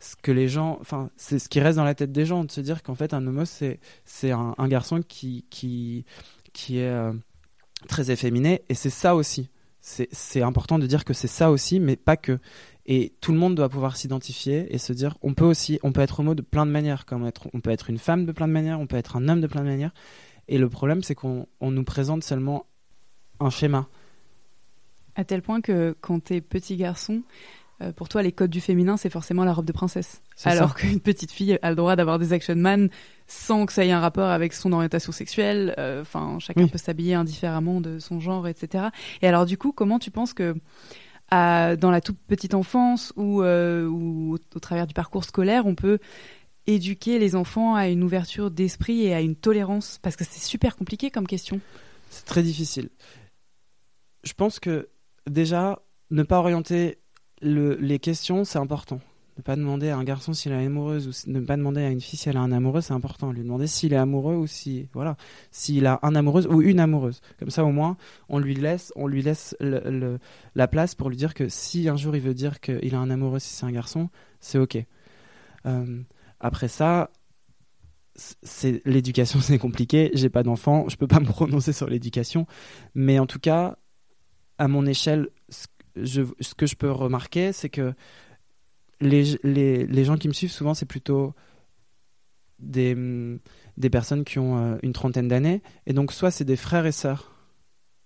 ce 0.00 0.16
que 0.16 0.32
les 0.32 0.48
gens, 0.48 0.78
enfin, 0.80 1.10
c'est 1.16 1.38
ce 1.38 1.48
qui 1.48 1.60
reste 1.60 1.76
dans 1.76 1.84
la 1.84 1.94
tête 1.94 2.10
des 2.10 2.26
gens 2.26 2.44
de 2.44 2.50
se 2.50 2.60
dire 2.60 2.82
qu'en 2.82 2.94
fait, 2.94 3.14
un 3.14 3.26
homo, 3.26 3.44
c'est 3.44 3.80
c'est 4.04 4.30
un, 4.32 4.54
garçon 4.68 5.00
qui 5.06 5.46
qui 5.50 6.04
qui 6.52 6.78
est 6.78 6.88
euh, 6.88 7.12
très 7.88 8.10
efféminé, 8.10 8.62
et 8.68 8.74
c'est 8.74 8.90
ça 8.90 9.14
aussi. 9.14 9.48
C'est 9.80 10.42
important 10.42 10.78
de 10.78 10.86
dire 10.86 11.04
que 11.04 11.12
c'est 11.12 11.26
ça 11.26 11.50
aussi, 11.50 11.80
mais 11.80 11.96
pas 11.96 12.16
que. 12.16 12.38
Et 12.86 13.12
tout 13.20 13.32
le 13.32 13.38
monde 13.38 13.54
doit 13.54 13.68
pouvoir 13.68 13.96
s'identifier 13.96 14.74
et 14.74 14.78
se 14.78 14.92
dire, 14.92 15.16
on 15.22 15.34
peut 15.34 15.44
aussi, 15.44 15.78
on 15.82 15.92
peut 15.92 16.00
être 16.00 16.20
homo 16.20 16.34
de 16.34 16.42
plein 16.42 16.66
de 16.66 16.70
manières, 16.70 17.06
comme 17.06 17.26
être, 17.26 17.48
on 17.52 17.60
peut 17.60 17.70
être 17.70 17.90
une 17.90 17.98
femme 17.98 18.26
de 18.26 18.32
plein 18.32 18.48
de 18.48 18.52
manières, 18.52 18.80
on 18.80 18.86
peut 18.86 18.96
être 18.96 19.16
un 19.16 19.28
homme 19.28 19.40
de 19.40 19.46
plein 19.46 19.62
de 19.62 19.68
manières. 19.68 19.94
Et 20.48 20.58
le 20.58 20.68
problème, 20.68 21.02
c'est 21.02 21.14
qu'on 21.14 21.46
nous 21.60 21.84
présente 21.84 22.24
seulement 22.24 22.66
un 23.38 23.50
schéma. 23.50 23.88
À 25.14 25.24
tel 25.24 25.42
point 25.42 25.60
que 25.60 25.94
quand 26.00 26.24
t'es 26.24 26.40
petit 26.40 26.76
garçon, 26.76 27.22
euh, 27.82 27.92
pour 27.92 28.08
toi, 28.08 28.22
les 28.22 28.32
codes 28.32 28.50
du 28.50 28.60
féminin, 28.60 28.96
c'est 28.96 29.10
forcément 29.10 29.44
la 29.44 29.52
robe 29.52 29.64
de 29.64 29.72
princesse. 29.72 30.22
Alors 30.44 30.74
qu'une 30.74 31.00
petite 31.00 31.30
fille 31.30 31.58
a 31.62 31.70
le 31.70 31.76
droit 31.76 31.96
d'avoir 31.96 32.18
des 32.18 32.32
action 32.32 32.56
man 32.56 32.88
sans 33.26 33.66
que 33.66 33.72
ça 33.72 33.84
ait 33.84 33.90
un 33.92 34.00
rapport 34.00 34.28
avec 34.28 34.52
son 34.52 34.72
orientation 34.72 35.12
sexuelle. 35.12 35.74
Euh, 35.78 36.02
enfin, 36.02 36.38
chacun 36.38 36.66
peut 36.68 36.78
s'habiller 36.78 37.14
indifféremment 37.14 37.80
de 37.80 37.98
son 37.98 38.20
genre, 38.20 38.46
etc. 38.48 38.86
Et 39.20 39.28
alors, 39.28 39.46
du 39.46 39.56
coup, 39.56 39.72
comment 39.72 39.98
tu 39.98 40.10
penses 40.10 40.32
que 40.32 40.54
dans 41.76 41.90
la 41.90 42.00
toute 42.00 42.18
petite 42.18 42.54
enfance 42.54 43.12
ou, 43.16 43.42
euh, 43.42 43.86
au, 43.86 44.38
travers 44.60 44.86
du 44.86 44.94
parcours 44.94 45.24
scolaire, 45.24 45.66
on 45.66 45.74
peut 45.74 45.98
éduquer 46.66 47.18
les 47.18 47.34
enfants 47.34 47.74
à 47.74 47.88
une 47.88 48.02
ouverture 48.02 48.50
d'esprit 48.50 49.02
et 49.02 49.14
à 49.14 49.20
une 49.20 49.34
tolérance 49.34 49.98
Parce 50.02 50.14
que 50.14 50.24
c'est 50.24 50.42
super 50.42 50.76
compliqué 50.76 51.10
comme 51.10 51.26
question. 51.26 51.60
C'est 52.10 52.24
très 52.24 52.42
difficile 52.42 52.88
je 54.24 54.32
pense 54.32 54.60
que 54.60 54.88
déjà, 55.28 55.82
ne 56.10 56.22
pas 56.22 56.38
orienter 56.38 56.98
les 57.40 57.98
questions, 57.98 58.44
c'est 58.44 58.58
important. 58.58 59.00
Ne 59.42 59.44
pas 59.44 59.56
demander 59.56 59.88
à 59.88 59.96
un 59.96 60.04
garçon 60.04 60.32
s'il 60.34 60.52
est 60.52 60.64
amoureuse 60.66 61.08
ou 61.08 61.28
ne 61.28 61.40
pas 61.40 61.56
demander 61.56 61.80
à 61.80 61.90
une 61.90 62.00
fille 62.00 62.16
si 62.16 62.28
elle 62.28 62.36
a 62.36 62.40
un 62.40 62.52
amoureux, 62.52 62.80
c'est 62.80 62.92
important. 62.92 63.32
Lui 63.32 63.42
demander 63.42 63.66
s'il 63.66 63.92
est 63.92 63.96
amoureux 63.96 64.36
ou 64.36 64.46
si 64.46 64.86
voilà, 64.92 65.16
s'il 65.50 65.84
a 65.86 65.98
un 66.02 66.14
amoureuse 66.14 66.46
ou 66.46 66.62
une 66.62 66.78
amoureuse. 66.78 67.20
Comme 67.40 67.50
ça, 67.50 67.64
au 67.64 67.72
moins, 67.72 67.96
on 68.28 68.38
lui 68.38 68.54
laisse, 68.54 68.92
on 68.94 69.08
lui 69.08 69.20
laisse 69.20 69.56
la 69.60 70.68
place 70.68 70.94
pour 70.94 71.10
lui 71.10 71.16
dire 71.16 71.34
que 71.34 71.48
si 71.48 71.88
un 71.88 71.96
jour 71.96 72.14
il 72.14 72.22
veut 72.22 72.34
dire 72.34 72.60
qu'il 72.60 72.94
a 72.94 72.98
un 73.00 73.10
amoureux 73.10 73.40
si 73.40 73.52
c'est 73.52 73.66
un 73.66 73.72
garçon, 73.72 74.10
c'est 74.38 74.58
ok. 74.58 74.78
Euh, 75.66 76.02
après 76.38 76.68
ça, 76.68 77.10
c'est 78.14 78.80
l'éducation, 78.84 79.40
c'est 79.42 79.58
compliqué. 79.58 80.12
J'ai 80.14 80.30
pas 80.30 80.44
d'enfant, 80.44 80.88
je 80.88 80.94
peux 80.96 81.08
pas 81.08 81.18
me 81.18 81.26
prononcer 81.26 81.72
sur 81.72 81.88
l'éducation, 81.88 82.46
mais 82.94 83.18
en 83.18 83.26
tout 83.26 83.40
cas, 83.40 83.76
à 84.58 84.68
mon 84.68 84.86
échelle, 84.86 85.30
ce, 85.48 85.66
que 86.54 86.66
je 86.66 86.76
peux 86.76 86.92
remarquer, 86.92 87.52
c'est 87.52 87.70
que 87.70 87.92
les, 89.02 89.38
les, 89.42 89.86
les, 89.86 90.04
gens 90.04 90.16
qui 90.16 90.28
me 90.28 90.32
suivent, 90.32 90.50
souvent, 90.50 90.74
c'est 90.74 90.86
plutôt 90.86 91.34
des, 92.58 92.96
des 93.76 93.90
personnes 93.90 94.24
qui 94.24 94.38
ont 94.38 94.56
euh, 94.56 94.76
une 94.82 94.92
trentaine 94.92 95.28
d'années. 95.28 95.62
Et 95.86 95.92
donc, 95.92 96.12
soit 96.12 96.30
c'est 96.30 96.44
des 96.44 96.56
frères 96.56 96.86
et 96.86 96.92
sœurs 96.92 97.32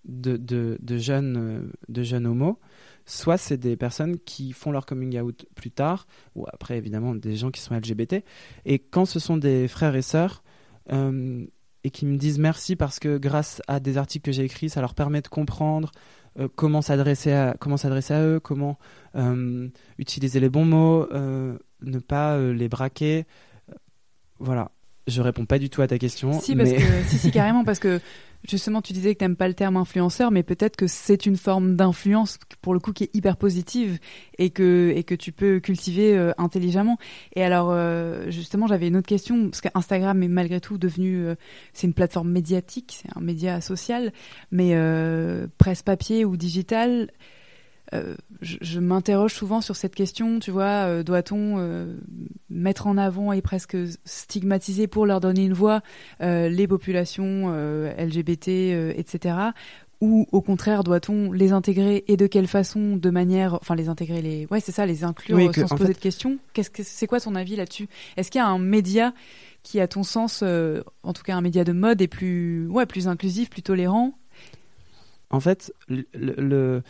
de, 0.04 0.36
de, 0.36 0.98
jeunes, 0.98 1.36
euh, 1.36 1.72
de 1.88 2.02
jeunes 2.02 2.26
homos, 2.26 2.58
soit 3.04 3.36
c'est 3.36 3.58
des 3.58 3.76
personnes 3.76 4.18
qui 4.18 4.52
font 4.52 4.70
leur 4.70 4.86
coming 4.86 5.20
out 5.20 5.46
plus 5.54 5.70
tard, 5.70 6.06
ou 6.34 6.46
après, 6.52 6.78
évidemment, 6.78 7.14
des 7.14 7.36
gens 7.36 7.50
qui 7.50 7.60
sont 7.60 7.74
LGBT. 7.74 8.24
Et 8.64 8.78
quand 8.78 9.04
ce 9.04 9.18
sont 9.18 9.36
des 9.36 9.68
frères 9.68 9.96
et 9.96 10.02
sœurs, 10.02 10.42
euh, 10.92 11.44
et 11.84 11.90
qui 11.90 12.04
me 12.04 12.16
disent 12.16 12.40
merci 12.40 12.74
parce 12.74 12.98
que 12.98 13.16
grâce 13.16 13.62
à 13.68 13.78
des 13.78 13.96
articles 13.96 14.24
que 14.24 14.32
j'ai 14.32 14.42
écrits, 14.42 14.70
ça 14.70 14.80
leur 14.80 14.94
permet 14.94 15.22
de 15.22 15.28
comprendre 15.28 15.92
euh, 16.38 16.48
comment 16.54 16.82
s'adresser 16.82 17.32
à 17.32 17.56
comment 17.58 17.76
s'adresser 17.76 18.14
à 18.14 18.22
eux, 18.22 18.40
comment 18.40 18.78
euh, 19.14 19.68
utiliser 19.98 20.40
les 20.40 20.48
bons 20.48 20.64
mots, 20.64 21.08
euh, 21.12 21.56
ne 21.82 21.98
pas 21.98 22.38
les 22.38 22.68
braquer. 22.68 23.24
Voilà. 24.38 24.70
Je 25.06 25.22
réponds 25.22 25.46
pas 25.46 25.58
du 25.58 25.70
tout 25.70 25.82
à 25.82 25.86
ta 25.86 25.98
question. 25.98 26.40
Si, 26.40 26.56
parce 26.56 26.72
que, 26.72 26.80
si, 27.06 27.18
si, 27.18 27.30
carrément, 27.30 27.64
parce 27.64 27.78
que 27.78 28.00
justement, 28.48 28.82
tu 28.82 28.92
disais 28.92 29.14
que 29.14 29.18
tu 29.18 29.24
n'aimes 29.24 29.36
pas 29.36 29.48
le 29.48 29.54
terme 29.54 29.76
influenceur, 29.76 30.30
mais 30.30 30.42
peut-être 30.42 30.76
que 30.76 30.86
c'est 30.86 31.26
une 31.26 31.36
forme 31.36 31.76
d'influence, 31.76 32.38
pour 32.62 32.74
le 32.74 32.80
coup, 32.80 32.92
qui 32.92 33.04
est 33.04 33.10
hyper 33.14 33.36
positive 33.36 33.98
et 34.38 34.50
que, 34.50 34.92
et 34.94 35.04
que 35.04 35.14
tu 35.14 35.32
peux 35.32 35.60
cultiver 35.60 36.16
euh, 36.16 36.32
intelligemment. 36.38 36.98
Et 37.34 37.42
alors, 37.42 37.68
euh, 37.70 38.30
justement, 38.30 38.66
j'avais 38.66 38.88
une 38.88 38.96
autre 38.96 39.08
question, 39.08 39.50
parce 39.50 39.60
qu'Instagram 39.60 40.22
est 40.22 40.28
malgré 40.28 40.60
tout 40.60 40.78
devenu, 40.78 41.24
euh, 41.24 41.34
c'est 41.72 41.86
une 41.86 41.94
plateforme 41.94 42.30
médiatique, 42.30 43.00
c'est 43.02 43.16
un 43.16 43.20
média 43.20 43.60
social, 43.60 44.12
mais 44.50 44.76
presse 45.58 45.82
papier 45.82 46.24
ou 46.24 46.36
digital, 46.36 47.10
euh, 47.94 48.14
je, 48.40 48.80
m'interroge 48.80 49.34
souvent 49.34 49.60
sur 49.60 49.76
cette 49.76 49.94
question, 49.94 50.40
tu 50.40 50.50
vois, 50.50 50.86
euh, 50.86 51.02
doit-on 51.04 51.56
euh, 51.58 51.96
mettre 52.50 52.88
en 52.88 52.96
avant 52.96 53.32
et 53.32 53.42
presque 53.42 53.76
stigmatiser 54.04 54.88
pour 54.88 55.06
leur 55.06 55.20
donner 55.20 55.44
une 55.44 55.52
voix 55.52 55.82
les 56.20 56.66
populations 56.66 57.50
LGBT, 57.98 58.48
etc. 58.96 59.36
Ou 60.00 60.26
au 60.32 60.42
contraire, 60.42 60.84
doit-on 60.84 61.32
les 61.32 61.52
intégrer 61.52 62.04
et 62.08 62.16
de 62.16 62.26
quelle 62.26 62.46
façon, 62.46 62.96
de 62.96 63.10
manière, 63.10 63.54
enfin 63.54 63.74
les 63.74 63.88
intégrer, 63.88 64.20
les, 64.20 64.46
ouais, 64.50 64.60
c'est 64.60 64.72
ça, 64.72 64.84
les 64.84 65.04
inclure 65.04 65.54
sans 65.54 65.68
se 65.68 65.74
poser 65.74 65.92
de 65.92 65.98
questions? 65.98 66.38
Qu'est-ce 66.52 66.70
que 66.70 66.82
c'est 66.82 67.06
quoi 67.06 67.20
ton 67.20 67.34
avis 67.34 67.56
là-dessus? 67.56 67.88
Est-ce 68.16 68.30
qu'il 68.30 68.40
y 68.40 68.42
a 68.42 68.46
un 68.46 68.58
média 68.58 69.14
qui, 69.62 69.80
à 69.80 69.88
ton 69.88 70.02
sens, 70.02 70.42
en 70.42 71.12
tout 71.12 71.22
cas 71.22 71.36
un 71.36 71.40
média 71.40 71.64
de 71.64 71.72
mode, 71.72 72.02
est 72.02 72.08
plus, 72.08 72.68
ouais, 72.68 72.86
plus 72.86 73.08
inclusif, 73.08 73.48
plus 73.48 73.62
tolérant? 73.62 74.18
En 75.30 75.40
fait, 75.40 75.72
le 75.88 76.82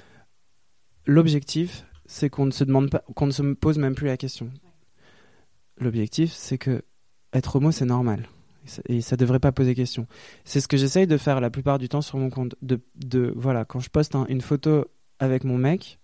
l'objectif, 1.06 1.86
c'est 2.06 2.30
qu'on 2.30 2.46
ne 2.46 2.50
se 2.50 2.64
demande 2.64 2.90
pas, 2.90 3.02
qu'on 3.14 3.26
ne 3.26 3.32
se 3.32 3.42
pose 3.42 3.78
même 3.78 3.94
plus 3.94 4.06
la 4.06 4.16
question. 4.16 4.50
L'objectif, 5.78 6.32
c'est 6.32 6.58
que 6.58 6.82
être 7.32 7.56
homo, 7.56 7.70
c'est 7.70 7.84
normal. 7.84 8.28
Et 8.88 9.00
ça, 9.00 9.16
ne 9.16 9.20
devrait 9.20 9.38
pas 9.38 9.52
poser 9.52 9.74
question. 9.74 10.06
C'est 10.44 10.60
ce 10.60 10.68
que 10.68 10.76
j'essaye 10.76 11.06
de 11.06 11.16
faire 11.16 11.40
la 11.40 11.50
plupart 11.50 11.78
du 11.78 11.88
temps 11.88 12.00
sur 12.00 12.18
mon 12.18 12.30
compte. 12.30 12.56
De, 12.62 13.32
voilà, 13.36 13.64
quand 13.64 13.80
je 13.80 13.90
poste 13.90 14.16
une 14.28 14.40
photo 14.40 14.86
avec 15.18 15.44
mon 15.44 15.56
mec, 15.56 15.98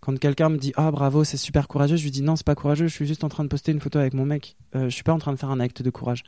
quand 0.00 0.18
quelqu'un 0.18 0.50
me 0.50 0.58
dit 0.58 0.72
ah 0.76 0.90
bravo 0.90 1.24
c'est 1.24 1.38
super 1.38 1.66
courageux, 1.66 1.96
je 1.96 2.02
lui 2.02 2.10
dis 2.10 2.20
non 2.20 2.36
c'est 2.36 2.46
pas 2.46 2.54
courageux, 2.54 2.86
je 2.88 2.92
suis 2.92 3.06
juste 3.06 3.24
en 3.24 3.30
train 3.30 3.42
de 3.42 3.48
poster 3.48 3.72
une 3.72 3.80
photo 3.80 3.98
avec 3.98 4.12
mon 4.12 4.26
mec. 4.26 4.56
Euh, 4.74 4.84
je 4.84 4.94
suis 4.94 5.02
pas 5.02 5.14
en 5.14 5.18
train 5.18 5.32
de 5.32 5.38
faire 5.38 5.50
un 5.50 5.60
acte 5.60 5.80
de 5.80 5.88
courage. 5.88 6.24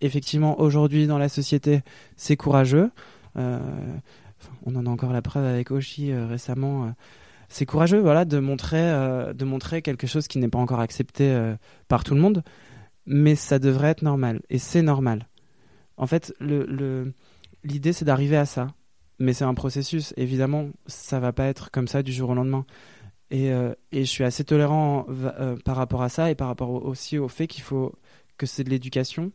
effectivement 0.00 0.60
aujourd'hui 0.60 1.08
dans 1.08 1.18
la 1.18 1.28
société 1.28 1.80
c'est 2.16 2.36
courageux. 2.36 2.90
Euh, 3.36 3.58
on 4.64 4.76
en 4.76 4.86
a 4.86 4.88
encore 4.88 5.12
la 5.12 5.20
preuve 5.20 5.44
avec 5.44 5.72
Oshi 5.72 6.12
euh, 6.12 6.28
récemment. 6.28 6.94
C'est 7.48 7.66
courageux 7.66 7.98
voilà 7.98 8.24
de 8.24 8.38
montrer 8.38 8.80
euh, 8.80 9.32
de 9.32 9.44
montrer 9.44 9.82
quelque 9.82 10.06
chose 10.06 10.28
qui 10.28 10.38
n'est 10.38 10.48
pas 10.48 10.58
encore 10.58 10.80
accepté 10.80 11.30
euh, 11.30 11.56
par 11.88 12.04
tout 12.04 12.14
le 12.14 12.20
monde. 12.20 12.42
Mais 13.06 13.36
ça 13.36 13.58
devrait 13.58 13.88
être 13.88 14.02
normal. 14.02 14.42
Et 14.50 14.58
c'est 14.58 14.82
normal. 14.82 15.28
En 15.96 16.06
fait 16.06 16.34
l'idée 16.40 17.92
c'est 17.92 18.04
d'arriver 18.04 18.36
à 18.36 18.46
ça. 18.46 18.68
Mais 19.18 19.32
c'est 19.32 19.44
un 19.44 19.54
processus. 19.54 20.12
Évidemment 20.16 20.68
ça 20.86 21.20
va 21.20 21.32
pas 21.32 21.46
être 21.46 21.70
comme 21.70 21.88
ça 21.88 22.02
du 22.02 22.12
jour 22.12 22.30
au 22.30 22.34
lendemain. 22.34 22.66
Et, 23.30 23.52
euh, 23.52 23.74
et 23.92 24.04
je 24.04 24.10
suis 24.10 24.24
assez 24.24 24.44
tolérant 24.44 25.06
par 25.64 25.76
rapport 25.76 26.02
à 26.02 26.08
ça 26.08 26.30
et 26.30 26.34
par 26.34 26.48
rapport 26.48 26.70
aussi 26.70 27.18
au 27.18 27.28
fait 27.28 27.46
qu'il 27.46 27.62
faut 27.62 27.94
que 28.36 28.46
c'est 28.46 28.64
de 28.64 28.70
l'éducation. 28.70 29.32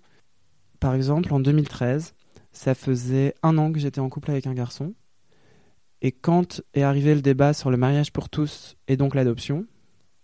Par 0.79 0.93
exemple 0.93 1.33
en 1.33 1.39
2013 1.39 2.13
ça 2.51 2.75
faisait 2.75 3.33
un 3.41 3.57
an 3.57 3.71
que 3.71 3.79
j'étais 3.79 3.99
en 3.99 4.09
couple 4.09 4.31
avec 4.31 4.45
un 4.45 4.53
garçon 4.53 4.93
Et 6.03 6.11
quand 6.11 6.61
est 6.73 6.83
arrivé 6.83 7.15
le 7.15 7.21
débat 7.21 7.53
sur 7.53 7.71
le 7.71 7.77
mariage 7.77 8.11
pour 8.11 8.29
tous 8.29 8.75
et 8.89 8.97
donc 8.97 9.15
l'adoption, 9.15 9.65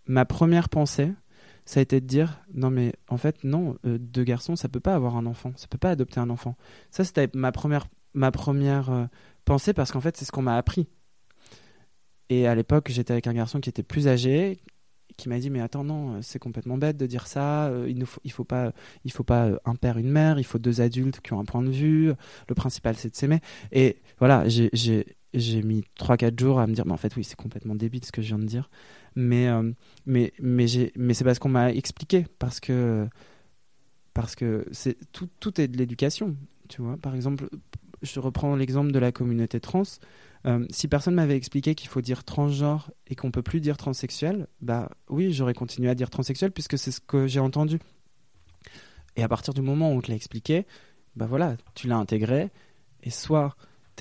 ma 0.05 0.25
première 0.25 0.67
pensée, 0.67 1.13
ça 1.65 1.79
a 1.79 1.83
été 1.83 2.01
de 2.01 2.05
dire 2.05 2.41
non 2.53 2.69
mais 2.69 2.93
en 3.07 3.17
fait 3.17 3.45
non, 3.45 3.77
euh, 3.85 3.97
deux 3.97 4.25
garçons 4.25 4.57
ça 4.57 4.67
peut 4.67 4.81
pas 4.81 4.93
avoir 4.93 5.15
un 5.15 5.25
enfant, 5.25 5.53
ça 5.55 5.67
peut 5.67 5.77
pas 5.77 5.91
adopter 5.91 6.19
un 6.19 6.29
enfant. 6.29 6.57
Ça 6.91 7.05
c'était 7.05 7.29
ma 7.33 7.53
première 7.53 7.87
ma 8.13 8.29
première 8.29 8.89
euh, 8.89 9.05
pensée 9.45 9.71
parce 9.71 9.91
qu'en 9.91 10.01
fait 10.01 10.17
c'est 10.17 10.25
ce 10.25 10.33
qu'on 10.33 10.41
m'a 10.41 10.57
appris. 10.57 10.89
Et 12.27 12.45
à 12.45 12.55
l'époque 12.55 12.89
j'étais 12.89 13.13
avec 13.13 13.27
un 13.27 13.33
garçon 13.33 13.61
qui 13.61 13.69
était 13.69 13.81
plus 13.81 14.09
âgé 14.09 14.59
qui 15.15 15.29
m'a 15.29 15.39
dit 15.39 15.49
mais 15.49 15.61
attends 15.61 15.85
non 15.85 16.21
c'est 16.21 16.39
complètement 16.39 16.77
bête 16.77 16.97
de 16.97 17.05
dire 17.05 17.25
ça 17.25 17.67
euh, 17.67 17.85
il 17.89 17.97
ne 17.97 18.05
faut 18.05 18.21
il 18.25 18.31
faut 18.31 18.43
pas 18.43 18.73
il 19.05 19.13
faut 19.13 19.23
pas 19.23 19.51
un 19.63 19.75
père 19.75 19.97
une 19.97 20.09
mère 20.09 20.39
il 20.39 20.45
faut 20.45 20.59
deux 20.59 20.81
adultes 20.81 21.21
qui 21.21 21.33
ont 21.33 21.39
un 21.39 21.45
point 21.45 21.61
de 21.61 21.71
vue 21.71 22.13
le 22.47 22.55
principal 22.55 22.95
c'est 22.95 23.09
de 23.09 23.15
s'aimer 23.15 23.39
et 23.71 24.01
voilà 24.17 24.47
j'ai 24.47 24.69
j'ai 25.33 25.61
mis 25.61 25.83
3-4 25.99 26.39
jours 26.39 26.59
à 26.59 26.67
me 26.67 26.73
dire 26.73 26.85
mais 26.85 26.93
en 26.93 26.97
fait 26.97 27.15
oui 27.15 27.23
c'est 27.23 27.35
complètement 27.35 27.75
débile 27.75 28.03
ce 28.03 28.11
que 28.11 28.21
je 28.21 28.27
viens 28.27 28.39
de 28.39 28.45
dire. 28.45 28.69
Mais 29.15 29.47
euh, 29.47 29.71
mais 30.05 30.33
mais 30.39 30.65
mais 30.95 31.13
c'est 31.13 31.23
parce 31.23 31.39
qu'on 31.39 31.49
m'a 31.49 31.71
expliqué 31.71 32.25
parce 32.39 32.59
que 32.59 33.07
parce 34.13 34.35
que 34.35 34.65
c'est 34.71 34.97
tout 35.11 35.29
tout 35.39 35.59
est 35.61 35.67
de 35.67 35.77
l'éducation 35.77 36.35
par 37.01 37.15
exemple 37.15 37.49
je 38.01 38.19
reprends 38.19 38.55
l'exemple 38.55 38.91
de 38.91 38.99
la 38.99 39.11
communauté 39.11 39.59
trans. 39.59 39.83
Euh, 40.45 40.65
si 40.69 40.87
personne 40.87 41.15
m'avait 41.15 41.35
expliqué 41.35 41.75
qu'il 41.75 41.89
faut 41.89 41.99
dire 41.99 42.23
transgenre 42.23 42.91
et 43.07 43.15
qu'on 43.15 43.29
peut 43.29 43.41
plus 43.41 43.59
dire 43.59 43.75
transsexuel 43.75 44.47
bah 44.61 44.89
oui 45.09 45.33
j'aurais 45.33 45.53
continué 45.53 45.89
à 45.89 45.95
dire 45.95 46.09
transsexuel 46.09 46.51
puisque 46.51 46.77
c'est 46.77 46.91
ce 46.91 47.01
que 47.01 47.27
j'ai 47.27 47.41
entendu. 47.41 47.79
Et 49.17 49.23
à 49.23 49.27
partir 49.27 49.53
du 49.53 49.61
moment 49.61 49.91
où 49.91 49.97
on 49.97 50.01
te 50.01 50.09
l'a 50.09 50.15
expliqué 50.15 50.65
bah 51.15 51.25
voilà 51.25 51.57
tu 51.75 51.87
l'as 51.87 51.97
intégré 51.97 52.51
et 53.03 53.09
soit 53.09 53.55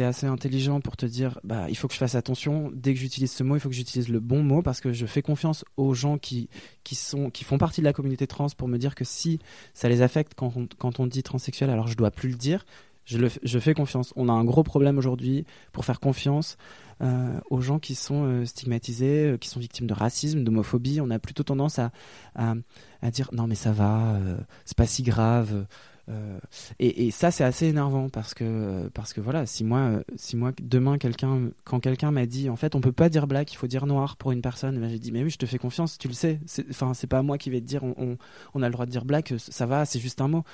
assez 0.04 0.26
intelligent 0.26 0.80
pour 0.80 0.96
te 0.96 1.06
dire 1.06 1.40
bah 1.44 1.66
il 1.68 1.76
faut 1.76 1.88
que 1.88 1.94
je 1.94 1.98
fasse 1.98 2.14
attention 2.14 2.70
dès 2.74 2.94
que 2.94 3.00
j'utilise 3.00 3.32
ce 3.32 3.42
mot 3.42 3.56
il 3.56 3.60
faut 3.60 3.68
que 3.68 3.74
j'utilise 3.74 4.08
le 4.08 4.20
bon 4.20 4.42
mot 4.42 4.62
parce 4.62 4.80
que 4.80 4.92
je 4.92 5.06
fais 5.06 5.22
confiance 5.22 5.64
aux 5.76 5.94
gens 5.94 6.18
qui 6.18 6.48
qui 6.84 6.94
sont 6.94 7.30
qui 7.30 7.44
font 7.44 7.58
partie 7.58 7.80
de 7.80 7.86
la 7.86 7.92
communauté 7.92 8.26
trans 8.26 8.48
pour 8.56 8.68
me 8.68 8.78
dire 8.78 8.94
que 8.94 9.04
si 9.04 9.38
ça 9.74 9.88
les 9.88 10.02
affecte 10.02 10.34
quand 10.34 10.52
on, 10.56 10.68
quand 10.78 11.00
on 11.00 11.06
dit 11.06 11.22
transsexuel 11.22 11.70
alors 11.70 11.88
je 11.88 11.96
dois 11.96 12.10
plus 12.10 12.30
le 12.30 12.36
dire 12.36 12.64
je, 13.08 13.16
le, 13.16 13.30
je 13.42 13.58
fais 13.58 13.72
confiance. 13.72 14.12
On 14.16 14.28
a 14.28 14.32
un 14.32 14.44
gros 14.44 14.62
problème 14.62 14.98
aujourd'hui 14.98 15.46
pour 15.72 15.86
faire 15.86 15.98
confiance 15.98 16.58
euh, 17.00 17.40
aux 17.48 17.62
gens 17.62 17.78
qui 17.78 17.94
sont 17.94 18.24
euh, 18.24 18.44
stigmatisés, 18.44 19.30
euh, 19.30 19.36
qui 19.38 19.48
sont 19.48 19.60
victimes 19.60 19.86
de 19.86 19.94
racisme, 19.94 20.44
d'homophobie. 20.44 21.00
On 21.00 21.08
a 21.10 21.18
plutôt 21.18 21.42
tendance 21.42 21.78
à, 21.78 21.90
à, 22.34 22.54
à, 23.00 23.10
dire 23.10 23.30
non 23.32 23.46
mais 23.46 23.54
ça 23.54 23.72
va, 23.72 24.18
c'est 24.66 24.76
pas 24.76 24.86
si 24.86 25.02
grave. 25.02 25.66
Euh, 26.08 26.38
et, 26.78 27.10
ça, 27.10 27.30
c'est 27.30 27.44
assez 27.44 27.66
énervant 27.66 28.08
parce 28.08 28.34
que, 28.34 28.88
parce 28.94 29.12
que 29.12 29.20
voilà, 29.20 29.46
si 29.46 29.64
moi, 29.64 30.02
si 30.16 30.36
moi 30.36 30.52
demain, 30.60 30.98
quelqu'un, 30.98 31.50
quand 31.64 31.80
quelqu'un 31.80 32.10
m'a 32.10 32.26
dit, 32.26 32.48
en 32.48 32.56
fait, 32.56 32.74
on 32.74 32.80
peut 32.80 32.92
pas 32.92 33.08
dire 33.08 33.26
black, 33.26 33.52
il 33.52 33.56
faut 33.56 33.66
dire 33.66 33.86
noir 33.86 34.16
pour 34.16 34.32
une 34.32 34.40
personne, 34.40 34.78
ben, 34.80 34.88
j'ai 34.88 34.98
dit, 34.98 35.12
mais 35.12 35.22
oui, 35.22 35.30
je 35.30 35.38
te 35.38 35.46
fais 35.46 35.58
confiance, 35.58 35.98
tu 35.98 36.08
le 36.08 36.14
sais. 36.14 36.40
Enfin, 36.70 36.94
c'est 36.94 37.06
pas 37.06 37.22
moi 37.22 37.38
qui 37.38 37.50
vais 37.50 37.60
te 37.60 37.66
dire, 37.66 37.84
on, 37.84 37.94
on, 37.98 38.16
on, 38.54 38.62
a 38.62 38.66
le 38.66 38.72
droit 38.72 38.86
de 38.86 38.90
dire 38.90 39.04
black, 39.04 39.34
ça 39.36 39.66
va, 39.66 39.84
c'est 39.84 40.00
juste 40.00 40.20
un 40.20 40.28
mot. 40.28 40.44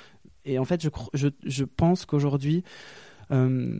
Et 0.43 0.59
en 0.59 0.65
fait, 0.65 0.81
je, 0.81 0.89
je, 1.13 1.29
je 1.43 1.63
pense 1.63 2.05
qu'aujourd'hui, 2.05 2.63
euh, 3.31 3.79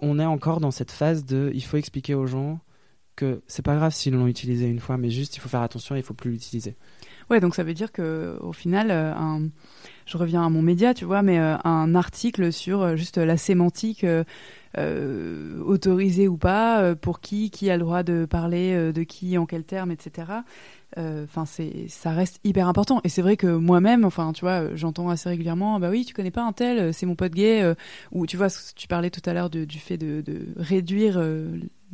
on 0.00 0.18
est 0.18 0.24
encore 0.24 0.60
dans 0.60 0.70
cette 0.70 0.90
phase 0.90 1.24
de, 1.24 1.50
il 1.54 1.64
faut 1.64 1.76
expliquer 1.76 2.14
aux 2.14 2.26
gens 2.26 2.60
que 3.14 3.42
c'est 3.48 3.64
pas 3.64 3.74
grave 3.74 3.92
s'ils 3.92 4.14
l'ont 4.14 4.28
utilisé 4.28 4.66
une 4.66 4.78
fois, 4.78 4.96
mais 4.96 5.10
juste 5.10 5.36
il 5.36 5.40
faut 5.40 5.48
faire 5.48 5.62
attention, 5.62 5.96
il 5.96 6.02
faut 6.02 6.14
plus 6.14 6.30
l'utiliser. 6.30 6.76
Ouais, 7.30 7.40
donc 7.40 7.54
ça 7.54 7.64
veut 7.64 7.74
dire 7.74 7.90
que 7.90 8.38
au 8.40 8.52
final, 8.52 8.90
euh, 8.90 9.12
un 9.14 9.48
je 10.08 10.16
reviens 10.16 10.44
à 10.44 10.48
mon 10.48 10.62
média, 10.62 10.94
tu 10.94 11.04
vois, 11.04 11.22
mais 11.22 11.38
euh, 11.38 11.56
un 11.64 11.94
article 11.94 12.50
sur 12.50 12.80
euh, 12.80 12.96
juste 12.96 13.18
la 13.18 13.36
sémantique 13.36 14.04
euh, 14.04 15.62
autorisée 15.62 16.28
ou 16.28 16.38
pas, 16.38 16.94
pour 16.94 17.20
qui, 17.20 17.50
qui 17.50 17.68
a 17.70 17.76
le 17.76 17.82
droit 17.82 18.02
de 18.02 18.24
parler 18.24 18.92
de 18.92 19.02
qui, 19.02 19.36
en 19.36 19.44
quel 19.44 19.64
terme, 19.64 19.90
etc. 19.90 20.32
Enfin, 20.96 21.44
c'est, 21.44 21.86
ça 21.88 22.10
reste 22.10 22.40
hyper 22.44 22.68
important. 22.68 23.00
Et 23.04 23.08
c'est 23.08 23.22
vrai 23.22 23.36
que 23.36 23.46
moi-même, 23.46 24.04
enfin, 24.04 24.32
tu 24.32 24.42
vois, 24.42 24.74
j'entends 24.74 25.10
assez 25.10 25.28
régulièrement, 25.28 25.80
bah 25.80 25.90
oui, 25.90 26.04
tu 26.04 26.14
connais 26.14 26.30
pas 26.30 26.42
un 26.42 26.52
tel, 26.52 26.94
c'est 26.94 27.06
mon 27.06 27.16
pote 27.16 27.32
gay, 27.32 27.74
ou 28.12 28.26
tu 28.26 28.36
vois, 28.36 28.48
tu 28.76 28.88
parlais 28.88 29.10
tout 29.10 29.22
à 29.28 29.32
l'heure 29.32 29.50
du 29.50 29.78
fait 29.78 29.98
de 29.98 30.22
réduire 30.56 31.20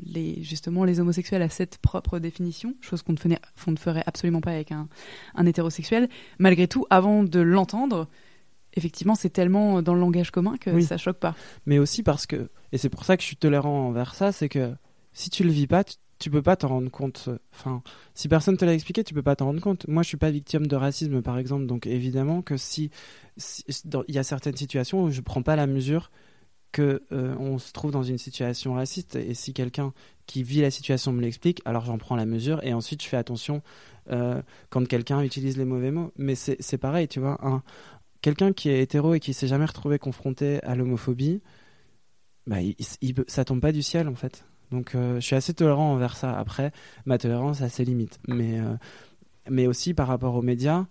les, 0.02 0.42
justement 0.42 0.84
les 0.84 1.00
homosexuels 1.00 1.42
à 1.42 1.48
cette 1.48 1.78
propre 1.78 2.18
définition, 2.18 2.74
chose 2.80 3.02
qu'on 3.02 3.12
ne, 3.12 3.72
ne, 3.72 3.76
ferait 3.76 4.02
absolument 4.06 4.40
pas 4.40 4.52
avec 4.52 4.72
un, 4.72 4.88
un 5.34 5.46
hétérosexuel. 5.46 6.08
Malgré 6.38 6.68
tout, 6.68 6.86
avant 6.90 7.24
de 7.24 7.40
l'entendre, 7.40 8.08
effectivement, 8.74 9.14
c'est 9.14 9.30
tellement 9.30 9.82
dans 9.82 9.94
le 9.94 10.00
langage 10.00 10.30
commun 10.30 10.56
que 10.58 10.80
ça 10.80 10.96
choque 10.96 11.18
pas. 11.18 11.34
Mais 11.66 11.78
aussi 11.78 12.02
parce 12.02 12.26
que, 12.26 12.50
et 12.72 12.78
c'est 12.78 12.88
pour 12.88 13.04
ça 13.04 13.16
que 13.16 13.22
je 13.22 13.26
suis 13.26 13.36
tolérant 13.36 13.88
envers 13.88 14.14
ça, 14.14 14.32
c'est 14.32 14.48
que 14.48 14.74
si 15.12 15.30
tu 15.30 15.44
le 15.44 15.50
vis 15.50 15.66
pas, 15.66 15.84
tu, 16.18 16.30
peux 16.30 16.42
pas 16.42 16.56
t'en 16.56 16.68
rendre 16.68 16.90
compte. 16.90 17.28
Enfin, 17.52 17.82
si 18.14 18.28
personne 18.28 18.56
te 18.56 18.64
l'a 18.64 18.74
expliqué, 18.74 19.04
tu 19.04 19.14
peux 19.14 19.22
pas 19.22 19.36
t'en 19.36 19.46
rendre 19.46 19.60
compte. 19.60 19.86
Moi, 19.88 20.02
je 20.02 20.08
suis 20.08 20.16
pas 20.16 20.30
victime 20.30 20.66
de 20.66 20.76
racisme, 20.76 21.22
par 21.22 21.38
exemple, 21.38 21.66
donc 21.66 21.86
évidemment 21.86 22.42
que 22.42 22.56
si 22.56 22.90
il 23.36 24.14
y 24.14 24.18
a 24.18 24.24
certaines 24.24 24.56
situations 24.56 25.04
où 25.04 25.10
je 25.10 25.20
prends 25.20 25.42
pas 25.42 25.56
la 25.56 25.66
mesure 25.66 26.10
que 26.74 27.04
euh, 27.12 27.36
on 27.38 27.58
se 27.58 27.72
trouve 27.72 27.92
dans 27.92 28.02
une 28.02 28.18
situation 28.18 28.74
raciste 28.74 29.14
et 29.14 29.32
si 29.34 29.54
quelqu'un 29.54 29.92
qui 30.26 30.42
vit 30.42 30.60
la 30.60 30.72
situation 30.72 31.12
me 31.12 31.22
l'explique, 31.22 31.62
alors 31.64 31.84
j'en 31.84 31.98
prends 31.98 32.16
la 32.16 32.26
mesure 32.26 32.62
et 32.64 32.74
ensuite 32.74 33.00
je 33.00 33.06
fais 33.06 33.16
attention 33.16 33.62
euh, 34.10 34.42
quand 34.70 34.86
quelqu'un 34.88 35.22
utilise 35.22 35.56
les 35.56 35.64
mauvais 35.64 35.92
mots. 35.92 36.12
Mais 36.16 36.34
c'est 36.34 36.78
pareil, 36.78 37.06
tu 37.06 37.20
vois, 37.20 37.38
un, 37.46 37.62
quelqu'un 38.22 38.52
qui 38.52 38.70
est 38.70 38.82
hétéro 38.82 39.14
et 39.14 39.20
qui 39.20 39.34
s'est 39.34 39.46
jamais 39.46 39.66
retrouvé 39.66 40.00
confronté 40.00 40.60
à 40.64 40.74
l'homophobie, 40.74 41.42
bah, 42.48 42.60
il, 42.60 42.74
ça 43.28 43.44
tombe 43.44 43.60
pas 43.60 43.72
du 43.72 43.82
ciel 43.82 44.08
en 44.08 44.16
fait. 44.16 44.44
Donc 44.72 44.96
euh, 44.96 45.20
je 45.20 45.26
suis 45.26 45.36
assez 45.36 45.54
tolérant 45.54 45.92
envers 45.92 46.16
ça. 46.16 46.36
Après, 46.36 46.72
ma 47.06 47.18
tolérance 47.18 47.62
a 47.62 47.68
ses 47.68 47.84
limites, 47.84 48.18
mais 48.26 48.60
mais 49.48 49.68
aussi 49.68 49.94
par 49.94 50.08
rapport 50.08 50.34
aux 50.34 50.42
médias 50.42 50.86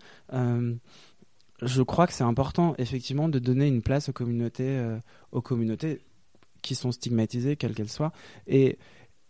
je 1.65 1.81
crois 1.81 2.07
que 2.07 2.13
c'est 2.13 2.23
important, 2.23 2.75
effectivement, 2.77 3.29
de 3.29 3.39
donner 3.39 3.67
une 3.67 3.81
place 3.81 4.09
aux 4.09 4.13
communautés, 4.13 4.77
euh, 4.77 4.97
aux 5.31 5.41
communautés 5.41 6.01
qui 6.61 6.75
sont 6.75 6.91
stigmatisées, 6.91 7.55
quelles 7.55 7.73
qu'elles 7.73 7.89
soient. 7.89 8.11
Et, 8.47 8.77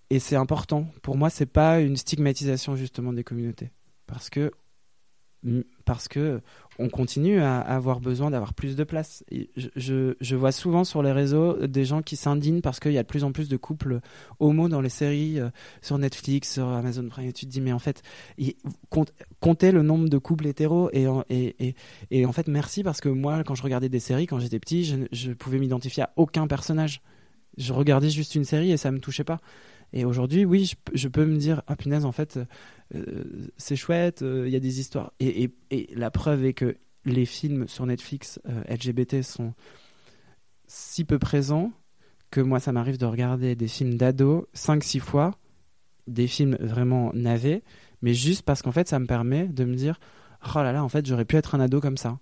et 0.09 0.19
c'est 0.19 0.35
important. 0.35 0.87
Pour 1.01 1.17
moi, 1.17 1.29
c'est 1.29 1.45
pas 1.45 1.79
une 1.79 1.97
stigmatisation, 1.97 2.75
justement, 2.75 3.13
des 3.13 3.23
communautés. 3.23 3.71
Parce 4.05 4.29
que 4.29 4.51
parce 5.85 6.07
que 6.07 6.41
on 6.79 6.89
continue 6.89 7.39
à 7.39 7.59
avoir 7.59 7.99
besoin 7.99 8.31
d'avoir 8.31 8.53
plus 8.53 8.75
de 8.75 8.83
place. 8.83 9.23
Je, 9.75 10.35
vois 10.35 10.51
souvent 10.51 10.83
sur 10.83 11.03
les 11.03 11.11
réseaux 11.11 11.67
des 11.67 11.85
gens 11.85 12.01
qui 12.01 12.15
s'indignent 12.15 12.61
parce 12.61 12.79
qu'il 12.79 12.93
y 12.93 12.97
a 12.97 13.03
de 13.03 13.07
plus 13.07 13.23
en 13.23 13.31
plus 13.31 13.47
de 13.47 13.57
couples 13.57 13.99
homo 14.39 14.69
dans 14.69 14.81
les 14.81 14.89
séries 14.89 15.39
euh, 15.39 15.49
sur 15.81 15.97
Netflix, 15.97 16.53
sur 16.53 16.67
Amazon 16.67 17.07
Prime. 17.07 17.27
Et 17.27 17.33
tu 17.33 17.45
te 17.45 17.51
dis, 17.51 17.61
mais 17.61 17.73
en 17.73 17.79
fait, 17.79 18.01
comptez 19.39 19.71
le 19.71 19.83
nombre 19.83 20.09
de 20.09 20.17
couples 20.17 20.47
hétéros 20.47 20.89
et, 20.93 21.07
en 21.07 22.31
fait, 22.31 22.47
merci 22.47 22.83
parce 22.83 23.01
que 23.01 23.09
moi, 23.09 23.43
quand 23.43 23.55
je 23.55 23.63
regardais 23.63 23.89
des 23.89 23.99
séries, 23.99 24.25
quand 24.25 24.39
j'étais 24.39 24.59
petit, 24.59 24.83
je, 24.83 24.95
je 25.11 25.31
pouvais 25.31 25.59
m'identifier 25.59 26.03
à 26.03 26.13
aucun 26.15 26.47
personnage. 26.47 27.01
Je 27.57 27.71
regardais 27.71 28.09
juste 28.09 28.33
une 28.33 28.45
série 28.45 28.71
et 28.71 28.77
ça 28.77 28.91
me 28.91 28.99
touchait 28.99 29.23
pas. 29.23 29.39
Et 29.93 30.05
aujourd'hui, 30.05 30.43
oui, 30.43 30.73
je, 30.93 31.07
peux 31.07 31.23
me 31.23 31.37
dire, 31.37 31.61
ah 31.67 31.75
punaise, 31.75 32.03
en 32.03 32.11
fait, 32.11 32.39
euh, 32.95 33.23
c'est 33.57 33.75
chouette, 33.75 34.23
euh, 34.23 34.47
il 34.47 34.51
y 34.51 34.55
a 34.55 34.59
des 34.59 34.79
histoires. 34.79 35.13
Et, 35.19 35.51
la 35.95 36.09
preuve 36.09 36.43
est 36.45 36.53
que 36.53 36.77
les 37.05 37.25
films 37.25 37.67
sur 37.67 37.85
Netflix 37.85 38.39
euh, 38.49 38.63
LGBT 38.67 39.21
sont 39.21 39.53
si 40.65 41.05
peu 41.05 41.19
présents 41.19 41.71
que 42.31 42.41
moi, 42.41 42.59
ça 42.59 42.71
m'arrive 42.71 42.97
de 42.97 43.05
regarder 43.05 43.55
des 43.55 43.67
films 43.67 43.93
d'ado 43.93 44.47
5-6 44.55 44.99
fois, 44.99 45.37
des 46.07 46.25
films 46.25 46.57
vraiment 46.59 47.11
navets, 47.13 47.61
mais 48.01 48.15
juste 48.15 48.41
parce 48.41 48.63
qu'en 48.63 48.71
fait, 48.71 48.87
ça 48.87 48.97
me 48.97 49.05
permet 49.05 49.47
de 49.47 49.63
me 49.63 49.75
dire, 49.75 49.99
oh 50.43 50.57
là 50.63 50.71
là, 50.71 50.83
en 50.83 50.89
fait, 50.89 51.05
j'aurais 51.05 51.25
pu 51.25 51.35
être 51.35 51.53
un 51.53 51.59
ado 51.59 51.79
comme 51.79 51.97
ça. 51.97 52.17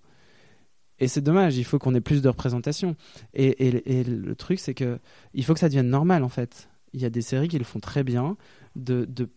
Et 0.98 1.08
c'est 1.08 1.22
dommage, 1.22 1.56
il 1.56 1.64
faut 1.64 1.78
qu'on 1.78 1.94
ait 1.94 2.02
plus 2.02 2.20
de 2.20 2.28
représentation. 2.28 2.96
Et, 3.32 3.66
et 3.66 4.04
le 4.04 4.34
truc, 4.36 4.60
c'est 4.60 4.74
que 4.74 4.98
il 5.32 5.42
faut 5.42 5.54
que 5.54 5.60
ça 5.60 5.68
devienne 5.68 5.88
normal, 5.88 6.22
en 6.22 6.28
fait 6.28 6.68
il 6.92 7.00
y 7.00 7.04
a 7.04 7.10
des 7.10 7.22
séries 7.22 7.48
qui 7.48 7.58
le 7.58 7.64
font 7.64 7.80
très 7.80 8.04
bien, 8.04 8.36
de, 8.76 9.04
de 9.04 9.28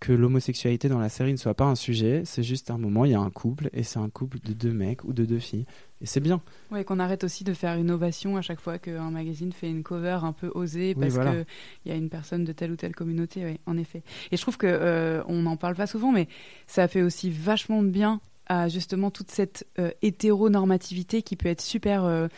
que 0.00 0.12
l'homosexualité 0.12 0.88
dans 0.88 0.98
la 0.98 1.08
série 1.08 1.32
ne 1.32 1.38
soit 1.38 1.54
pas 1.54 1.64
un 1.64 1.74
sujet, 1.74 2.22
c'est 2.24 2.42
juste 2.42 2.70
un 2.70 2.78
moment, 2.78 3.04
il 3.04 3.12
y 3.12 3.14
a 3.14 3.20
un 3.20 3.30
couple, 3.30 3.70
et 3.72 3.82
c'est 3.82 3.98
un 3.98 4.10
couple 4.10 4.38
de 4.40 4.52
deux 4.52 4.72
mecs 4.72 5.02
ou 5.04 5.12
de 5.12 5.24
deux 5.24 5.38
filles, 5.38 5.64
et 6.00 6.06
c'est 6.06 6.20
bien. 6.20 6.42
Oui, 6.70 6.84
qu'on 6.84 7.00
arrête 7.00 7.24
aussi 7.24 7.44
de 7.44 7.54
faire 7.54 7.76
une 7.76 7.90
ovation 7.90 8.36
à 8.36 8.42
chaque 8.42 8.60
fois 8.60 8.78
qu'un 8.78 9.10
magazine 9.10 9.52
fait 9.52 9.68
une 9.70 9.82
cover 9.82 10.18
un 10.22 10.32
peu 10.32 10.50
osée, 10.54 10.94
parce 10.94 11.14
qu'il 11.14 11.46
y 11.86 11.90
a 11.90 11.94
une 11.94 12.10
personne 12.10 12.44
de 12.44 12.52
telle 12.52 12.72
ou 12.72 12.76
telle 12.76 12.94
communauté, 12.94 13.44
oui, 13.44 13.58
en 13.66 13.78
effet. 13.78 14.02
Et 14.30 14.36
je 14.36 14.42
trouve 14.42 14.58
qu'on 14.58 14.66
euh, 14.68 15.22
on 15.26 15.42
n'en 15.42 15.56
parle 15.56 15.74
pas 15.74 15.86
souvent, 15.86 16.12
mais 16.12 16.28
ça 16.66 16.86
fait 16.86 17.02
aussi 17.02 17.30
vachement 17.30 17.82
de 17.82 17.88
bien 17.88 18.20
à 18.46 18.68
justement 18.68 19.10
toute 19.10 19.30
cette 19.30 19.66
euh, 19.78 19.90
hétéronormativité 20.02 21.22
qui 21.22 21.36
peut 21.36 21.48
être 21.48 21.62
super... 21.62 22.04
Euh, 22.04 22.28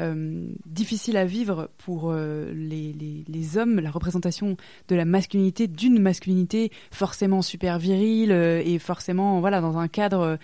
euh, 0.00 0.48
difficile 0.66 1.16
à 1.16 1.24
vivre 1.24 1.70
pour 1.78 2.10
euh, 2.10 2.52
les, 2.52 3.58
hommes, 3.58 3.78
la 3.78 3.92
représentation 3.92 4.56
de 4.88 4.96
la 4.96 5.04
masculinité, 5.04 5.68
d'une 5.68 6.00
masculinité 6.00 6.72
forcément 6.90 7.42
super 7.42 7.78
virile 7.78 8.32
euh, 8.32 8.60
et 8.64 8.80
forcément 8.80 9.38
voilà 9.38 9.60
dans 9.60 9.78
un 9.78 9.86
cadre 9.86 10.38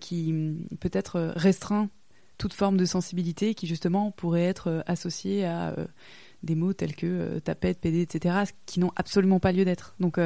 qui 0.00 0.34
peut-être 0.80 1.32
restreint 1.34 1.88
toute 2.38 2.52
forme 2.52 2.76
de 2.76 2.84
sensibilité 2.84 3.54
qui 3.54 3.66
justement 3.66 4.10
pourrait 4.10 4.44
être 4.44 4.84
associée 4.86 5.44
à 5.44 5.74
des 6.42 6.54
mots 6.54 6.72
tels 6.72 6.94
que 6.94 7.38
tapette, 7.38 7.80
PD, 7.80 8.02
etc., 8.02 8.44
qui 8.66 8.80
n'ont 8.80 8.92
absolument 8.96 9.40
pas 9.40 9.52
lieu 9.52 9.64
d'être. 9.64 9.94
Donc 9.98 10.18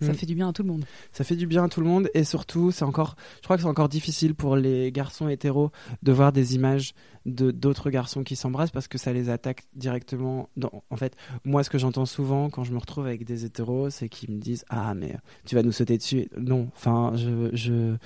ça 0.00 0.12
Mm. 0.12 0.14
fait 0.14 0.26
du 0.26 0.34
bien 0.34 0.48
à 0.48 0.52
tout 0.52 0.62
le 0.62 0.68
monde. 0.68 0.84
Ça 1.12 1.24
fait 1.24 1.36
du 1.36 1.46
bien 1.46 1.64
à 1.64 1.68
tout 1.68 1.80
le 1.80 1.86
monde 1.86 2.10
et 2.14 2.24
surtout, 2.24 2.70
c'est 2.70 2.84
encore, 2.84 3.16
je 3.38 3.42
crois 3.44 3.56
que 3.56 3.62
c'est 3.62 3.68
encore 3.68 3.88
difficile 3.88 4.34
pour 4.34 4.56
les 4.56 4.90
garçons 4.92 5.28
hétéros 5.28 5.70
de 6.02 6.12
voir 6.12 6.32
des 6.32 6.54
images 6.54 6.94
de 7.26 7.50
d'autres 7.50 7.88
garçons 7.88 8.22
qui 8.22 8.36
s'embrassent 8.36 8.70
parce 8.70 8.86
que 8.88 8.98
ça 8.98 9.12
les 9.12 9.30
attaque 9.30 9.64
directement. 9.74 10.50
Dans, 10.58 10.82
en 10.90 10.96
fait, 10.96 11.16
moi, 11.44 11.62
ce 11.64 11.70
que 11.70 11.78
j'entends 11.78 12.04
souvent 12.06 12.50
quand 12.50 12.64
je 12.64 12.72
me 12.72 12.78
retrouve 12.78 13.06
avec 13.06 13.24
des 13.24 13.44
hétéros, 13.46 13.88
c'est 13.90 14.08
qu'ils 14.10 14.30
me 14.30 14.40
disent 14.40 14.64
ah 14.68 14.94
mais 14.94 15.16
tu 15.46 15.54
vas 15.54 15.62
nous 15.62 15.72
sauter 15.72 15.96
dessus. 15.96 16.28
Non, 16.38 16.68
enfin 16.76 17.12
je 17.16 17.48
je 17.54 17.96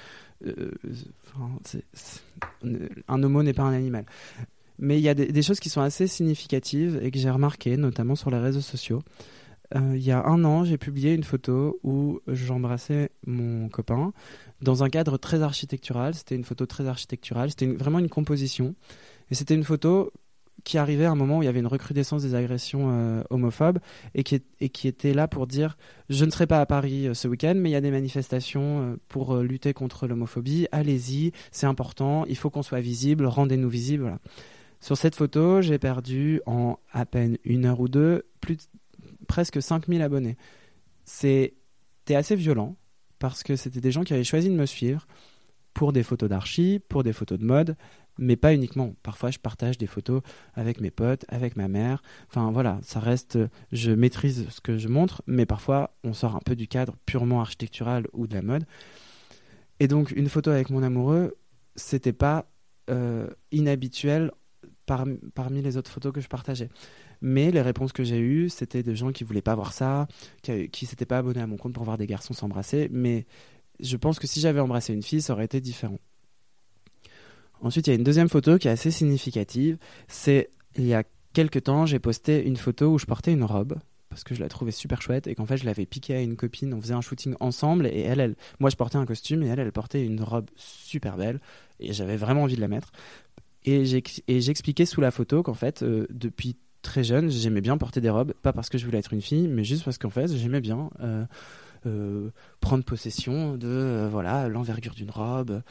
euh, 0.47 0.71
un 3.09 3.23
homo 3.23 3.43
n'est 3.43 3.53
pas 3.53 3.65
un 3.65 3.73
animal. 3.73 4.05
Mais 4.79 4.99
il 4.99 5.03
y 5.03 5.09
a 5.09 5.15
des, 5.15 5.27
des 5.33 5.43
choses 5.43 5.59
qui 5.59 5.71
sont 5.71 5.81
assez 5.81 6.07
significatives 6.07 7.01
et 7.03 7.11
que 7.11 7.19
j'ai 7.19 7.31
remarquées, 7.31 7.77
notamment 7.77 8.15
sur 8.15 8.31
les 8.31 8.39
réseaux 8.39 8.61
sociaux. 8.61 9.03
Euh, 9.75 9.97
il 9.97 10.03
y 10.03 10.13
a 10.13 10.25
un 10.25 10.45
an, 10.45 10.65
j'ai 10.65 10.79
publié 10.79 11.15
une 11.15 11.25
photo 11.25 11.79
où 11.83 12.21
j'embrassais 12.27 13.11
mon 13.27 13.69
copain 13.69 14.13
dans 14.63 14.83
un 14.83 14.89
cadre 14.89 15.19
très 15.19 15.43
architectural. 15.43 16.15
C'était 16.15 16.35
une 16.35 16.45
photo 16.45 16.67
très 16.67 16.87
architecturale. 16.87 17.51
C'était 17.51 17.67
vraiment 17.67 17.99
une 17.99 18.09
composition. 18.09 18.75
Et 19.31 19.35
c'était 19.35 19.55
une 19.55 19.65
photo 19.65 20.13
qui 20.65 20.77
arrivait 20.77 21.05
à 21.05 21.11
un 21.11 21.15
moment 21.15 21.39
où 21.39 21.43
il 21.43 21.47
y 21.47 21.49
avait 21.49 21.61
une 21.61 21.69
recrudescence 21.69 22.23
des 22.23 22.35
agressions 22.35 22.89
euh, 22.91 23.23
homophobes 23.31 23.79
et 24.15 24.25
qui, 24.25 24.43
était 24.89 25.15
là 25.15 25.29
pour 25.29 25.47
dire 25.47 25.77
je 26.11 26.25
ne 26.25 26.31
serai 26.31 26.49
pas 26.49 26.61
à 26.61 26.67
Paris 26.67 27.07
euh, 27.07 27.15
ce 27.15 27.29
week-end, 27.29 27.55
mais 27.57 27.71
il 27.71 27.73
y 27.73 27.77
a 27.77 27.81
des 27.81 27.93
manifestations 27.93 28.99
pour 29.09 29.37
lutter 29.37 29.73
contre 29.73 30.07
l'homophobie. 30.07 30.67
Allez-y, 30.73 31.33
c'est 31.53 31.67
important. 31.67 32.25
Il 32.27 32.37
faut 32.37 32.51
qu'on 32.51 32.63
soit 32.63 32.81
visible. 32.81 33.27
Rendez-nous 33.27 33.69
visibles. 33.69 34.03
Voilà. 34.03 34.19
Sur 34.81 34.97
cette 34.97 35.17
photo, 35.17 35.61
j'ai 35.61 35.79
perdu 35.79 36.41
en 36.47 36.79
à 36.93 37.05
peine 37.05 37.37
une 37.45 37.67
heure 37.67 37.81
ou 37.81 37.89
deux 37.89 38.25
plus 38.41 38.57
de 38.57 38.63
presque 39.29 39.63
5000 39.63 40.03
abonnés. 40.03 40.37
C'était 41.05 41.55
assez 42.15 42.35
violent 42.35 42.77
parce 43.21 43.43
que 43.45 43.55
c'était 43.55 43.81
des 43.81 43.93
gens 43.93 44.03
qui 44.03 44.15
avaient 44.15 44.25
choisi 44.25 44.49
de 44.49 44.55
me 44.55 44.67
suivre 44.67 45.07
pour 45.75 45.93
des 45.93 46.03
photos 46.03 46.29
d'archi, 46.29 46.81
pour 46.89 47.05
des 47.05 47.13
photos 47.13 47.39
de 47.39 47.45
mode, 47.45 47.77
mais 48.19 48.35
pas 48.37 48.53
uniquement. 48.53 48.95
Parfois, 49.05 49.31
je 49.31 49.39
partage 49.39 49.79
des 49.79 49.87
photos 49.87 50.23
avec 50.55 50.81
mes 50.81 50.91
potes, 50.91 51.25
avec 51.29 51.57
ma 51.57 51.69
mère. 51.69 52.03
Enfin 52.29 52.51
voilà, 52.51 52.81
ça 52.83 52.99
reste, 52.99 53.39
je 53.71 53.93
maîtrise 53.93 54.49
ce 54.51 54.61
que 54.61 54.77
je 54.77 54.89
montre, 54.89 55.23
mais 55.27 55.47
parfois, 55.47 55.97
on 56.03 56.15
sort 56.15 56.35
un 56.35 56.41
peu 56.41 56.57
du 56.57 56.67
cadre 56.67 56.97
purement 57.07 57.41
architectural 57.41 58.09
ou 58.13 58.27
de 58.27 58.35
la 58.35 58.43
mode. 58.43 58.65
Et 59.79 59.87
donc, 59.87 60.11
une 60.11 60.29
photo 60.29 60.51
avec 60.51 60.71
mon 60.71 60.83
amoureux, 60.83 61.37
c'était 61.77 62.13
pas 62.13 62.51
euh, 62.91 63.29
inhabituel 63.53 64.33
par- 64.87 65.05
parmi 65.35 65.63
les 65.63 65.77
autres 65.77 65.91
photos 65.91 66.13
que 66.13 66.21
je 66.21 66.29
partageais. 66.29 66.71
Mais 67.21 67.51
les 67.51 67.63
réponses 67.63 67.93
que 67.93 68.05
j'ai 68.05 68.21
eues, 68.21 68.49
c'était 68.49 68.83
de 68.83 68.95
gens 68.95 69.13
qui 69.13 69.25
voulaient 69.25 69.43
pas 69.43 69.55
voir 69.55 69.73
ça, 69.73 70.07
qui, 70.43 70.69
qui 70.69 70.87
s'étaient 70.87 71.07
pas 71.07 71.19
abonnés 71.19 71.41
à 71.41 71.47
mon 71.47 71.57
compte 71.57 71.73
pour 71.73 71.85
voir 71.85 71.99
des 71.99 72.07
garçons 72.07 72.35
s'embrasser. 72.35 72.89
Mais 72.93 73.27
je 73.81 73.97
pense 73.97 74.19
que 74.19 74.27
si 74.27 74.41
j'avais 74.41 74.61
embrassé 74.61 74.93
une 74.93 75.03
fille, 75.03 75.23
ça 75.23 75.33
aurait 75.33 75.45
été 75.45 75.61
différent. 75.61 75.99
Ensuite, 77.61 77.87
il 77.87 77.91
y 77.91 77.93
a 77.93 77.97
une 77.97 78.05
deuxième 78.05 78.29
photo 78.29 78.59
qui 78.59 78.69
est 78.69 78.71
assez 78.71 78.91
significative. 78.91 79.79
C'est 80.07 80.51
il 80.77 80.87
y 80.87 80.95
a 80.95 81.03
quelques 81.33 81.65
temps, 81.65 81.87
j'ai 81.87 81.99
posté 81.99 82.47
une 82.47 82.57
photo 82.57 82.93
où 82.93 82.99
je 82.99 83.07
portais 83.07 83.33
une 83.33 83.45
robe 83.45 83.79
parce 84.09 84.25
que 84.25 84.35
je 84.35 84.41
la 84.41 84.49
trouvais 84.49 84.71
super 84.71 85.03
chouette 85.03 85.27
et 85.27 85.35
qu'en 85.35 85.45
fait 85.45 85.59
je 85.59 85.67
l'avais 85.67 85.87
piquée 85.87 86.15
à 86.15 86.21
une 86.21 86.37
copine. 86.37 86.73
On 86.73 86.81
faisait 86.81 86.95
un 86.95 87.01
shooting 87.01 87.35
ensemble 87.41 87.87
et 87.87 88.01
elle, 88.01 88.37
moi 88.59 88.71
je 88.71 88.77
portais 88.77 88.97
un 88.97 89.07
costume 89.07 89.43
et 89.43 89.47
elle, 89.47 89.59
elle 89.59 89.73
portait 89.73 90.05
une 90.05 90.23
robe 90.23 90.49
super 90.57 91.17
belle 91.17 91.41
et 91.79 91.93
j'avais 91.93 92.17
vraiment 92.17 92.45
envie 92.45 92.57
de 92.57 92.61
la 92.61 92.69
mettre. 92.69 92.93
Et 93.65 93.85
j'expliquais 93.85 94.87
sous 94.87 95.01
la 95.01 95.11
photo 95.11 95.43
qu'en 95.43 95.55
fait, 95.55 95.83
euh, 95.83 96.07
depuis 96.11 96.57
très 96.89 97.05
jeune, 97.05 97.31
j'aimais 97.31 97.61
bien 97.61 97.77
porter 97.77 98.01
des 98.01 98.09
robes, 98.09 98.33
pas 98.43 98.55
parce 98.55 98.71
que 98.71 98.79
je 98.79 98.87
voulais 98.87 98.99
être 98.99 99.13
une 99.13 99.21
fille, 99.21 99.47
mais 99.47 99.63
juste 99.63 99.85
parce 99.85 99.99
qu'en 99.99 100.09
fait, 100.09 100.35
j'aimais 100.35 100.63
bien 100.63 100.89
euh, 101.01 101.25
euh, 101.87 102.31
prendre 102.61 102.83
possession 102.83 103.57
de 103.59 103.69
euh, 103.69 104.09
voilà 104.11 104.49
l'envergure 104.49 104.95
d'une 104.95 105.11
robe 105.11 105.63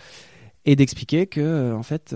et 0.65 0.75
d'expliquer 0.75 1.25
que 1.25 1.73
en 1.73 1.81
fait, 1.81 2.15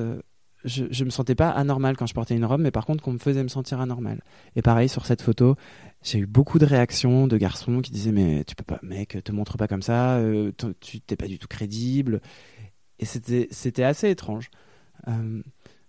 je, 0.66 0.86
je 0.92 1.04
me 1.04 1.10
sentais 1.10 1.34
pas 1.34 1.50
anormal 1.50 1.98
quand 1.98 2.06
je 2.06 2.14
portais 2.14 2.36
une 2.36 2.46
robe, 2.46 2.62
mais 2.62 2.70
par 2.70 2.86
contre 2.86 3.04
qu'on 3.04 3.14
me 3.14 3.18
faisait 3.18 3.42
me 3.42 3.48
sentir 3.48 3.82
anormal. 3.82 4.22
Et 4.56 4.62
pareil 4.62 4.88
sur 4.88 5.08
cette 5.08 5.24
photo, 5.24 5.56
j'ai 6.04 6.20
eu 6.20 6.28
beaucoup 6.28 6.60
de 6.60 6.66
réactions 6.66 7.26
de 7.26 7.38
garçons 7.38 7.82
qui 7.82 7.92
disaient 7.92 8.12
mais 8.12 8.44
tu 8.44 8.54
peux 8.56 8.64
pas, 8.64 8.80
mec, 8.84 9.18
te 9.24 9.32
montre 9.32 9.58
pas 9.58 9.68
comme 9.68 9.82
ça, 9.82 10.22
tu 10.80 11.02
t'es 11.02 11.16
pas 11.16 11.28
du 11.28 11.40
tout 11.40 11.48
crédible. 11.48 12.22
Et 13.00 13.06
c'était 13.06 13.48
c'était 13.50 13.84
assez 13.84 14.12
étrange. 14.12 14.52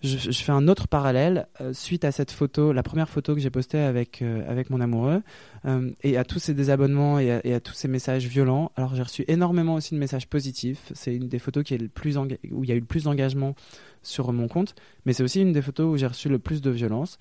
Je, 0.02 0.32
fais 0.32 0.50
un 0.50 0.66
autre 0.66 0.88
parallèle 0.88 1.46
euh, 1.60 1.72
suite 1.72 2.04
à 2.04 2.10
cette 2.10 2.32
photo, 2.32 2.72
la 2.72 2.82
première 2.82 3.08
photo 3.08 3.36
que 3.36 3.40
j'ai 3.40 3.50
postée 3.50 3.78
avec, 3.78 4.20
euh, 4.20 4.42
avec 4.50 4.68
mon 4.68 4.80
amoureux, 4.80 5.22
euh, 5.64 5.92
et 6.02 6.16
à 6.16 6.24
tous 6.24 6.40
ces 6.40 6.54
désabonnements 6.54 7.20
et 7.20 7.54
à, 7.54 7.60
tous 7.60 7.74
ces 7.74 7.86
messages 7.86 8.26
violents. 8.26 8.72
Alors 8.74 8.96
j'ai 8.96 9.02
reçu 9.02 9.24
énormément 9.28 9.74
aussi 9.74 9.94
de 9.94 10.00
messages 10.00 10.26
positifs. 10.26 10.90
C'est 10.92 11.14
une 11.14 11.28
des 11.28 11.38
photos 11.38 11.62
qui 11.62 11.74
est 11.74 11.78
le 11.78 11.88
plus 11.88 12.18
où 12.18 12.64
il 12.64 12.68
y 12.68 12.72
a 12.72 12.74
eu 12.74 12.80
le 12.80 12.84
plus 12.84 13.04
d'engagement 13.04 13.54
sur 14.02 14.32
mon 14.32 14.48
compte, 14.48 14.74
mais 15.06 15.12
c'est 15.12 15.22
aussi 15.22 15.40
une 15.40 15.52
des 15.52 15.62
photos 15.62 15.94
où 15.94 15.96
j'ai 15.96 16.08
reçu 16.08 16.28
le 16.28 16.40
plus 16.40 16.62
de 16.62 16.70
violence. 16.70 17.18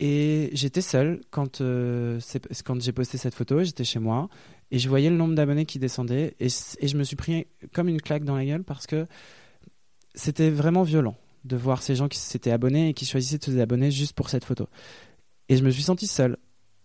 Et 0.00 0.50
j'étais 0.54 0.80
seul 0.80 1.20
quand, 1.30 1.62
quand 2.64 2.80
j'ai 2.80 2.92
posté 2.92 3.16
cette 3.16 3.34
photo, 3.34 3.62
j'étais 3.62 3.84
chez 3.84 4.00
moi 4.00 4.28
et 4.72 4.80
je 4.80 4.88
voyais 4.88 5.08
le 5.08 5.16
nombre 5.16 5.36
d'abonnés 5.36 5.66
qui 5.66 5.78
descendait 5.78 6.34
et 6.40 6.48
je 6.48 6.96
me 6.96 7.04
suis 7.04 7.14
pris 7.14 7.46
comme 7.72 7.88
une 7.88 8.02
claque 8.02 8.24
dans 8.24 8.34
la 8.34 8.44
gueule 8.44 8.64
parce 8.64 8.88
que 8.88 9.06
c'était 10.16 10.50
vraiment 10.50 10.82
violent 10.82 11.16
de 11.44 11.56
voir 11.56 11.82
ces 11.82 11.94
gens 11.94 12.08
qui 12.08 12.18
s'étaient 12.18 12.50
abonnés 12.50 12.90
et 12.90 12.94
qui 12.94 13.06
choisissaient 13.06 13.38
de 13.38 13.44
se 13.44 13.50
désabonner 13.50 13.90
juste 13.90 14.14
pour 14.14 14.30
cette 14.30 14.44
photo. 14.44 14.68
Et 15.48 15.56
je 15.56 15.64
me 15.64 15.70
suis 15.70 15.82
senti 15.82 16.06
seul. 16.06 16.36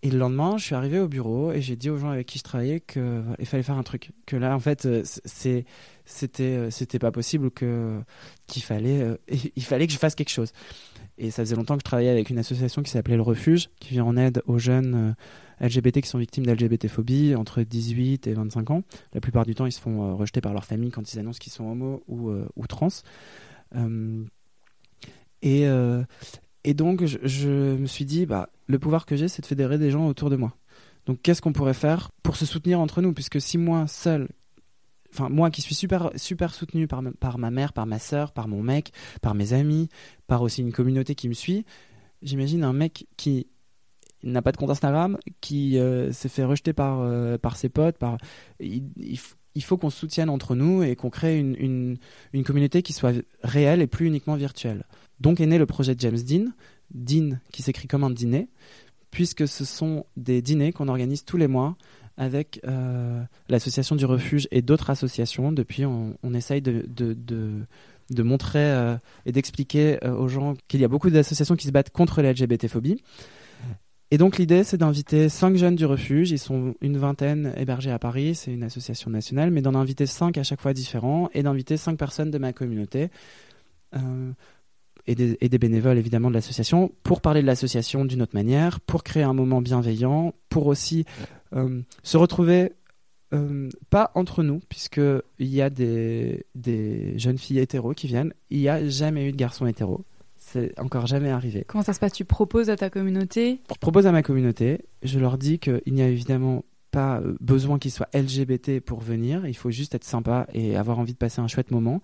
Et 0.01 0.09
le 0.09 0.17
lendemain, 0.17 0.57
je 0.57 0.63
suis 0.63 0.75
arrivé 0.75 0.97
au 0.99 1.09
bureau 1.09 1.51
et 1.51 1.61
j'ai 1.61 1.75
dit 1.75 1.89
aux 1.89 1.97
gens 1.97 2.09
avec 2.09 2.25
qui 2.25 2.39
je 2.39 2.43
travaillais 2.43 2.79
qu'il 2.79 3.45
fallait 3.45 3.63
faire 3.63 3.77
un 3.77 3.83
truc. 3.83 4.11
Que 4.25 4.37
là, 4.37 4.55
en 4.55 4.59
fait, 4.59 4.85
euh, 4.85 5.01
c'est, 5.03 5.65
c'était, 6.05 6.43
euh, 6.43 6.71
c'était 6.71 6.99
pas 6.99 7.11
possible 7.11 7.51
que, 7.51 7.99
qu'il 8.47 8.63
fallait, 8.63 9.01
euh, 9.01 9.17
il 9.55 9.63
fallait 9.63 9.87
que 9.87 9.93
je 9.93 9.97
fasse 9.97 10.15
quelque 10.15 10.29
chose. 10.29 10.53
Et 11.17 11.31
ça 11.31 11.43
faisait 11.43 11.55
longtemps 11.55 11.75
que 11.75 11.81
je 11.81 11.85
travaillais 11.85 12.09
avec 12.09 12.29
une 12.29 12.39
association 12.39 12.81
qui 12.81 12.91
s'appelait 12.91 13.17
Le 13.17 13.21
Refuge, 13.21 13.69
qui 13.81 13.89
vient 13.89 14.05
en 14.05 14.15
aide 14.15 14.41
aux 14.47 14.57
jeunes 14.57 14.95
euh, 14.95 15.13
LGBT 15.59 16.01
qui 16.01 16.07
sont 16.07 16.17
victimes 16.17 16.45
d'LGBT-phobie 16.45 17.35
entre 17.35 17.61
18 17.61 18.27
et 18.27 18.33
25 18.33 18.71
ans. 18.71 18.83
La 19.13 19.21
plupart 19.21 19.45
du 19.45 19.55
temps, 19.55 19.65
ils 19.65 19.71
se 19.71 19.81
font 19.81 20.03
euh, 20.03 20.13
rejeter 20.13 20.41
par 20.41 20.53
leur 20.53 20.65
famille 20.65 20.91
quand 20.91 21.13
ils 21.13 21.19
annoncent 21.19 21.39
qu'ils 21.39 21.51
sont 21.51 21.65
homo 21.65 22.03
ou, 22.07 22.29
euh, 22.29 22.47
ou 22.55 22.67
trans. 22.67 22.87
Euh, 23.75 24.23
et, 25.41 25.67
euh, 25.67 26.03
et 26.63 26.73
donc, 26.73 27.05
je, 27.05 27.75
me 27.75 27.87
suis 27.87 28.05
dit, 28.05 28.25
bah, 28.25 28.49
le 28.67 28.79
pouvoir 28.79 29.05
que 29.05 29.15
j'ai, 29.15 29.27
c'est 29.27 29.41
de 29.41 29.47
fédérer 29.47 29.77
des 29.77 29.91
gens 29.91 30.07
autour 30.07 30.29
de 30.29 30.35
moi. 30.35 30.55
Donc, 31.05 31.21
qu'est-ce 31.21 31.41
qu'on 31.41 31.53
pourrait 31.53 31.73
faire 31.73 32.11
pour 32.23 32.35
se 32.35 32.45
soutenir 32.45 32.79
entre 32.79 33.01
nous? 33.01 33.13
Puisque 33.13 33.39
si 33.39 33.57
moi, 33.57 33.87
seul, 33.87 34.27
enfin, 35.13 35.29
moi 35.29 35.49
qui 35.49 35.61
suis 35.61 35.75
super, 35.75 36.11
super 36.15 36.53
soutenu 36.53 36.87
par, 36.87 37.01
ma- 37.01 37.51
mère, 37.51 37.73
par 37.73 37.85
ma 37.85 37.99
sœur, 37.99 38.33
par 38.33 38.47
mon 38.47 38.61
mec, 38.61 38.91
par 39.21 39.35
mes 39.35 39.53
amis, 39.53 39.89
par 40.27 40.41
aussi 40.41 40.61
une 40.61 40.73
communauté 40.73 41.15
qui 41.15 41.29
me 41.29 41.33
suit, 41.33 41.65
j'imagine 42.21 42.63
un 42.63 42.73
mec 42.73 43.07
qui 43.15 43.47
n'a 44.21 44.41
pas 44.41 44.51
de 44.51 44.57
compte 44.57 44.69
Instagram, 44.69 45.17
qui 45.39 45.79
euh, 45.79 46.11
s'est 46.11 46.27
fait 46.27 46.43
rejeter 46.43 46.73
par, 46.73 46.99
euh, 46.99 47.37
par 47.37 47.55
ses 47.55 47.69
potes, 47.69 47.97
par... 47.97 48.17
il, 48.59 49.17
faut 49.61 49.77
qu'on 49.77 49.89
se 49.89 49.97
soutienne 49.97 50.29
entre 50.29 50.55
nous 50.55 50.83
et 50.83 50.97
qu'on 50.97 51.09
crée 51.09 51.39
une, 51.39 51.97
une 52.33 52.43
communauté 52.43 52.81
qui 52.81 52.91
soit 52.91 53.13
réelle 53.43 53.81
et 53.81 53.87
plus 53.87 54.07
uniquement 54.07 54.35
virtuelle. 54.35 54.83
Donc 55.19 55.39
est 55.39 55.45
né 55.45 55.57
le 55.57 55.65
projet 55.65 55.95
James 55.97 56.17
Dean, 56.17 56.51
Dean 56.93 57.37
qui 57.51 57.61
s'écrit 57.61 57.87
comme 57.87 58.03
un 58.03 58.09
dîner, 58.09 58.47
puisque 59.11 59.47
ce 59.47 59.65
sont 59.65 60.05
des 60.17 60.41
dîners 60.41 60.71
qu'on 60.71 60.87
organise 60.87 61.25
tous 61.25 61.37
les 61.37 61.47
mois 61.47 61.75
avec 62.19 62.59
euh, 62.67 63.23
l'association 63.47 63.95
du 63.95 64.05
refuge 64.05 64.47
et 64.51 64.61
d'autres 64.61 64.89
associations. 64.89 65.51
Depuis, 65.51 65.85
on, 65.85 66.33
essaye 66.33 66.61
de, 66.61 67.65
montrer 68.17 68.59
euh, 68.59 68.97
et 69.25 69.31
d'expliquer 69.31 70.03
euh, 70.03 70.13
aux 70.13 70.27
gens 70.27 70.55
qu'il 70.67 70.81
y 70.81 70.83
a 70.83 70.89
beaucoup 70.89 71.09
d'associations 71.09 71.55
qui 71.55 71.67
se 71.67 71.71
battent 71.71 71.91
contre 71.91 72.21
les 72.21 72.33
LGBT-phobies. 72.33 73.01
Et 74.11 74.17
donc 74.17 74.37
l'idée, 74.37 74.63
c'est 74.63 74.77
d'inviter 74.77 75.29
cinq 75.29 75.55
jeunes 75.55 75.75
du 75.75 75.85
refuge. 75.85 76.31
Ils 76.31 76.39
sont 76.39 76.73
une 76.81 76.97
vingtaine 76.97 77.53
hébergés 77.55 77.91
à 77.91 77.99
Paris. 77.99 78.35
C'est 78.35 78.51
une 78.51 78.63
association 78.63 79.09
nationale, 79.11 79.51
mais 79.51 79.61
d'en 79.61 79.75
inviter 79.75 80.05
cinq 80.05 80.37
à 80.37 80.43
chaque 80.43 80.59
fois 80.59 80.73
différents 80.73 81.29
et 81.33 81.43
d'inviter 81.43 81.77
cinq 81.77 81.97
personnes 81.97 82.31
de 82.31 82.37
ma 82.37 82.51
communauté. 82.51 83.09
Et 85.07 85.15
des, 85.15 85.37
et 85.41 85.49
des 85.49 85.57
bénévoles 85.57 85.97
évidemment 85.97 86.29
de 86.29 86.35
l'association 86.35 86.91
pour 87.03 87.21
parler 87.21 87.41
de 87.41 87.47
l'association 87.47 88.05
d'une 88.05 88.21
autre 88.21 88.35
manière, 88.35 88.79
pour 88.79 89.03
créer 89.03 89.23
un 89.23 89.33
moment 89.33 89.61
bienveillant, 89.61 90.33
pour 90.49 90.67
aussi 90.67 91.05
euh, 91.55 91.81
se 92.03 92.17
retrouver 92.17 92.73
euh, 93.33 93.69
pas 93.89 94.11
entre 94.15 94.43
nous, 94.43 94.59
puisqu'il 94.69 95.21
y 95.39 95.61
a 95.61 95.69
des, 95.69 96.45
des 96.55 97.17
jeunes 97.17 97.37
filles 97.37 97.59
hétéros 97.59 97.93
qui 97.93 98.07
viennent. 98.07 98.33
Il 98.49 98.59
n'y 98.59 98.69
a 98.69 98.87
jamais 98.87 99.27
eu 99.27 99.31
de 99.31 99.37
garçons 99.37 99.65
hétéros. 99.65 100.03
C'est 100.37 100.79
encore 100.79 101.05
jamais 101.05 101.29
arrivé. 101.29 101.63
Comment 101.67 101.83
ça 101.83 101.93
se 101.93 101.99
passe? 101.99 102.13
Tu 102.13 102.25
proposes 102.25 102.69
à 102.69 102.75
ta 102.75 102.89
communauté? 102.89 103.61
Je 103.71 103.79
propose 103.79 104.07
à 104.07 104.11
ma 104.11 104.23
communauté, 104.23 104.85
je 105.03 105.19
leur 105.19 105.37
dis 105.37 105.59
qu'il 105.59 105.81
n'y 105.87 106.01
a 106.01 106.07
évidemment 106.07 106.63
pas 106.91 107.19
euh, 107.19 107.35
besoin 107.39 107.77
qu'ils 107.77 107.91
soient 107.91 108.09
LGBT 108.13 108.79
pour 108.79 108.99
venir, 108.99 109.45
il 109.45 109.55
faut 109.55 109.69
juste 109.69 109.93
être 109.93 110.03
sympa 110.03 110.47
et 110.53 110.75
avoir 110.75 110.97
envie 110.97 111.13
de 111.13 111.17
passer 111.17 111.39
un 111.39 111.47
chouette 111.47 111.71
moment. 111.71 112.01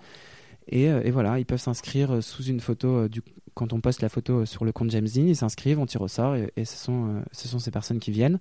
Et, 0.67 0.89
euh, 0.89 1.01
et 1.03 1.11
voilà, 1.11 1.39
ils 1.39 1.45
peuvent 1.45 1.59
s'inscrire 1.59 2.23
sous 2.23 2.43
une 2.43 2.59
photo 2.59 3.07
du 3.07 3.21
quand 3.53 3.71
on 3.71 3.79
poste 3.79 4.01
la 4.01 4.09
photo 4.09 4.45
sur 4.45 4.65
le 4.65 4.73
compte 4.73 4.91
James 4.91 5.07
Dean, 5.07 5.27
ils 5.27 5.35
s'inscrivent, 5.37 5.79
on 5.79 5.85
tire 5.85 6.01
au 6.01 6.09
sort 6.09 6.35
et, 6.35 6.65
ce, 6.65 6.75
sont, 6.75 7.23
ce 7.31 7.47
sont 7.47 7.57
ces 7.57 7.71
personnes 7.71 7.99
qui 7.99 8.11
viennent. 8.11 8.39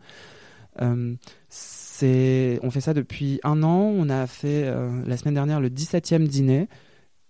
Euh, 0.82 1.14
on 2.02 2.70
fait 2.72 2.80
ça 2.80 2.94
depuis 2.94 3.38
un 3.44 3.62
an. 3.62 3.92
On 3.96 4.10
a 4.10 4.26
fait 4.26 4.68
la 5.06 5.16
semaine 5.16 5.34
dernière 5.34 5.60
le 5.60 5.68
17e 5.68 6.26
dîner 6.26 6.68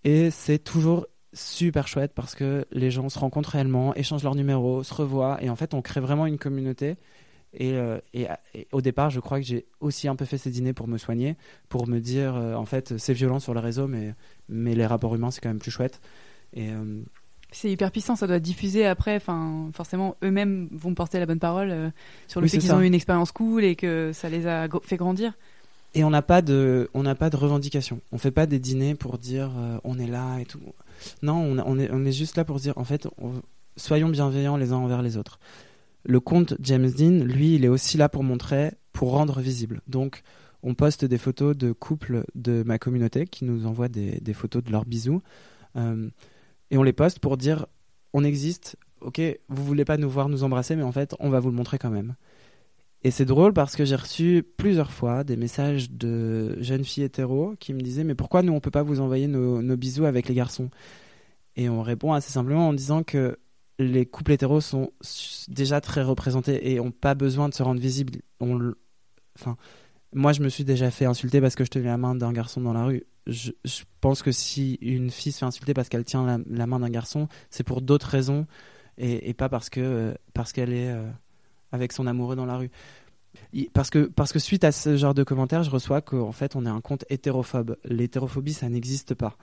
et 0.05 0.31
c'est 0.31 0.59
toujours 0.59 1.07
super 1.35 1.89
chouette 1.89 2.13
parce 2.15 2.35
que 2.35 2.65
les 2.73 2.91
gens 2.91 3.09
se 3.09 3.19
rencontrent 3.19 3.51
réellement, 3.51 3.95
échangent 3.95 4.23
leurs 4.23 4.37
numéros, 4.37 4.83
se 4.83 4.95
revoient 4.95 5.39
et 5.43 5.51
en 5.51 5.57
fait 5.57 5.75
on 5.75 5.83
crée 5.83 6.01
vraiment 6.01 6.27
une 6.27 6.39
communauté. 6.39 6.97
Et, 7.57 7.75
euh, 7.75 7.99
au 8.73 8.81
départ, 8.81 9.11
je 9.11 9.21
crois 9.21 9.39
que 9.39 9.47
j'ai 9.47 9.67
aussi 9.79 10.09
un 10.09 10.17
peu 10.17 10.25
fait 10.25 10.39
ces 10.39 10.51
dîners 10.51 10.73
pour 10.73 10.89
me 10.89 10.99
soigner, 10.99 11.37
pour 11.69 11.87
me 11.87 12.01
dire 12.01 12.35
euh, 12.35 12.55
en 12.55 12.65
fait 12.65 12.99
c'est 12.99 13.13
violent 13.13 13.39
sur 13.39 13.55
le 13.55 13.61
réseau, 13.61 13.87
mais, 13.87 14.15
mais 14.49 14.75
les 14.75 14.87
rapports 14.87 15.15
humains 15.15 15.31
c'est 15.31 15.41
quand 15.41 15.49
même 15.49 15.59
plus 15.59 15.71
chouette. 15.71 16.01
Et, 16.53 16.71
euh, 16.71 17.03
c'est 17.51 17.71
hyper 17.71 17.93
puissant, 17.93 18.17
ça 18.17 18.27
doit 18.27 18.41
diffuser 18.41 18.85
après. 18.85 19.15
Enfin, 19.15 19.71
forcément, 19.75 20.17
eux-mêmes 20.25 20.69
vont 20.73 20.95
porter 20.95 21.21
la 21.21 21.27
bonne 21.27 21.39
parole 21.39 21.93
sur 22.27 22.41
le 22.41 22.49
fait 22.49 22.59
qu'ils 22.59 22.73
ont 22.73 22.81
eu 22.81 22.87
une 22.87 22.95
expérience 22.95 23.31
cool 23.31 23.63
et 23.63 23.77
que 23.77 24.11
ça 24.13 24.29
les 24.29 24.49
a 24.49 24.67
fait 24.83 24.97
grandir. 24.97 25.35
Et 25.95 26.03
on 26.03 26.11
n'a 26.11 26.23
pas 26.23 26.43
de, 26.43 26.91
on 26.95 27.05
n'a 27.05 27.15
pas 27.15 27.31
de 27.31 27.37
revendication. 27.37 28.01
On 28.11 28.19
fait 28.19 28.33
pas 28.33 28.47
des 28.47 28.59
dîners 28.59 28.97
pour 28.97 29.19
dire 29.19 29.53
on 29.85 30.01
est 30.01 30.09
là 30.09 30.39
et 30.41 30.47
tout. 30.47 30.59
Non, 31.23 31.37
on, 31.37 31.79
est, 31.79 31.89
on 31.93 32.05
est 32.05 32.13
juste 32.13 32.37
là 32.37 32.45
pour 32.45 32.59
dire, 32.59 32.77
en 32.77 32.85
fait, 32.85 33.07
soyons 33.77 34.09
bienveillants 34.09 34.57
les 34.57 34.73
uns 34.73 34.77
envers 34.77 35.03
les 35.03 35.17
autres. 35.17 35.39
Le 36.05 36.21
compte 36.21 36.55
James 36.61 36.91
Dean, 36.91 37.25
lui, 37.25 37.55
il 37.55 37.65
est 37.65 37.69
aussi 37.69 37.97
là 37.97 38.09
pour 38.09 38.23
montrer, 38.23 38.73
pour 38.93 39.13
rendre 39.13 39.41
visible. 39.41 39.81
Donc, 39.87 40.23
on 40.65 40.75
poste 40.75 41.05
des 41.05 41.19
photos 41.19 41.55
de 41.57 41.73
couples 41.73 42.25
de 42.35 42.63
ma 42.65 42.79
communauté 42.79 43.27
qui 43.27 43.45
nous 43.45 43.67
envoient 43.67 43.89
des, 43.89 44.33
photos 44.33 44.65
de 44.65 44.73
leurs 44.73 44.87
bisous. 44.87 45.23
Euh, 45.77 46.09
et 46.71 46.79
on 46.79 46.83
les 46.83 46.95
poste 46.95 47.19
pour 47.19 47.37
dire, 47.37 47.67
on 48.15 48.25
existe, 48.25 48.77
ok, 49.03 49.21
vous 49.49 49.65
voulez 49.65 49.85
pas 49.85 49.99
nous 49.99 50.09
voir 50.09 50.31
nous 50.31 50.43
embrasser, 50.43 50.75
mais 50.75 50.83
en 50.83 50.91
fait, 50.91 51.15
on 51.21 51.29
va 51.29 51.39
vous 51.39 51.51
le 51.51 51.57
montrer 51.57 51.79
quand 51.79 51.91
même. 51.91 52.15
Et 53.03 53.11
c'est 53.11 53.27
drôle 53.27 53.53
parce 53.53 53.77
que 53.77 53.85
j'ai 53.85 53.95
reçu 53.95 54.43
plusieurs 54.57 54.91
fois 54.91 55.23
des 55.23 55.37
messages 55.37 55.91
de 55.91 56.57
jeunes 56.63 56.85
filles 56.85 57.05
hétéros 57.05 57.55
qui 57.61 57.75
me 57.75 57.81
disaient 57.83 58.03
Mais 58.03 58.15
pourquoi 58.15 58.43
nous, 58.43 58.55
on 58.55 58.61
peut 58.61 58.71
pas 58.71 58.83
vous 58.83 59.01
envoyer 59.01 59.29
nos, 59.29 59.77
bisous 59.77 60.07
avec 60.07 60.29
les 60.29 60.35
garçons? 60.35 60.71
Et 61.57 61.69
on 61.69 61.83
répond 61.83 62.15
assez 62.15 62.33
simplement 62.33 62.69
en 62.69 62.73
disant 62.73 63.03
que 63.03 63.39
les 63.79 64.07
couples 64.07 64.33
hétéros 64.33 64.63
sont 64.63 64.93
déjà 65.49 65.83
très 65.83 66.03
représentés 66.03 66.73
et 66.73 66.77
n'ont 66.77 66.91
pas 66.91 67.15
besoin 67.15 67.51
de 67.51 67.55
se 67.55 67.63
rendre 67.63 67.81
visibles. 67.81 68.21
Enfin, 68.41 69.59
moi, 70.15 70.33
je 70.33 70.43
me 70.43 70.49
suis 70.49 70.65
déjà 70.65 70.91
fait 70.91 71.05
insulter 71.05 71.41
parce 71.41 71.57
que 71.57 71.65
je 71.65 71.71
tenais 71.71 71.87
la 71.89 71.99
main 71.99 72.15
d'un 72.15 72.33
garçon 72.33 72.61
dans 72.61 72.73
la 72.73 72.85
rue. 72.85 73.05
Je, 73.27 73.51
pense 74.01 74.23
que 74.23 74.33
si 74.33 74.75
une 74.81 75.11
fille 75.11 75.33
se 75.33 75.39
fait 75.39 75.45
insulter 75.45 75.75
parce 75.75 75.89
qu'elle 75.89 76.05
tient 76.05 76.43
la, 76.49 76.67
main 76.67 76.81
d'un 76.81 76.91
garçon, 76.91 77.29
c'est 77.51 77.65
pour 77.65 77.83
d'autres 77.83 78.09
raisons 78.09 78.47
et, 78.97 79.35
pas 79.35 79.49
parce 79.49 79.71
que 79.71 80.15
parce 80.33 80.53
qu'elle 80.53 80.73
est 80.73 80.91
euh, 80.91 81.11
avec 81.73 81.93
son 81.93 82.07
amoureux 82.07 82.37
dans 82.37 82.47
la 82.47 82.57
rue. 82.57 82.71
Parce 83.73 83.91
que, 83.91 84.07
parce 84.07 84.33
que 84.33 84.39
suite 84.39 84.63
à 84.63 84.71
ce 84.71 84.97
genre 84.97 85.15
de 85.15 85.25
commentaires, 85.25 85.65
je 85.65 85.71
reçois 85.71 86.01
qu'en 86.01 86.33
fait, 86.33 86.55
on 86.55 86.65
est 86.65 86.71
un 86.71 86.81
compte 86.81 87.05
hétérophobe. 87.09 87.77
L'hétérophobie, 87.85 88.53
ça 88.53 88.69
n'existe 88.69 89.15
pas. 89.15 89.37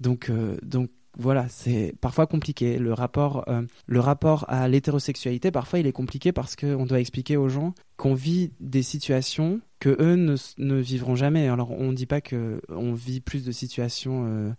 Donc, 0.00 0.28
euh, 0.28 0.58
donc 0.62 0.90
voilà, 1.18 1.48
c'est 1.48 1.94
parfois 2.00 2.26
compliqué. 2.26 2.78
Le 2.78 2.92
rapport, 2.92 3.44
euh, 3.48 3.62
le 3.86 4.00
rapport 4.00 4.44
à 4.48 4.68
l'hétérosexualité, 4.68 5.50
parfois, 5.50 5.80
il 5.80 5.86
est 5.86 5.92
compliqué 5.92 6.32
parce 6.32 6.56
qu'on 6.56 6.86
doit 6.86 7.00
expliquer 7.00 7.36
aux 7.36 7.48
gens 7.48 7.74
qu'on 7.96 8.14
vit 8.14 8.52
des 8.60 8.82
situations 8.82 9.60
que 9.80 9.96
eux 10.00 10.14
ne, 10.14 10.36
ne 10.58 10.76
vivront 10.76 11.16
jamais. 11.16 11.48
Alors, 11.48 11.72
on 11.72 11.88
ne 11.88 11.94
dit 11.94 12.06
pas 12.06 12.20
qu'on 12.20 12.94
vit 12.94 13.20
plus 13.20 13.44
de 13.44 13.50
situations 13.50 14.24
euh, 14.24 14.52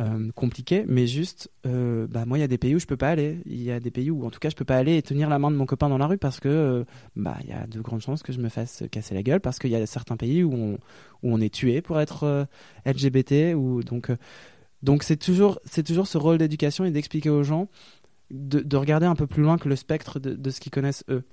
euh, 0.00 0.30
compliqué, 0.34 0.84
mais 0.88 1.06
juste, 1.06 1.50
bah, 1.64 2.24
moi, 2.24 2.38
il 2.38 2.40
y 2.40 2.44
a 2.44 2.48
des 2.48 2.58
pays 2.58 2.74
où 2.74 2.78
je 2.78 2.86
peux 2.86 2.96
pas 2.96 3.10
aller. 3.10 3.40
Il 3.44 3.62
y 3.62 3.70
a 3.70 3.78
des 3.78 3.90
pays 3.90 4.10
où, 4.10 4.24
en 4.24 4.30
tout 4.30 4.40
cas, 4.40 4.48
je 4.48 4.56
peux 4.56 4.64
pas 4.64 4.76
aller 4.76 4.96
et 4.96 5.02
tenir 5.02 5.28
la 5.28 5.38
main 5.38 5.50
de 5.50 5.56
mon 5.56 5.66
copain 5.66 5.90
dans 5.90 5.98
la 5.98 6.06
rue 6.06 6.18
parce 6.18 6.40
que, 6.40 6.86
bah, 7.16 7.36
il 7.42 7.50
y 7.50 7.52
a 7.52 7.66
de 7.66 7.80
grandes 7.80 8.00
chances 8.00 8.22
que 8.22 8.32
je 8.32 8.40
me 8.40 8.48
fasse 8.48 8.82
casser 8.90 9.14
la 9.14 9.22
gueule 9.22 9.40
parce 9.40 9.58
qu'il 9.58 9.70
y 9.70 9.76
a 9.76 9.86
certains 9.86 10.16
pays 10.16 10.42
où 10.42 10.54
on, 10.54 10.72
où 11.22 11.34
on 11.34 11.40
est 11.40 11.52
tué 11.52 11.82
pour 11.82 12.00
être 12.00 12.46
LGBT 12.86 13.54
ou 13.54 13.82
donc. 13.82 14.10
Donc 14.82 15.02
c'est 15.02 15.16
toujours, 15.16 15.58
c'est 15.64 15.82
toujours 15.82 16.06
ce 16.06 16.18
rôle 16.18 16.38
d'éducation 16.38 16.84
et 16.84 16.90
d'expliquer 16.90 17.30
aux 17.30 17.42
gens 17.42 17.68
de, 18.30 18.60
de, 18.60 18.76
regarder 18.76 19.06
un 19.06 19.14
peu 19.14 19.26
plus 19.26 19.42
loin 19.42 19.58
que 19.58 19.68
le 19.68 19.76
spectre 19.76 20.20
de, 20.20 20.34
de 20.34 20.50
ce 20.50 20.60
qu'ils 20.60 20.72
connaissent 20.72 21.04
eux. 21.08 21.24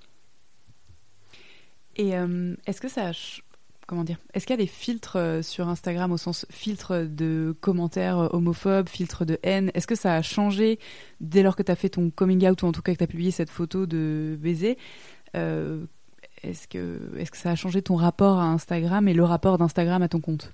Et 1.98 2.12
est-ce 2.66 2.82
que 2.82 2.90
ça 2.90 3.12
comment 3.88 4.04
dire 4.04 4.18
Est-ce 4.34 4.46
qu'il 4.46 4.54
y 4.54 4.60
a 4.60 4.64
des 4.64 4.70
filtres 4.70 5.18
euh, 5.18 5.42
sur 5.42 5.68
Instagram 5.68 6.12
au 6.12 6.18
sens 6.18 6.46
filtre 6.50 7.08
de 7.10 7.56
commentaires 7.62 8.20
euh, 8.20 8.28
homophobes, 8.32 8.90
filtre 8.90 9.26
de 9.26 9.40
haine? 9.44 9.72
Est-ce 9.74 9.88
que 9.88 9.96
ça 9.96 10.16
a 10.16 10.22
changé 10.22 10.80
dès 11.22 11.44
lors 11.44 11.56
que 11.56 11.64
tu 11.64 11.72
as 11.72 11.76
fait 11.76 11.90
ton 11.90 12.10
coming 12.10 12.48
out 12.48 12.64
ou 12.64 12.68
en 12.68 12.72
tout 12.72 12.82
cas 12.82 12.94
que 12.94 12.98
tu 12.98 13.04
as 13.04 13.08
publié 13.08 13.32
cette 13.32 13.50
photo 13.50 13.86
de 13.86 14.38
baiser 14.40 14.78
euh, 15.36 15.86
Est-ce 16.44 16.68
que, 16.68 17.00
est 17.18 17.30
que 17.30 17.38
ça 17.38 17.52
a 17.52 17.56
changé 17.56 17.82
ton 17.82 17.96
rapport 17.96 18.40
à 18.40 18.46
Instagram 18.46 19.08
et 19.08 19.14
le 19.14 19.24
rapport 19.24 19.58
d'Instagram 19.58 20.02
à 20.02 20.08
ton 20.08 20.20
compte? 20.20 20.52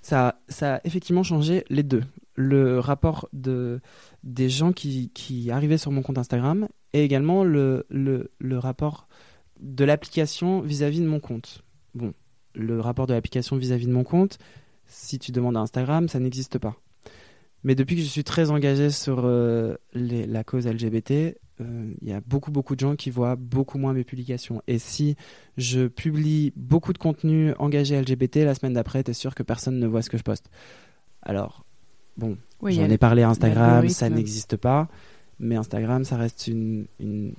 Ça, 0.00 0.40
ça 0.48 0.76
a 0.76 0.80
effectivement 0.84 1.22
changé 1.22 1.64
les 1.68 1.82
deux. 1.82 2.02
Le 2.34 2.78
rapport 2.78 3.28
de, 3.32 3.80
des 4.22 4.48
gens 4.48 4.72
qui, 4.72 5.10
qui 5.12 5.50
arrivaient 5.50 5.78
sur 5.78 5.90
mon 5.90 6.02
compte 6.02 6.18
Instagram 6.18 6.68
et 6.92 7.02
également 7.04 7.44
le, 7.44 7.86
le, 7.88 8.30
le 8.38 8.58
rapport 8.58 9.08
de 9.60 9.84
l'application 9.84 10.60
vis-à-vis 10.60 11.00
de 11.00 11.06
mon 11.06 11.20
compte. 11.20 11.64
Bon, 11.94 12.12
le 12.54 12.80
rapport 12.80 13.06
de 13.06 13.14
l'application 13.14 13.56
vis-à-vis 13.56 13.86
de 13.86 13.92
mon 13.92 14.04
compte, 14.04 14.38
si 14.86 15.18
tu 15.18 15.32
demandes 15.32 15.56
à 15.56 15.60
Instagram, 15.60 16.08
ça 16.08 16.20
n'existe 16.20 16.58
pas. 16.58 16.76
Mais 17.64 17.74
depuis 17.74 17.96
que 17.96 18.02
je 18.02 18.06
suis 18.06 18.24
très 18.24 18.50
engagé 18.50 18.90
sur 18.90 19.22
euh, 19.24 19.74
la 19.92 20.44
cause 20.44 20.66
LGBT, 20.66 21.36
euh, 21.60 21.92
il 22.02 22.08
y 22.08 22.12
a 22.12 22.20
beaucoup 22.20 22.50
beaucoup 22.50 22.74
de 22.74 22.80
gens 22.80 22.96
qui 22.96 23.10
voient 23.10 23.36
beaucoup 23.36 23.78
moins 23.78 23.92
mes 23.92 24.04
publications. 24.04 24.62
Et 24.66 24.78
si 24.78 25.16
je 25.56 25.86
publie 25.86 26.52
beaucoup 26.56 26.92
de 26.92 26.98
contenu 26.98 27.52
engagé 27.58 28.00
LGBT, 28.00 28.36
la 28.38 28.54
semaine 28.54 28.74
d'après, 28.74 29.02
tu 29.04 29.10
es 29.10 29.14
sûr 29.14 29.34
que 29.34 29.42
personne 29.42 29.78
ne 29.78 29.86
voit 29.86 30.02
ce 30.02 30.10
que 30.10 30.18
je 30.18 30.22
poste. 30.22 30.50
Alors, 31.22 31.64
bon, 32.16 32.36
j'en 32.62 32.90
ai 32.90 32.98
parlé 32.98 33.22
à 33.22 33.30
Instagram, 33.30 33.88
ça 33.88 34.08
n'existe 34.08 34.56
pas. 34.56 34.88
Mais 35.40 35.56
Instagram, 35.56 36.04
ça 36.04 36.16
reste 36.16 36.48
une, 36.48 36.86
une, 36.98 37.32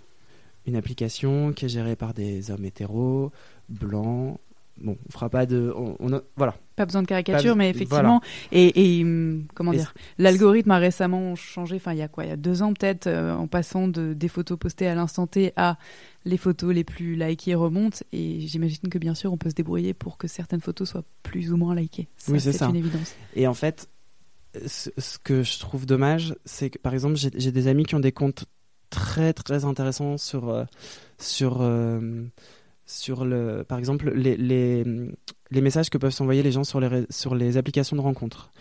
une 0.65 0.75
application 0.75 1.51
qui 1.51 1.65
est 1.65 1.69
gérée 1.69 1.95
par 1.95 2.13
des 2.13 2.49
hommes 2.49 2.63
hétéros, 2.63 3.31
blancs, 3.67 4.39
bon, 4.81 4.97
on 5.07 5.11
fera 5.11 5.29
pas 5.29 5.45
de, 5.45 5.73
on, 5.75 6.21
voilà. 6.35 6.55
Pas 6.75 6.85
besoin 6.85 7.01
de 7.01 7.07
caricature, 7.07 7.55
mais 7.55 7.69
effectivement, 7.69 8.21
et, 8.51 9.01
hum, 9.03 9.45
comment 9.53 9.71
dire, 9.71 9.93
l'algorithme 10.17 10.71
a 10.71 10.77
récemment 10.77 11.35
changé. 11.35 11.75
Enfin, 11.75 11.93
il 11.93 11.99
y 11.99 12.01
a 12.01 12.07
quoi, 12.07 12.23
il 12.23 12.29
y 12.29 12.33
a 12.33 12.37
deux 12.37 12.61
ans 12.61 12.73
peut-être, 12.73 13.07
euh, 13.07 13.33
en 13.33 13.47
passant 13.47 13.87
de 13.87 14.13
des 14.13 14.27
photos 14.27 14.57
postées 14.57 14.87
à 14.87 14.95
l'instant 14.95 15.27
T 15.27 15.53
à 15.55 15.77
les 16.25 16.37
photos 16.37 16.73
les 16.73 16.83
plus 16.83 17.15
likées 17.15 17.55
remontent. 17.55 17.99
Et 18.11 18.41
j'imagine 18.41 18.89
que 18.89 18.97
bien 18.97 19.15
sûr, 19.15 19.33
on 19.33 19.37
peut 19.37 19.49
se 19.49 19.55
débrouiller 19.55 19.93
pour 19.93 20.17
que 20.17 20.27
certaines 20.27 20.61
photos 20.61 20.89
soient 20.89 21.05
plus 21.23 21.51
ou 21.51 21.57
moins 21.57 21.75
likées. 21.75 22.07
oui, 22.27 22.39
c'est 22.39 22.53
ça. 22.53 22.67
une 22.67 22.75
évidence. 22.75 23.15
Et 23.35 23.47
en 23.47 23.53
fait, 23.53 23.89
ce, 24.65 24.89
que 25.23 25.43
je 25.43 25.59
trouve 25.59 25.85
dommage, 25.85 26.35
c'est 26.45 26.69
que 26.69 26.77
par 26.77 26.93
exemple, 26.93 27.15
j'ai 27.15 27.51
des 27.51 27.67
amis 27.67 27.85
qui 27.85 27.95
ont 27.95 27.99
des 27.99 28.11
comptes 28.11 28.45
très 28.89 29.33
très 29.33 29.65
intéressants 29.65 30.17
sur 30.17 30.49
euh, 30.49 30.63
sur 31.17 31.61
euh, 31.61 32.23
sur 32.89 33.23
le, 33.23 33.63
par 33.63 33.77
exemple, 33.77 34.11
les, 34.15 34.35
les, 34.35 34.83
les 35.51 35.61
messages 35.61 35.91
que 35.91 35.99
peuvent 35.99 36.11
s'envoyer 36.11 36.41
les 36.41 36.51
gens 36.51 36.63
sur 36.63 36.79
les, 36.79 37.05
sur 37.11 37.35
les 37.35 37.55
applications 37.55 37.95
de 37.95 38.01
rencontres 38.01 38.51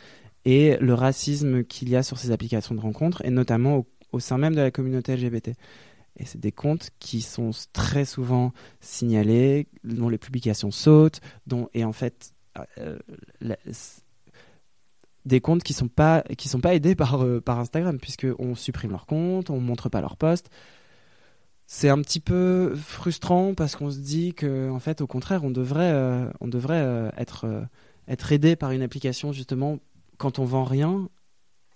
et 0.44 0.76
le 0.80 0.92
racisme 0.92 1.64
qu'il 1.64 1.88
y 1.88 1.96
a 1.96 2.02
sur 2.02 2.18
ces 2.18 2.30
applications 2.30 2.74
de 2.74 2.80
rencontres, 2.80 3.24
et 3.24 3.30
notamment 3.30 3.86
au, 4.12 4.20
sein 4.20 4.36
même 4.36 4.54
de 4.54 4.60
la 4.60 4.70
communauté 4.70 5.16
LGBT. 5.16 5.52
Et 6.16 6.26
c'est 6.26 6.40
des 6.40 6.52
comptes 6.52 6.90
qui 6.98 7.22
sont 7.22 7.50
très 7.72 8.04
souvent 8.04 8.52
signalés, 8.80 9.66
dont 9.82 10.10
les 10.10 10.18
publications 10.18 10.70
sautent, 10.70 11.20
dont, 11.46 11.68
et 11.72 11.84
en 11.84 11.92
fait, 11.92 12.32
euh, 12.78 12.98
des 15.24 15.40
comptes 15.40 15.62
qui 15.62 15.72
sont 15.72 15.88
pas 15.88 16.22
sont 16.38 16.60
pas 16.60 16.74
aidés 16.74 16.94
par 16.94 17.22
euh, 17.22 17.40
par 17.40 17.58
Instagram 17.60 17.98
puisque 17.98 18.26
on 18.38 18.54
supprime 18.54 18.90
leurs 18.90 19.06
comptes, 19.06 19.50
on 19.50 19.60
montre 19.60 19.88
pas 19.88 20.00
leurs 20.00 20.16
posts 20.16 20.50
c'est 21.70 21.90
un 21.90 22.00
petit 22.00 22.18
peu 22.18 22.74
frustrant 22.74 23.52
parce 23.52 23.76
qu'on 23.76 23.90
se 23.90 23.98
dit 23.98 24.32
que 24.32 24.70
en 24.70 24.80
fait 24.80 25.02
au 25.02 25.06
contraire 25.06 25.44
on 25.44 25.50
devrait 25.50 25.92
euh, 25.92 26.30
on 26.40 26.48
devrait 26.48 26.80
euh, 26.80 27.10
être 27.18 27.44
euh, 27.44 27.60
être 28.08 28.32
aidé 28.32 28.56
par 28.56 28.70
une 28.70 28.80
application 28.80 29.32
justement 29.32 29.78
quand 30.16 30.38
on 30.38 30.46
vend 30.46 30.64
rien. 30.64 31.10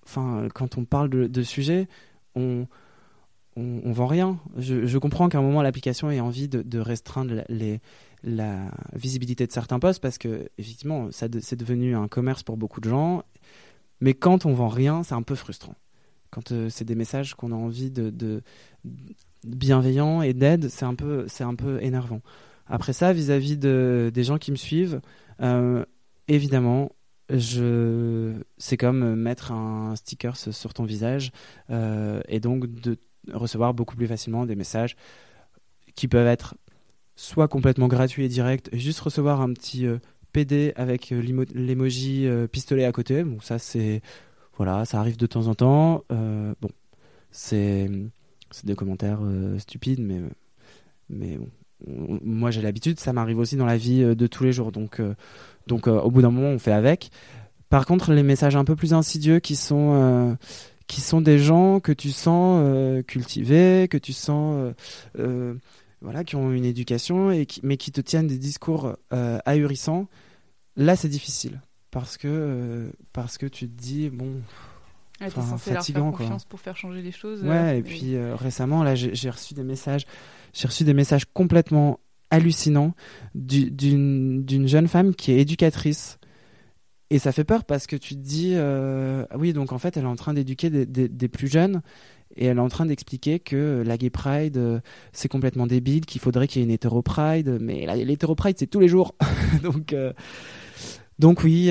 Enfin 0.06 0.48
quand 0.54 0.78
on 0.78 0.86
parle 0.86 1.10
de, 1.10 1.26
de 1.26 1.42
sujet 1.42 1.88
on, 2.34 2.66
on, 3.56 3.92
vend 3.92 4.06
rien. 4.06 4.40
Je, 4.56 4.96
comprends 4.96 5.28
qu'à 5.28 5.36
un 5.36 5.42
moment 5.42 5.60
l'application 5.60 6.10
ait 6.10 6.20
envie 6.20 6.48
de, 6.48 6.78
restreindre 6.78 7.44
la, 8.24 8.70
visibilité 8.94 9.46
de 9.46 9.52
certains 9.52 9.78
posts 9.78 10.00
parce 10.00 10.16
que 10.16 10.48
effectivement 10.56 11.10
c'est 11.10 11.54
devenu 11.54 11.94
un 11.94 12.08
commerce 12.08 12.42
pour 12.42 12.56
beaucoup 12.56 12.80
de 12.80 12.88
gens. 12.88 13.24
Mais 14.00 14.14
quand 14.14 14.46
on 14.46 14.54
vend 14.54 14.68
rien 14.68 15.02
c'est 15.02 15.14
un 15.14 15.22
peu 15.22 15.34
frustrant. 15.34 15.74
Quand 16.30 16.50
c'est 16.70 16.84
des 16.84 16.94
messages 16.94 17.34
qu'on 17.34 17.52
a 17.52 17.56
envie 17.56 17.90
de 17.90 18.42
bienveillant 19.44 20.22
et 20.22 20.34
d'aide, 20.34 20.68
c'est 20.68 20.84
un 20.84 20.94
peu, 20.94 21.24
c'est 21.28 21.44
un 21.44 21.54
peu 21.54 21.82
énervant. 21.82 22.20
Après 22.66 22.92
ça, 22.92 23.12
vis-à-vis 23.12 23.56
de, 23.56 24.10
des 24.12 24.24
gens 24.24 24.38
qui 24.38 24.50
me 24.50 24.56
suivent, 24.56 25.00
euh, 25.40 25.84
évidemment, 26.28 26.92
je, 27.28 28.32
c'est 28.58 28.76
comme 28.76 29.14
mettre 29.14 29.52
un 29.52 29.96
sticker 29.96 30.36
sur 30.36 30.74
ton 30.74 30.84
visage 30.84 31.32
et 31.70 32.40
donc 32.40 32.66
de 32.66 32.98
recevoir 33.32 33.74
beaucoup 33.74 33.96
plus 33.96 34.06
facilement 34.06 34.44
des 34.44 34.56
messages 34.56 34.96
qui 35.94 36.08
peuvent 36.08 36.26
être 36.26 36.56
soit 37.16 37.48
complètement 37.48 37.88
gratuits 37.88 38.24
et 38.24 38.28
directs, 38.28 38.68
juste 38.74 39.00
recevoir 39.00 39.40
un 39.40 39.52
petit 39.52 39.86
PD 40.32 40.72
avec 40.76 41.10
l'emoji 41.10 42.28
pistolet 42.50 42.84
à 42.84 42.92
côté. 42.92 43.24
Ça 43.40 43.58
c'est 43.58 44.02
voilà, 44.56 44.84
ça 44.84 44.98
arrive 45.00 45.16
de 45.16 45.26
temps 45.26 45.46
en 45.46 45.54
temps. 45.54 46.04
bon, 46.10 46.70
c'est 47.30 47.88
c'est 48.54 48.66
des 48.66 48.74
commentaires 48.74 49.20
stupides, 49.58 50.00
mais 50.00 50.20
mais 51.08 51.36
bon, 51.36 51.48
moi 51.86 52.50
j'ai 52.50 52.62
l'habitude, 52.62 52.98
ça 52.98 53.12
m'arrive 53.12 53.38
aussi 53.38 53.56
dans 53.56 53.66
la 53.66 53.76
vie 53.76 54.02
euh, 54.02 54.14
de 54.14 54.26
tous 54.26 54.44
les 54.44 54.52
jours. 54.52 54.72
Donc, 54.72 55.00
euh, 55.00 55.14
donc 55.66 55.86
euh, 55.86 56.00
au 56.00 56.10
bout 56.10 56.22
d'un 56.22 56.30
moment, 56.30 56.48
on 56.48 56.58
fait 56.58 56.72
avec. 56.72 57.10
Par 57.68 57.86
contre, 57.86 58.12
les 58.12 58.22
messages 58.22 58.56
un 58.56 58.64
peu 58.64 58.76
plus 58.76 58.92
insidieux 58.92 59.38
qui 59.40 59.56
sont 59.56 60.36
qui 60.88 61.00
sont 61.00 61.22
des 61.22 61.38
gens 61.38 61.80
que 61.80 61.92
tu 61.92 62.10
sens 62.10 63.02
cultivés, 63.06 63.88
que 63.88 63.96
tu 63.96 64.12
sens 64.12 64.74
voilà, 66.02 66.22
qui 66.22 66.36
ont 66.36 66.52
une 66.52 66.66
éducation 66.66 67.30
et 67.30 67.46
qui, 67.46 67.60
mais 67.62 67.78
qui 67.78 67.90
te 67.90 68.02
tiennent 68.02 68.26
des 68.26 68.36
discours 68.36 68.94
ahurissants. 69.46 70.06
Là, 70.76 70.96
c'est 70.96 71.08
difficile 71.08 71.62
parce 71.90 72.18
que 72.18 72.92
parce 73.14 73.38
que 73.38 73.46
tu 73.46 73.70
te 73.70 73.80
dis 73.82 74.10
bon. 74.10 74.42
Ouais, 75.22 75.30
censé 75.30 75.74
fatigant, 75.74 76.00
leur 76.00 76.10
faire 76.10 76.18
confiance 76.18 76.44
pour 76.44 76.60
faire 76.60 76.76
changer 76.76 77.02
les 77.02 77.12
choses. 77.12 77.42
Ouais, 77.42 77.78
et 77.78 77.82
puis 77.82 78.16
récemment, 78.34 78.82
là, 78.82 78.94
j'ai 78.94 79.30
reçu 79.30 79.54
des 79.54 79.64
messages 79.64 80.06
j'ai 80.52 80.68
reçu 80.68 80.84
des 80.84 80.94
messages 80.94 81.24
complètement 81.32 82.00
hallucinants 82.30 82.94
d'une 83.34 84.68
jeune 84.68 84.88
femme 84.88 85.14
qui 85.14 85.32
est 85.32 85.38
éducatrice. 85.38 86.18
Et 87.10 87.18
ça 87.18 87.32
fait 87.32 87.44
peur 87.44 87.64
parce 87.64 87.86
que 87.86 87.96
tu 87.96 88.14
te 88.14 88.20
dis, 88.20 88.52
euh, 88.54 89.26
oui, 89.36 89.52
donc 89.52 89.72
en 89.72 89.78
fait, 89.78 89.96
elle 89.96 90.04
est 90.04 90.08
en 90.08 90.16
train 90.16 90.32
d'éduquer 90.32 90.70
des, 90.70 91.28
plus 91.28 91.48
jeunes 91.48 91.82
et 92.36 92.46
elle 92.46 92.56
est 92.56 92.60
en 92.60 92.70
train 92.70 92.86
d'expliquer 92.86 93.38
que 93.38 93.82
la 93.84 93.98
gay 93.98 94.08
pride, 94.08 94.56
euh, 94.56 94.80
c'est 95.12 95.28
complètement 95.28 95.66
débile, 95.66 96.06
qu'il 96.06 96.22
faudrait 96.22 96.48
qu'il 96.48 96.60
y 96.60 96.62
ait 96.62 96.66
une 96.66 96.72
hétéro 96.72 97.02
pride, 97.02 97.58
mais 97.60 97.86
l'hétéro 98.02 98.34
pride, 98.34 98.56
c'est 98.58 98.66
tous 98.66 98.80
les 98.80 98.88
jours. 98.88 99.14
donc, 99.62 99.92
euh, 99.92 100.14
donc 101.18 101.44
oui, 101.44 101.70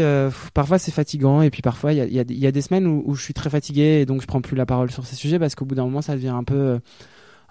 parfois 0.53 0.77
c'est 0.77 0.91
fatigant 0.91 1.41
et 1.41 1.49
puis 1.49 1.61
parfois 1.61 1.93
il 1.93 2.13
y 2.13 2.47
a, 2.47 2.51
des 2.51 2.61
semaines 2.61 2.87
où, 2.87 3.15
je 3.15 3.23
suis 3.23 3.33
très 3.33 3.49
fatigué 3.49 4.01
et 4.01 4.05
donc 4.05 4.21
je 4.21 4.27
prends 4.27 4.41
plus 4.41 4.55
la 4.55 4.65
parole 4.65 4.91
sur 4.91 5.05
ces 5.05 5.15
sujets 5.15 5.39
parce 5.39 5.55
qu'au 5.55 5.65
bout 5.65 5.75
d'un 5.75 5.85
moment, 5.85 6.01
ça 6.01 6.15
devient 6.15 6.29
un 6.29 6.43
peu 6.43 6.79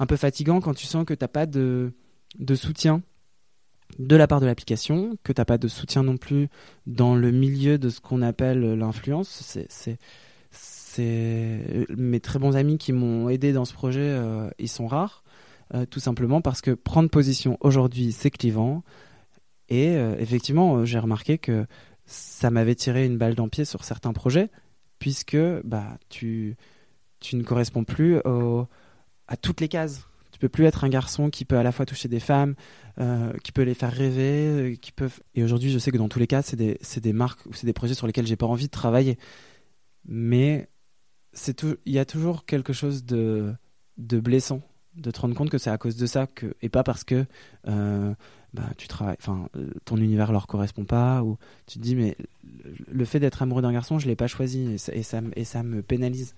un 0.01 0.07
peu 0.07 0.17
fatigant 0.17 0.61
quand 0.61 0.75
tu 0.75 0.87
sens 0.87 1.05
que 1.05 1.15
tu 1.15 1.23
n'as 1.23 1.29
pas 1.29 1.47
de, 1.47 1.93
soutien 2.55 3.03
de 3.99 4.17
la 4.17 4.27
part 4.27 4.41
de 4.41 4.47
l'application, 4.47 5.19
que 5.23 5.33
tu 5.33 5.41
n'as 5.41 5.45
pas 5.45 5.59
de 5.59 5.69
soutien 5.69 6.03
non 6.03 6.17
plus 6.17 6.49
dans 6.87 7.15
le 7.15 7.31
milieu 7.31 7.77
de 7.77 7.91
ce 7.91 8.01
qu'on 8.01 8.23
appelle 8.23 8.61
l'influence. 8.75 9.57
C'est, 9.69 9.99
mes 11.97 12.19
très 12.21 12.39
bons 12.39 12.57
amis 12.57 12.79
qui 12.79 12.93
m'ont 12.93 13.29
aidé 13.29 13.53
dans 13.53 13.65
ce 13.65 13.75
projet, 13.75 14.01
euh, 14.01 14.51
ils 14.59 14.69
sont 14.69 14.87
rares, 14.87 15.23
euh, 15.75 15.87
tout 15.87 16.01
simplement 16.01 16.41
parce 16.41 16.61
que 16.63 16.73
prendre 16.73 17.09
position 17.09 17.59
aujourd'hui, 17.61 18.13
c'est 18.13 18.31
clivant. 18.31 18.83
Et 19.71 19.97
euh, 19.97 20.17
effectivement, 20.19 20.85
j'ai 20.85 20.99
remarqué 20.99 21.39
que 21.39 21.67
ça 22.07 22.51
m'avait 22.51 22.75
tiré 22.75 23.07
une 23.07 23.19
balle 23.19 23.35
dans 23.35 23.45
le 23.45 23.51
pied 23.51 23.65
sur 23.65 23.85
certains 23.85 24.13
projets, 24.13 24.51
puisque 24.99 25.39
bah, 25.65 25.99
tu, 26.09 26.57
tu 27.21 27.37
ne 27.37 27.43
corresponds 27.43 27.85
plus 27.85 28.19
à 28.19 29.37
toutes 29.37 29.61
les 29.61 29.69
cases. 29.69 30.07
Tu 30.33 30.39
peux 30.39 30.49
plus 30.49 30.65
être 30.65 30.85
un 30.85 30.89
garçon 30.89 31.31
qui 31.31 31.45
peut 31.45 31.57
à 31.57 31.63
la 31.63 31.73
fois 31.73 31.87
toucher 31.87 32.09
des 32.09 32.21
femmes, 32.21 32.55
euh, 32.99 33.33
qui 33.45 33.53
peut 33.53 33.63
les 33.63 33.75
faire 33.75 33.93
rêver, 33.93 34.47
euh, 34.47 34.75
qui 34.75 34.93
peuvent. 34.93 35.21
Et 35.35 35.45
aujourd'hui, 35.45 35.71
je 35.71 35.79
sais 35.79 35.91
que 35.91 35.97
dans 35.97 36.09
tous 36.09 36.19
les 36.19 36.27
cas, 36.27 36.43
c'est 36.43 36.57
des, 36.57 36.79
des, 37.01 37.13
marques 37.13 37.47
ou 37.47 37.53
c'est 37.53 37.67
des 37.67 37.73
projets 37.73 37.95
sur 37.95 38.07
lesquels 38.07 38.27
j'ai 38.27 38.37
pas 38.37 38.47
envie 38.47 38.67
de 38.67 38.71
travailler. 38.71 39.19
Mais. 40.05 40.69
Il 41.87 41.93
y 41.93 42.01
a 42.01 42.05
toujours 42.05 42.45
quelque 42.45 42.73
chose 42.73 43.05
de, 43.05 43.55
de 43.99 44.19
blessant, 44.19 44.63
de 44.97 45.13
te 45.13 45.21
rendre 45.21 45.37
compte 45.37 45.49
que 45.49 45.59
c'est 45.59 45.71
à 45.71 45.79
cause 45.79 45.95
de 45.95 46.07
ça 46.07 46.27
que 46.27 46.57
et 46.61 46.69
pas 46.69 46.83
parce 46.83 47.05
que 47.05 47.25
euh, 47.69 48.15
bah, 48.55 48.69
tu 48.77 48.89
travailles, 48.89 49.17
enfin, 49.21 49.49
ton 49.85 49.97
univers 49.97 50.33
leur 50.33 50.47
correspond 50.47 50.85
pas 50.85 51.23
ou 51.23 51.39
tu 51.67 51.79
te 51.79 51.83
dis 51.83 51.95
mais 51.95 52.17
le 52.91 53.05
fait 53.05 53.21
d'être 53.21 53.43
amoureux 53.43 53.63
d'un 53.63 53.73
garçon, 53.73 53.99
je 53.99 54.07
l'ai 54.07 54.17
pas 54.17 54.27
choisi 54.27 54.73
et 54.73 54.79
ça, 54.79 54.95
et 54.95 55.03
ça, 55.03 55.21
et 55.37 55.45
ça 55.45 55.63
me 55.63 55.83
pénalise. 55.83 56.35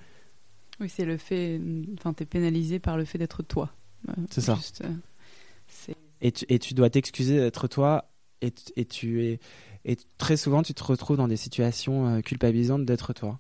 Oui, 0.81 0.89
c'est 0.89 1.05
le 1.05 1.17
fait. 1.17 1.61
Enfin, 1.99 2.13
t'es 2.13 2.25
pénalisé 2.25 2.79
par 2.79 2.97
le 2.97 3.05
fait 3.05 3.19
d'être 3.19 3.43
toi. 3.43 3.71
Euh, 4.09 4.13
c'est 4.31 4.41
ça. 4.41 4.59
Euh, 4.83 5.95
et, 6.21 6.33
tu, 6.33 6.45
et 6.49 6.59
tu 6.59 6.75
dois 6.75 6.91
t'excuser 6.91 7.39
d'être 7.39 7.69
toi. 7.69 8.11
Et, 8.41 8.53
et, 8.77 8.85
tu 8.85 9.25
es. 9.25 9.39
Et 9.85 9.97
très 10.19 10.37
souvent, 10.37 10.63
tu 10.63 10.75
te 10.75 10.83
retrouves 10.83 11.17
dans 11.17 11.29
des 11.29 11.37
situations 11.37 12.07
euh, 12.07 12.21
culpabilisantes 12.21 12.85
d'être 12.85 13.13
toi. 13.13 13.39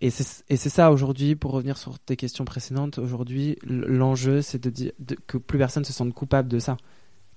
Et 0.00 0.10
c'est 0.10 0.68
ça 0.68 0.90
aujourd'hui, 0.90 1.36
pour 1.36 1.52
revenir 1.52 1.78
sur 1.78 2.00
tes 2.00 2.16
questions 2.16 2.44
précédentes, 2.44 2.98
aujourd'hui, 2.98 3.56
l'enjeu, 3.62 4.42
c'est 4.42 4.60
de 4.60 4.68
dire 4.68 4.90
que 5.28 5.38
plus 5.38 5.58
personne 5.58 5.84
se 5.84 5.92
sente 5.92 6.12
coupable 6.12 6.48
de 6.48 6.58
ça. 6.58 6.76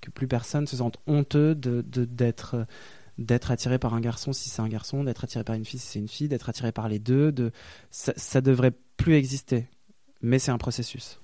Que 0.02 0.12
plus 0.12 0.28
personne 0.28 0.68
se 0.68 0.78
sente 0.78 0.98
honteux 1.08 1.56
d'être. 1.56 2.58
De, 2.58 2.66
d'être 3.18 3.52
attiré 3.52 3.80
par 3.80 3.93
un 3.93 4.02
garçon 4.02 4.34
si 4.34 4.50
c'est 4.50 4.62
un 4.62 4.68
garçon, 4.68 5.04
d'être 5.04 5.24
attiré 5.24 5.43
par 5.43 5.56
une 5.56 5.66
fille 5.66 5.80
si 5.80 5.88
c'est 5.88 6.00
une 6.00 6.08
fille, 6.08 6.28
d'être 6.28 6.50
attiré 6.50 6.72
par 6.72 6.89
les 6.89 7.00
deux. 7.00 7.32
De... 7.32 7.52
Ça, 7.91 8.14
ça 8.18 8.41
devrait 8.41 8.74
plus 8.98 9.14
exister. 9.14 9.68
Mais 10.22 10.39
c'est 10.39 10.52
un 10.52 10.58
processus. 10.58 11.20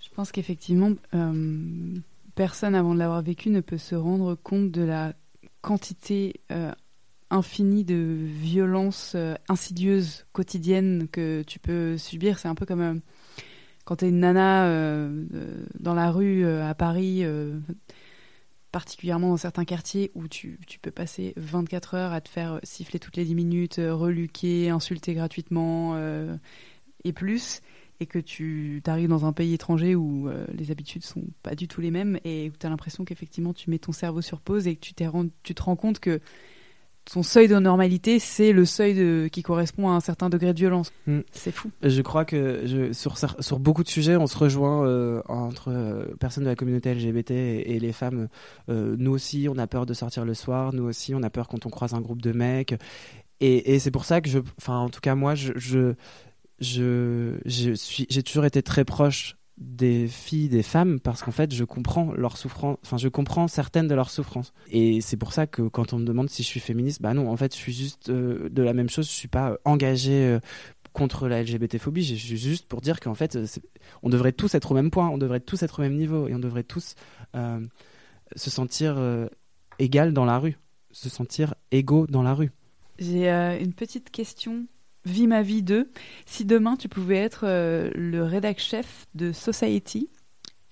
Je 0.00 0.08
pense 0.14 0.32
qu'effectivement, 0.32 0.92
euh, 1.14 1.96
personne 2.34 2.74
avant 2.74 2.94
de 2.94 2.98
l'avoir 2.98 3.22
vécu 3.22 3.50
ne 3.50 3.60
peut 3.60 3.78
se 3.78 3.94
rendre 3.94 4.34
compte 4.34 4.70
de 4.70 4.82
la 4.82 5.14
quantité 5.60 6.40
euh, 6.52 6.72
infinie 7.30 7.84
de 7.84 8.18
violences 8.20 9.12
euh, 9.14 9.34
insidieuses 9.48 10.26
quotidiennes 10.32 11.08
que 11.08 11.42
tu 11.42 11.58
peux 11.58 11.96
subir. 11.96 12.38
C'est 12.38 12.48
un 12.48 12.54
peu 12.54 12.66
comme 12.66 13.00
quand 13.84 13.96
tu 13.96 14.06
es 14.06 14.08
une 14.08 14.20
nana 14.20 15.08
dans 15.78 15.94
la 15.94 16.10
rue 16.10 16.46
à 16.46 16.74
Paris 16.74 17.24
particulièrement 18.74 19.28
dans 19.28 19.36
certains 19.36 19.64
quartiers 19.64 20.10
où 20.16 20.26
tu, 20.26 20.58
tu, 20.66 20.80
peux 20.80 20.90
passer 20.90 21.32
24 21.36 21.94
heures 21.94 22.12
à 22.12 22.20
te 22.20 22.28
faire 22.28 22.58
siffler 22.64 22.98
toutes 22.98 23.16
les 23.16 23.24
10 23.24 23.36
minutes, 23.36 23.78
euh, 23.78 23.94
reluquer, 23.94 24.68
insulter 24.68 25.14
gratuitement 25.14 25.92
euh, 25.94 26.36
et 27.04 27.12
plus, 27.12 27.60
et 28.00 28.06
que 28.06 28.18
tu 28.18 28.82
arrives 28.88 29.08
dans 29.08 29.26
un 29.26 29.32
pays 29.32 29.54
étranger 29.54 29.94
où 29.94 30.28
euh, 30.28 30.44
les 30.52 30.72
habitudes 30.72 31.04
sont 31.04 31.22
pas 31.44 31.54
du 31.54 31.68
tout 31.68 31.80
les 31.80 31.92
mêmes 31.92 32.18
et 32.24 32.50
où 32.50 32.56
tu 32.58 32.66
as 32.66 32.68
l'impression 32.68 33.04
qu'effectivement 33.04 33.54
tu 33.54 33.70
mets 33.70 33.78
ton 33.78 33.92
cerveau 33.92 34.22
sur 34.22 34.40
pause 34.40 34.66
et 34.66 34.74
que 34.74 34.80
tu, 34.80 34.92
tu 35.44 35.54
te 35.54 35.62
rends 35.62 35.76
compte 35.76 36.00
que 36.00 36.18
son 37.08 37.22
seuil 37.22 37.48
de 37.48 37.58
normalité, 37.58 38.18
c'est 38.18 38.52
le 38.52 38.64
seuil 38.64 38.94
de, 38.94 39.28
qui 39.30 39.42
correspond 39.42 39.90
à 39.90 39.92
un 39.92 40.00
certain 40.00 40.30
degré 40.30 40.52
de 40.52 40.58
violence. 40.58 40.90
Mm. 41.06 41.20
C'est 41.32 41.52
fou. 41.52 41.70
Je 41.82 42.02
crois 42.02 42.24
que 42.24 42.62
je, 42.64 42.92
sur, 42.92 43.16
sur 43.18 43.58
beaucoup 43.58 43.82
de 43.82 43.88
sujets, 43.88 44.16
on 44.16 44.26
se 44.26 44.38
rejoint 44.38 44.86
euh, 44.86 45.22
entre 45.28 45.70
euh, 45.70 46.06
personnes 46.18 46.44
de 46.44 46.48
la 46.48 46.56
communauté 46.56 46.94
LGBT 46.94 47.30
et, 47.32 47.78
les 47.78 47.92
femmes. 47.92 48.28
Euh, 48.68 48.96
nous 48.98 49.12
aussi, 49.12 49.48
on 49.50 49.58
a 49.58 49.66
peur 49.66 49.84
de 49.86 49.92
sortir 49.92 50.24
le 50.24 50.34
soir. 50.34 50.72
Nous 50.72 50.84
aussi, 50.84 51.14
on 51.14 51.22
a 51.22 51.30
peur 51.30 51.48
quand 51.48 51.66
on 51.66 51.70
croise 51.70 51.94
un 51.94 52.00
groupe 52.00 52.22
de 52.22 52.32
mecs. 52.32 52.74
Et, 53.40 53.74
et 53.74 53.78
c'est 53.78 53.90
pour 53.90 54.04
ça 54.04 54.20
que 54.20 54.28
je, 54.28 54.38
enfin, 54.58 54.78
en 54.78 54.88
tout 54.88 55.00
cas, 55.00 55.14
moi, 55.14 55.34
je, 55.34 55.52
je, 55.56 55.94
je, 56.60 57.36
je 57.44 57.72
suis, 57.74 58.06
j'ai 58.08 58.22
toujours 58.22 58.46
été 58.46 58.62
très 58.62 58.84
proche 58.84 59.36
des 59.56 60.08
filles, 60.08 60.48
des 60.48 60.62
femmes, 60.62 60.98
parce 60.98 61.22
qu'en 61.22 61.30
fait, 61.30 61.54
je 61.54 61.64
comprends 61.64 62.12
leur 62.14 62.36
souffrance, 62.36 62.76
enfin, 62.82 62.96
je 62.96 63.08
comprends 63.08 63.46
certaines 63.46 63.86
de 63.86 63.94
leurs 63.94 64.10
souffrances. 64.10 64.52
Et 64.70 65.00
c'est 65.00 65.16
pour 65.16 65.32
ça 65.32 65.46
que 65.46 65.62
quand 65.62 65.92
on 65.92 65.98
me 65.98 66.04
demande 66.04 66.28
si 66.28 66.42
je 66.42 66.48
suis 66.48 66.60
féministe, 66.60 67.00
bah 67.00 67.14
non, 67.14 67.30
en 67.30 67.36
fait, 67.36 67.54
je 67.54 67.58
suis 67.58 67.72
juste 67.72 68.08
euh, 68.08 68.48
de 68.48 68.62
la 68.62 68.72
même 68.72 68.88
chose, 68.88 69.06
je 69.06 69.12
suis 69.12 69.28
pas 69.28 69.50
euh, 69.50 69.56
engagée 69.64 70.26
euh, 70.26 70.40
contre 70.92 71.28
la 71.28 71.42
LGBT-phobie, 71.42 72.02
je 72.02 72.14
suis 72.14 72.36
juste 72.36 72.66
pour 72.66 72.80
dire 72.80 73.00
qu'en 73.00 73.14
fait, 73.14 73.38
on 74.02 74.08
devrait 74.08 74.32
tous 74.32 74.54
être 74.54 74.72
au 74.72 74.74
même 74.74 74.90
point, 74.90 75.08
on 75.08 75.18
devrait 75.18 75.40
tous 75.40 75.62
être 75.62 75.80
au 75.80 75.82
même 75.82 75.96
niveau, 75.96 76.28
et 76.28 76.34
on 76.34 76.38
devrait 76.38 76.62
tous 76.62 76.94
se 77.34 78.50
sentir 78.50 78.96
égal 79.80 80.12
dans 80.12 80.24
la 80.24 80.38
rue, 80.38 80.56
se 80.92 81.08
sentir 81.08 81.56
égaux 81.72 82.06
dans 82.06 82.22
la 82.22 82.32
rue. 82.32 82.52
J'ai 83.00 83.28
une 83.28 83.72
petite 83.72 84.10
question 84.10 84.66
Vie 85.04 85.26
ma 85.26 85.42
vie 85.42 85.62
2. 85.62 85.90
Si 86.24 86.44
demain 86.46 86.76
tu 86.76 86.88
pouvais 86.88 87.18
être 87.18 87.44
euh, 87.44 87.90
le 87.94 88.22
rédac 88.22 88.58
chef 88.58 89.06
de 89.14 89.32
Society, 89.32 90.08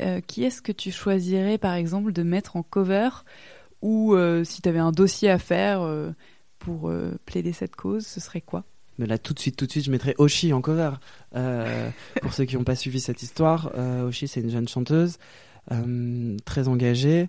euh, 0.00 0.20
qui 0.20 0.44
est-ce 0.44 0.62
que 0.62 0.72
tu 0.72 0.90
choisirais 0.90 1.58
par 1.58 1.74
exemple 1.74 2.12
de 2.12 2.22
mettre 2.22 2.56
en 2.56 2.62
cover 2.62 3.10
ou 3.82 4.14
euh, 4.14 4.42
si 4.42 4.62
tu 4.62 4.68
avais 4.68 4.78
un 4.78 4.92
dossier 4.92 5.28
à 5.28 5.38
faire 5.38 5.86
pour 6.58 6.92
plaider 7.26 7.52
cette 7.52 7.76
cause, 7.76 8.06
ce 8.06 8.20
serait 8.20 8.40
quoi? 8.40 8.64
Mais 8.98 9.06
là, 9.06 9.18
tout 9.18 9.34
de 9.34 9.38
suite, 9.38 9.56
tout 9.56 9.66
de 9.66 9.70
suite, 9.70 9.84
je 9.84 9.90
mettrais 9.90 10.14
Oshi 10.18 10.52
en 10.52 10.60
cover. 10.60 10.92
pour 11.32 12.32
ceux 12.32 12.44
qui 12.44 12.56
n'ont 12.56 12.64
pas 12.64 12.76
suivi 12.76 13.00
cette 13.00 13.22
histoire, 13.22 13.72
Oshi, 14.06 14.28
c'est 14.28 14.40
une 14.40 14.50
jeune 14.50 14.68
chanteuse 14.68 15.18
très 16.46 16.68
engagée 16.68 17.28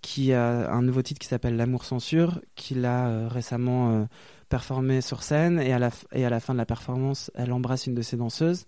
qui 0.00 0.32
a 0.32 0.72
un 0.72 0.82
nouveau 0.82 1.02
titre 1.02 1.20
qui 1.20 1.28
s'appelle 1.28 1.56
L'amour 1.56 1.84
censure, 1.84 2.40
qu'il 2.54 2.84
a 2.86 3.28
récemment 3.28 4.08
performer 4.48 5.00
sur 5.00 5.22
scène 5.22 5.60
et 5.60 5.72
à 5.72 5.78
la, 5.78 5.90
et 6.12 6.24
à 6.24 6.30
la 6.30 6.40
fin 6.40 6.52
de 6.52 6.58
la 6.58 6.66
performance, 6.66 7.30
elle 7.34 7.52
embrasse 7.52 7.86
une 7.86 7.94
de 7.94 8.02
ses 8.02 8.16
danseuses. 8.16 8.66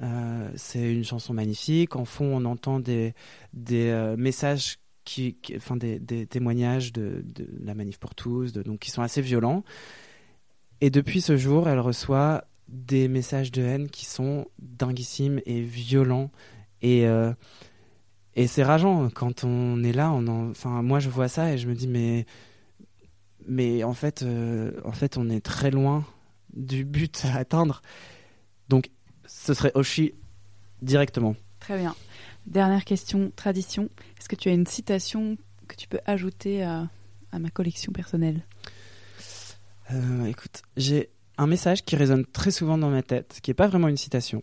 Euh, 0.00 0.50
c'est 0.56 0.92
une 0.92 1.04
chanson 1.04 1.32
magnifique. 1.32 1.96
En 1.96 2.04
fond, 2.04 2.24
on 2.24 2.44
entend 2.44 2.80
des, 2.80 3.14
des 3.52 3.90
euh, 3.90 4.16
messages 4.16 4.78
qui, 5.04 5.36
enfin 5.56 5.76
des, 5.76 6.26
témoignages 6.26 6.92
de, 6.92 7.24
la 7.62 7.74
manif 7.74 7.98
pour 7.98 8.14
tous, 8.14 8.52
de, 8.52 8.62
donc 8.62 8.80
qui 8.80 8.90
sont 8.90 9.02
assez 9.02 9.20
violents. 9.20 9.64
Et 10.80 10.90
depuis 10.90 11.20
ce 11.20 11.36
jour, 11.36 11.68
elle 11.68 11.80
reçoit 11.80 12.44
des 12.68 13.08
messages 13.08 13.52
de 13.52 13.62
haine 13.62 13.88
qui 13.88 14.06
sont 14.06 14.46
dinguissimes 14.58 15.40
et 15.44 15.60
violents 15.60 16.30
et 16.80 17.06
euh, 17.06 17.32
et 18.34 18.46
c'est 18.46 18.62
rageant 18.62 19.10
quand 19.10 19.44
on 19.44 19.84
est 19.84 19.92
là. 19.92 20.10
Enfin 20.10 20.82
moi 20.82 20.98
je 21.00 21.10
vois 21.10 21.28
ça 21.28 21.52
et 21.52 21.58
je 21.58 21.68
me 21.68 21.74
dis 21.74 21.86
mais 21.86 22.24
mais 23.46 23.84
en 23.84 23.94
fait 23.94 24.22
euh, 24.22 24.72
en 24.84 24.92
fait 24.92 25.16
on 25.16 25.28
est 25.28 25.40
très 25.40 25.70
loin 25.70 26.04
du 26.52 26.84
but 26.84 27.24
à 27.24 27.36
atteindre. 27.36 27.82
Donc 28.68 28.90
ce 29.26 29.54
serait 29.54 29.72
Oshi 29.74 30.14
directement. 30.82 31.34
Très 31.60 31.78
bien. 31.78 31.94
Dernière 32.46 32.84
question, 32.84 33.32
tradition. 33.36 33.88
Est-ce 34.18 34.28
que 34.28 34.36
tu 34.36 34.48
as 34.48 34.52
une 34.52 34.66
citation 34.66 35.36
que 35.68 35.76
tu 35.76 35.86
peux 35.88 36.00
ajouter 36.06 36.62
à, 36.62 36.88
ma 37.38 37.50
collection 37.50 37.92
personnelle? 37.92 38.44
Euh, 39.92 40.26
Écoute, 40.26 40.62
j'ai 40.76 41.08
un 41.38 41.46
message 41.46 41.84
qui 41.84 41.96
résonne 41.96 42.26
très 42.26 42.50
souvent 42.50 42.78
dans 42.78 42.90
ma 42.90 43.02
tête, 43.02 43.38
qui 43.42 43.50
n'est 43.50 43.54
pas 43.54 43.68
vraiment 43.68 43.88
une 43.88 43.96
citation, 43.96 44.42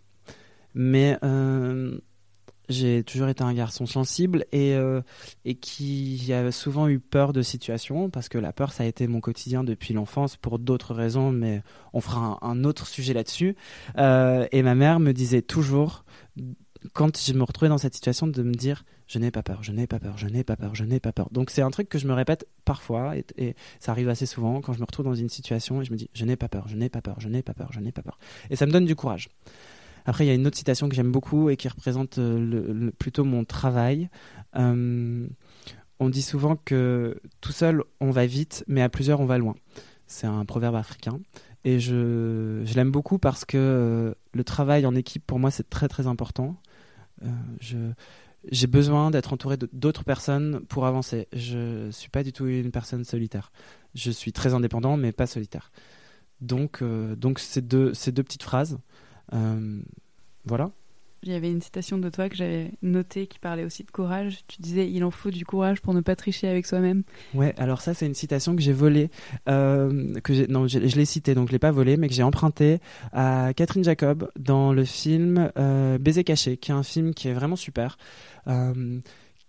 mais 0.73 1.17
euh, 1.23 1.99
j'ai 2.70 3.03
toujours 3.03 3.28
été 3.28 3.43
un 3.43 3.53
garçon 3.53 3.86
sensible 3.86 4.45
et, 4.51 4.74
euh, 4.74 5.01
et 5.45 5.55
qui 5.55 6.32
a 6.32 6.51
souvent 6.51 6.88
eu 6.88 6.99
peur 6.99 7.34
de 7.34 7.41
situations, 7.41 8.09
parce 8.09 8.30
que 8.30 8.38
la 8.38 8.53
peur, 8.53 8.72
ça 8.72 8.84
a 8.84 8.86
été 8.86 9.07
mon 9.07 9.20
quotidien 9.22 9.63
depuis 9.63 9.93
l'enfance 9.93 10.38
pour 10.38 10.59
d'autres 10.59 10.93
raisons, 10.93 11.32
mais 11.32 11.61
on 11.93 12.01
fera 12.01 12.39
un, 12.41 12.49
un 12.49 12.63
autre 12.63 12.88
sujet 12.88 13.13
là-dessus. 13.13 13.55
et 13.97 14.61
ma 14.63 14.76
mère 14.76 14.99
me 14.99 15.11
disait 15.11 15.41
toujours 15.41 16.05
quand 16.93 17.17
je 17.17 17.34
me 17.34 17.43
retrouvais 17.43 17.70
dans 17.70 17.78
cette 17.78 17.93
situation 17.93 18.28
de 18.28 18.43
me 18.43 18.53
dire 18.53 18.86
je 19.07 19.17
n'ai 19.20 19.32
pas 19.32 19.41
peur, 19.43 19.63
je 19.63 19.72
n'ai 19.72 19.88
pas 19.88 19.99
peur, 19.99 20.17
je 20.17 20.28
n'ai 20.28 20.43
pas 20.43 20.55
peur, 20.55 20.76
je 20.76 20.84
n'ai 20.84 20.99
pas 20.99 21.11
peur. 21.11 21.30
Donc 21.32 21.49
c'est 21.49 21.61
un 21.61 21.72
truc 21.72 21.89
que 21.89 21.97
je 21.97 22.07
me 22.07 22.13
répète 22.13 22.47
parfois 22.63 23.15
et, 23.17 23.55
ça 23.80 23.91
arrive 23.91 24.07
assez 24.09 24.26
souvent 24.26 24.61
quand 24.61 24.74
je 24.74 24.80
me 24.80 24.86
retrouve 24.86 25.05
dans 25.05 25.15
une 25.15 25.30
situation 25.30 25.82
et 25.82 25.86
je 25.86 25.91
me 25.91 25.97
dis 25.97 26.09
je 26.13 26.26
n'ai 26.26 26.36
pas 26.36 26.47
peur, 26.47 26.67
je 26.67 26.76
n'ai 26.76 26.89
pas 26.89 27.01
peur, 27.01 27.20
je 27.20 27.28
n'ai 27.28 27.41
pas 27.41 27.53
peur, 27.53 27.72
je 27.74 27.80
n'ai 27.80 27.91
pas 27.91 28.03
peur. 28.03 28.20
Et 28.49 28.55
ça 28.55 28.65
me 28.65 28.72
donne 28.72 28.86
du 28.86 28.95
courage. 28.95 29.30
Après 30.10 30.26
il 30.26 30.28
y 30.28 30.32
a 30.32 30.34
une 30.34 30.47
autre 30.47 30.57
citation 30.57 30.89
que 30.89 30.95
j'aime 30.95 31.12
beaucoup 31.12 31.49
et 31.49 31.55
qui 31.55 31.68
représente 31.68 32.18
euh, 32.18 32.91
plutôt 32.97 33.24
mon 33.24 33.45
travail. 33.45 34.10
Euh, 34.55 35.28
on 35.99 36.10
dit 36.10 36.24
souvent 36.24 36.55
que 36.55 37.22
tout 37.41 37.51
seul 37.51 37.84
on 37.99 38.10
va 38.10 38.26
vite, 38.26 38.64
mais 38.68 38.82
à 38.82 38.89
plusieurs 38.89 39.20
on 39.20 39.26
va 39.26 39.38
loin. 39.38 39.55
C'est 40.07 40.26
un 40.26 40.45
proverbe 40.45 40.76
africain. 40.76 41.20
Et 41.64 41.80
je, 41.80 42.62
je 42.66 42.74
l'aime 42.74 42.91
beaucoup 42.91 43.20
parce 43.20 43.45
que 43.45 43.57
euh, 43.57 44.14
le 44.34 44.43
travail 44.43 44.86
en 44.88 44.95
équipe, 44.95 45.26
pour 45.28 45.39
moi, 45.39 45.51
c'est 45.51 45.70
très 45.70 45.88
très 45.88 46.07
important. 46.07 46.55
Euh, 47.24 47.91
j'ai 48.51 48.68
besoin 48.68 49.12
d'être 49.12 49.34
entouré 49.34 49.57
d'autres 49.74 50.05
personnes 50.05 50.62
pour 50.70 50.88
avancer. 50.88 51.28
Je 51.34 51.86
ne 51.88 51.91
suis 51.91 52.10
pas 52.10 52.24
du 52.24 52.32
tout 52.32 52.47
une 52.47 52.72
personne 52.72 53.03
solitaire. 53.03 53.51
Je 53.93 54.10
suis 54.10 54.32
très 54.32 54.53
indépendant, 54.55 54.97
mais 54.97 55.12
pas 55.12 55.28
solitaire. 55.28 55.72
Donc, 56.39 56.82
euh, 56.82 57.16
donc 57.16 57.38
ces, 57.38 57.62
deux, 57.62 57.93
ces 57.93 58.12
deux 58.14 58.24
petites 58.24 58.43
phrases, 58.43 58.80
euh, 59.34 59.82
voilà. 60.45 60.71
Il 61.23 61.32
y 61.32 61.36
avait 61.36 61.51
une 61.51 61.61
citation 61.61 61.97
de 61.97 62.09
toi 62.09 62.30
que 62.30 62.36
j'avais 62.36 62.71
notée 62.82 63.27
qui 63.27 63.39
parlait 63.39 63.65
aussi 63.65 63.84
de 63.84 63.91
courage. 63.91 64.39
Tu 64.47 64.61
disais 64.61 64.89
il 64.89 65.03
en 65.03 65.11
faut 65.11 65.32
du 65.32 65.45
courage 65.45 65.82
pour 65.82 65.93
ne 65.93 65.99
pas 65.99 66.15
tricher 66.15 66.47
avec 66.47 66.65
soi-même. 66.65 67.03
Ouais, 67.34 67.53
alors 67.57 67.82
ça 67.82 67.93
c'est 67.93 68.05
une 68.05 68.13
citation 68.13 68.55
que 68.55 68.61
j'ai 68.61 68.71
volée, 68.71 69.09
euh, 69.49 70.13
que 70.21 70.49
non 70.49 70.67
je, 70.67 70.80
l'ai 70.80 71.05
citée 71.05 71.36
donc 71.36 71.47
je 71.47 71.51
l'ai 71.51 71.59
pas 71.59 71.71
volée, 71.71 71.97
mais 71.97 72.07
que 72.07 72.13
j'ai 72.13 72.23
empruntée 72.23 72.80
à 73.11 73.51
Catherine 73.53 73.84
Jacob 73.84 74.32
dans 74.39 74.71
le 74.71 74.86
film 74.86 75.51
euh, 75.57 75.97
Baiser 75.97 76.23
caché, 76.23 76.55
qui 76.55 76.71
est 76.71 76.75
un 76.75 76.84
film 76.84 77.13
qui 77.13 77.27
est 77.27 77.34
vraiment 77.34 77.57
super, 77.57 77.97
euh, 78.47 78.99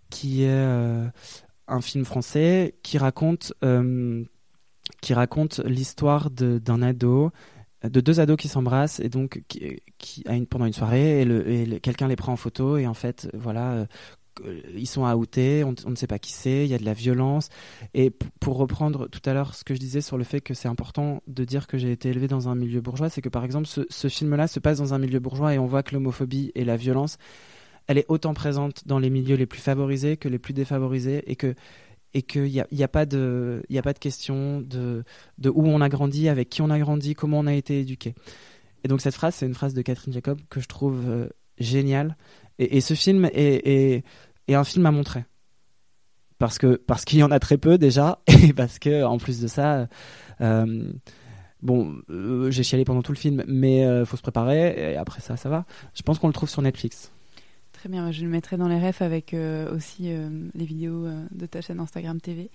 qui 0.09 0.43
est 0.43 1.11
un 1.67 1.81
film 1.81 2.03
français 2.03 2.75
qui 2.83 2.97
raconte 2.97 3.53
qui 5.01 5.13
raconte 5.13 5.59
l'histoire 5.59 6.29
d'un 6.31 6.81
ado 6.81 7.31
de 7.83 8.01
deux 8.01 8.19
ados 8.19 8.37
qui 8.37 8.47
s'embrassent 8.47 8.99
et 8.99 9.09
donc 9.09 9.43
qui, 9.47 10.23
pendant 10.49 10.65
une 10.65 10.73
soirée 10.73 11.21
et, 11.21 11.79
quelqu'un 11.79 12.07
les 12.07 12.15
prend 12.15 12.33
en 12.33 12.37
photo 12.37 12.77
et 12.77 12.87
en 12.87 12.93
fait 12.93 13.29
voilà 13.33 13.71
euh, 13.71 13.85
ils 14.75 14.87
sont 14.87 15.03
outés, 15.13 15.63
on, 15.63 15.75
on, 15.85 15.91
ne 15.91 15.95
sait 15.95 16.07
pas 16.07 16.19
qui 16.19 16.31
c'est, 16.31 16.63
il 16.63 16.67
y 16.67 16.73
a 16.73 16.77
de 16.77 16.85
la 16.85 16.93
violence. 16.93 17.49
Et 17.93 18.11
pour 18.39 18.57
reprendre 18.57 19.07
tout 19.07 19.21
à 19.29 19.33
l'heure 19.33 19.55
ce 19.55 19.63
que 19.63 19.73
je 19.73 19.79
disais 19.79 20.01
sur 20.01 20.17
le 20.17 20.23
fait 20.23 20.41
que 20.41 20.53
c'est 20.53 20.67
important 20.67 21.21
de 21.27 21.43
dire 21.43 21.67
que 21.67 21.77
j'ai 21.77 21.91
été 21.91 22.09
élevé 22.09 22.27
dans 22.27 22.47
un 22.49 22.55
milieu 22.55 22.81
bourgeois, 22.81 23.09
c'est 23.09 23.21
que 23.21 23.29
par 23.29 23.43
exemple 23.43 23.67
ce, 23.67 23.81
ce 23.89 24.07
film-là 24.07 24.47
se 24.47 24.59
passe 24.59 24.77
dans 24.77 24.93
un 24.93 24.99
milieu 24.99 25.19
bourgeois 25.19 25.53
et 25.53 25.59
on 25.59 25.65
voit 25.65 25.83
que 25.83 25.93
l'homophobie 25.93 26.51
et 26.55 26.63
la 26.63 26.77
violence, 26.77 27.17
elle 27.87 27.97
est 27.97 28.05
autant 28.07 28.33
présente 28.33 28.87
dans 28.87 28.99
les 28.99 29.09
milieux 29.09 29.35
les 29.35 29.45
plus 29.45 29.61
favorisés 29.61 30.17
que 30.17 30.29
les 30.29 30.39
plus 30.39 30.53
défavorisés 30.53 31.23
et 31.29 31.35
que 31.35 31.55
et 32.13 32.21
qu'il 32.21 32.43
n'y 32.43 32.59
a, 32.59 32.67
y 32.71 32.83
a, 32.83 32.87
pas 32.87 33.05
de, 33.05 33.63
y 33.69 33.77
a 33.77 33.81
pas 33.81 33.93
de 33.93 33.99
question 33.99 34.61
de, 34.61 35.03
de 35.37 35.49
où 35.49 35.65
on 35.67 35.81
a 35.81 35.89
grandi, 35.89 36.29
avec 36.29 36.49
qui 36.49 36.61
on 36.61 36.69
a 36.69 36.79
grandi, 36.79 37.13
comment 37.13 37.39
on 37.39 37.47
a 37.47 37.53
été 37.53 37.79
éduqué. 37.79 38.15
Et 38.83 38.87
donc 38.87 39.01
cette 39.01 39.15
phrase, 39.15 39.35
c'est 39.35 39.45
une 39.45 39.53
phrase 39.53 39.73
de 39.73 39.81
Catherine 39.81 40.13
Jacob 40.13 40.39
que 40.49 40.59
je 40.59 40.67
trouve 40.67 41.03
euh, 41.07 41.29
géniale. 41.57 42.17
Et, 42.59 42.81
ce 42.81 42.93
film 42.93 43.25
est, 43.33 44.03
est, 44.47 44.53
un 44.53 44.63
film 44.63 44.85
à 44.85 44.91
montrer. 44.91 45.25
Parce 46.37 46.59
parce 46.85 47.05
qu'il 47.05 47.19
y 47.19 47.23
en 47.23 47.31
a 47.31 47.39
très 47.39 47.57
peu 47.57 47.77
déjà, 47.77 48.19
et 48.27 48.53
parce 48.53 48.77
que 48.77 49.03
en 49.03 49.17
plus 49.17 49.39
de 49.39 49.47
ça, 49.47 49.87
euh, 50.41 50.91
bon, 51.61 51.95
euh, 52.09 52.51
j'ai 52.51 52.63
chialé 52.63 52.83
pendant 52.83 53.01
tout 53.01 53.11
le 53.11 53.17
film, 53.17 53.43
mais 53.47 53.81
il 53.81 54.05
faut 54.05 54.17
se 54.17 54.21
préparer. 54.21 54.93
Et 54.93 54.97
après 54.97 55.21
ça, 55.21 55.37
ça 55.37 55.49
va. 55.49 55.65
Je 55.93 56.01
pense 56.03 56.19
qu'on 56.19 56.27
le 56.27 56.33
trouve 56.33 56.49
sur 56.49 56.61
Netflix. 56.61 57.11
Très 57.81 57.89
bien, 57.89 58.11
je 58.11 58.21
le 58.21 58.29
mettrai 58.29 58.57
dans 58.57 58.67
les 58.67 58.79
refs 58.79 59.01
avec 59.01 59.33
euh, 59.33 59.75
aussi 59.75 60.13
euh, 60.13 60.29
les 60.53 60.65
vidéos 60.65 61.07
euh, 61.07 61.25
de 61.31 61.47
ta 61.47 61.61
chaîne 61.61 61.79
Instagram 61.79 62.21
TV. 62.21 62.51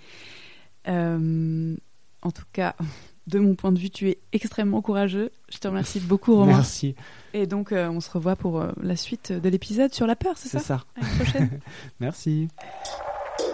en 0.86 2.30
tout 2.32 2.44
cas, 2.52 2.76
de 3.26 3.40
mon 3.40 3.56
point 3.56 3.72
de 3.72 3.78
vue, 3.80 3.90
tu 3.90 4.08
es 4.08 4.18
extrêmement 4.32 4.82
courageux. 4.82 5.32
Je 5.48 5.58
te 5.58 5.66
remercie 5.66 5.98
beaucoup, 6.08 6.36
Romain. 6.36 6.58
Merci. 6.58 6.94
Et 7.34 7.48
donc, 7.48 7.72
on 7.72 7.98
se 7.98 8.08
revoit 8.08 8.36
pour 8.36 8.64
la 8.80 8.94
suite 8.94 9.32
de 9.32 9.48
l'épisode 9.48 9.92
sur 9.92 10.06
la 10.06 10.14
peur, 10.14 10.38
c'est 10.38 10.48
ça? 10.48 10.60
C'est 10.60 10.66
ça. 10.66 10.84
À 10.94 11.00
la 11.00 11.24
prochaine. 11.24 11.60
Merci. 11.98 12.46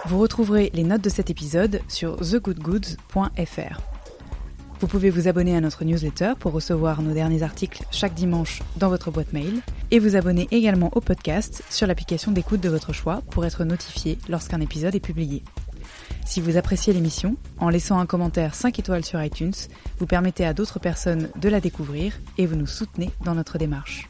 Vous 0.05 0.19
retrouverez 0.19 0.69
les 0.75 0.83
notes 0.83 1.03
de 1.03 1.09
cet 1.09 1.31
épisode 1.31 1.81
sur 1.87 2.17
thegoodgoods.fr. 2.17 3.92
Vous 4.83 4.89
pouvez 4.89 5.11
vous 5.11 5.29
abonner 5.29 5.55
à 5.55 5.61
notre 5.61 5.85
newsletter 5.85 6.33
pour 6.37 6.51
recevoir 6.51 7.01
nos 7.01 7.13
derniers 7.13 7.41
articles 7.41 7.85
chaque 7.89 8.13
dimanche 8.13 8.61
dans 8.75 8.89
votre 8.89 9.11
boîte 9.11 9.31
mail 9.31 9.61
et 9.91 9.99
vous 9.99 10.17
abonner 10.17 10.45
également 10.51 10.89
au 10.93 10.99
podcast 10.99 11.63
sur 11.69 11.87
l'application 11.87 12.33
d'écoute 12.33 12.59
de 12.59 12.67
votre 12.67 12.91
choix 12.91 13.21
pour 13.31 13.45
être 13.45 13.63
notifié 13.63 14.17
lorsqu'un 14.27 14.59
épisode 14.59 14.93
est 14.93 14.99
publié. 14.99 15.41
Si 16.25 16.41
vous 16.41 16.57
appréciez 16.57 16.91
l'émission, 16.91 17.37
en 17.59 17.69
laissant 17.69 17.97
un 17.97 18.05
commentaire 18.05 18.55
5 18.55 18.77
étoiles 18.77 19.05
sur 19.05 19.23
iTunes, 19.23 19.53
vous 19.99 20.05
permettez 20.05 20.45
à 20.45 20.53
d'autres 20.53 20.79
personnes 20.79 21.29
de 21.39 21.47
la 21.47 21.61
découvrir 21.61 22.19
et 22.37 22.45
vous 22.45 22.57
nous 22.57 22.67
soutenez 22.67 23.11
dans 23.23 23.35
notre 23.35 23.57
démarche. 23.57 24.09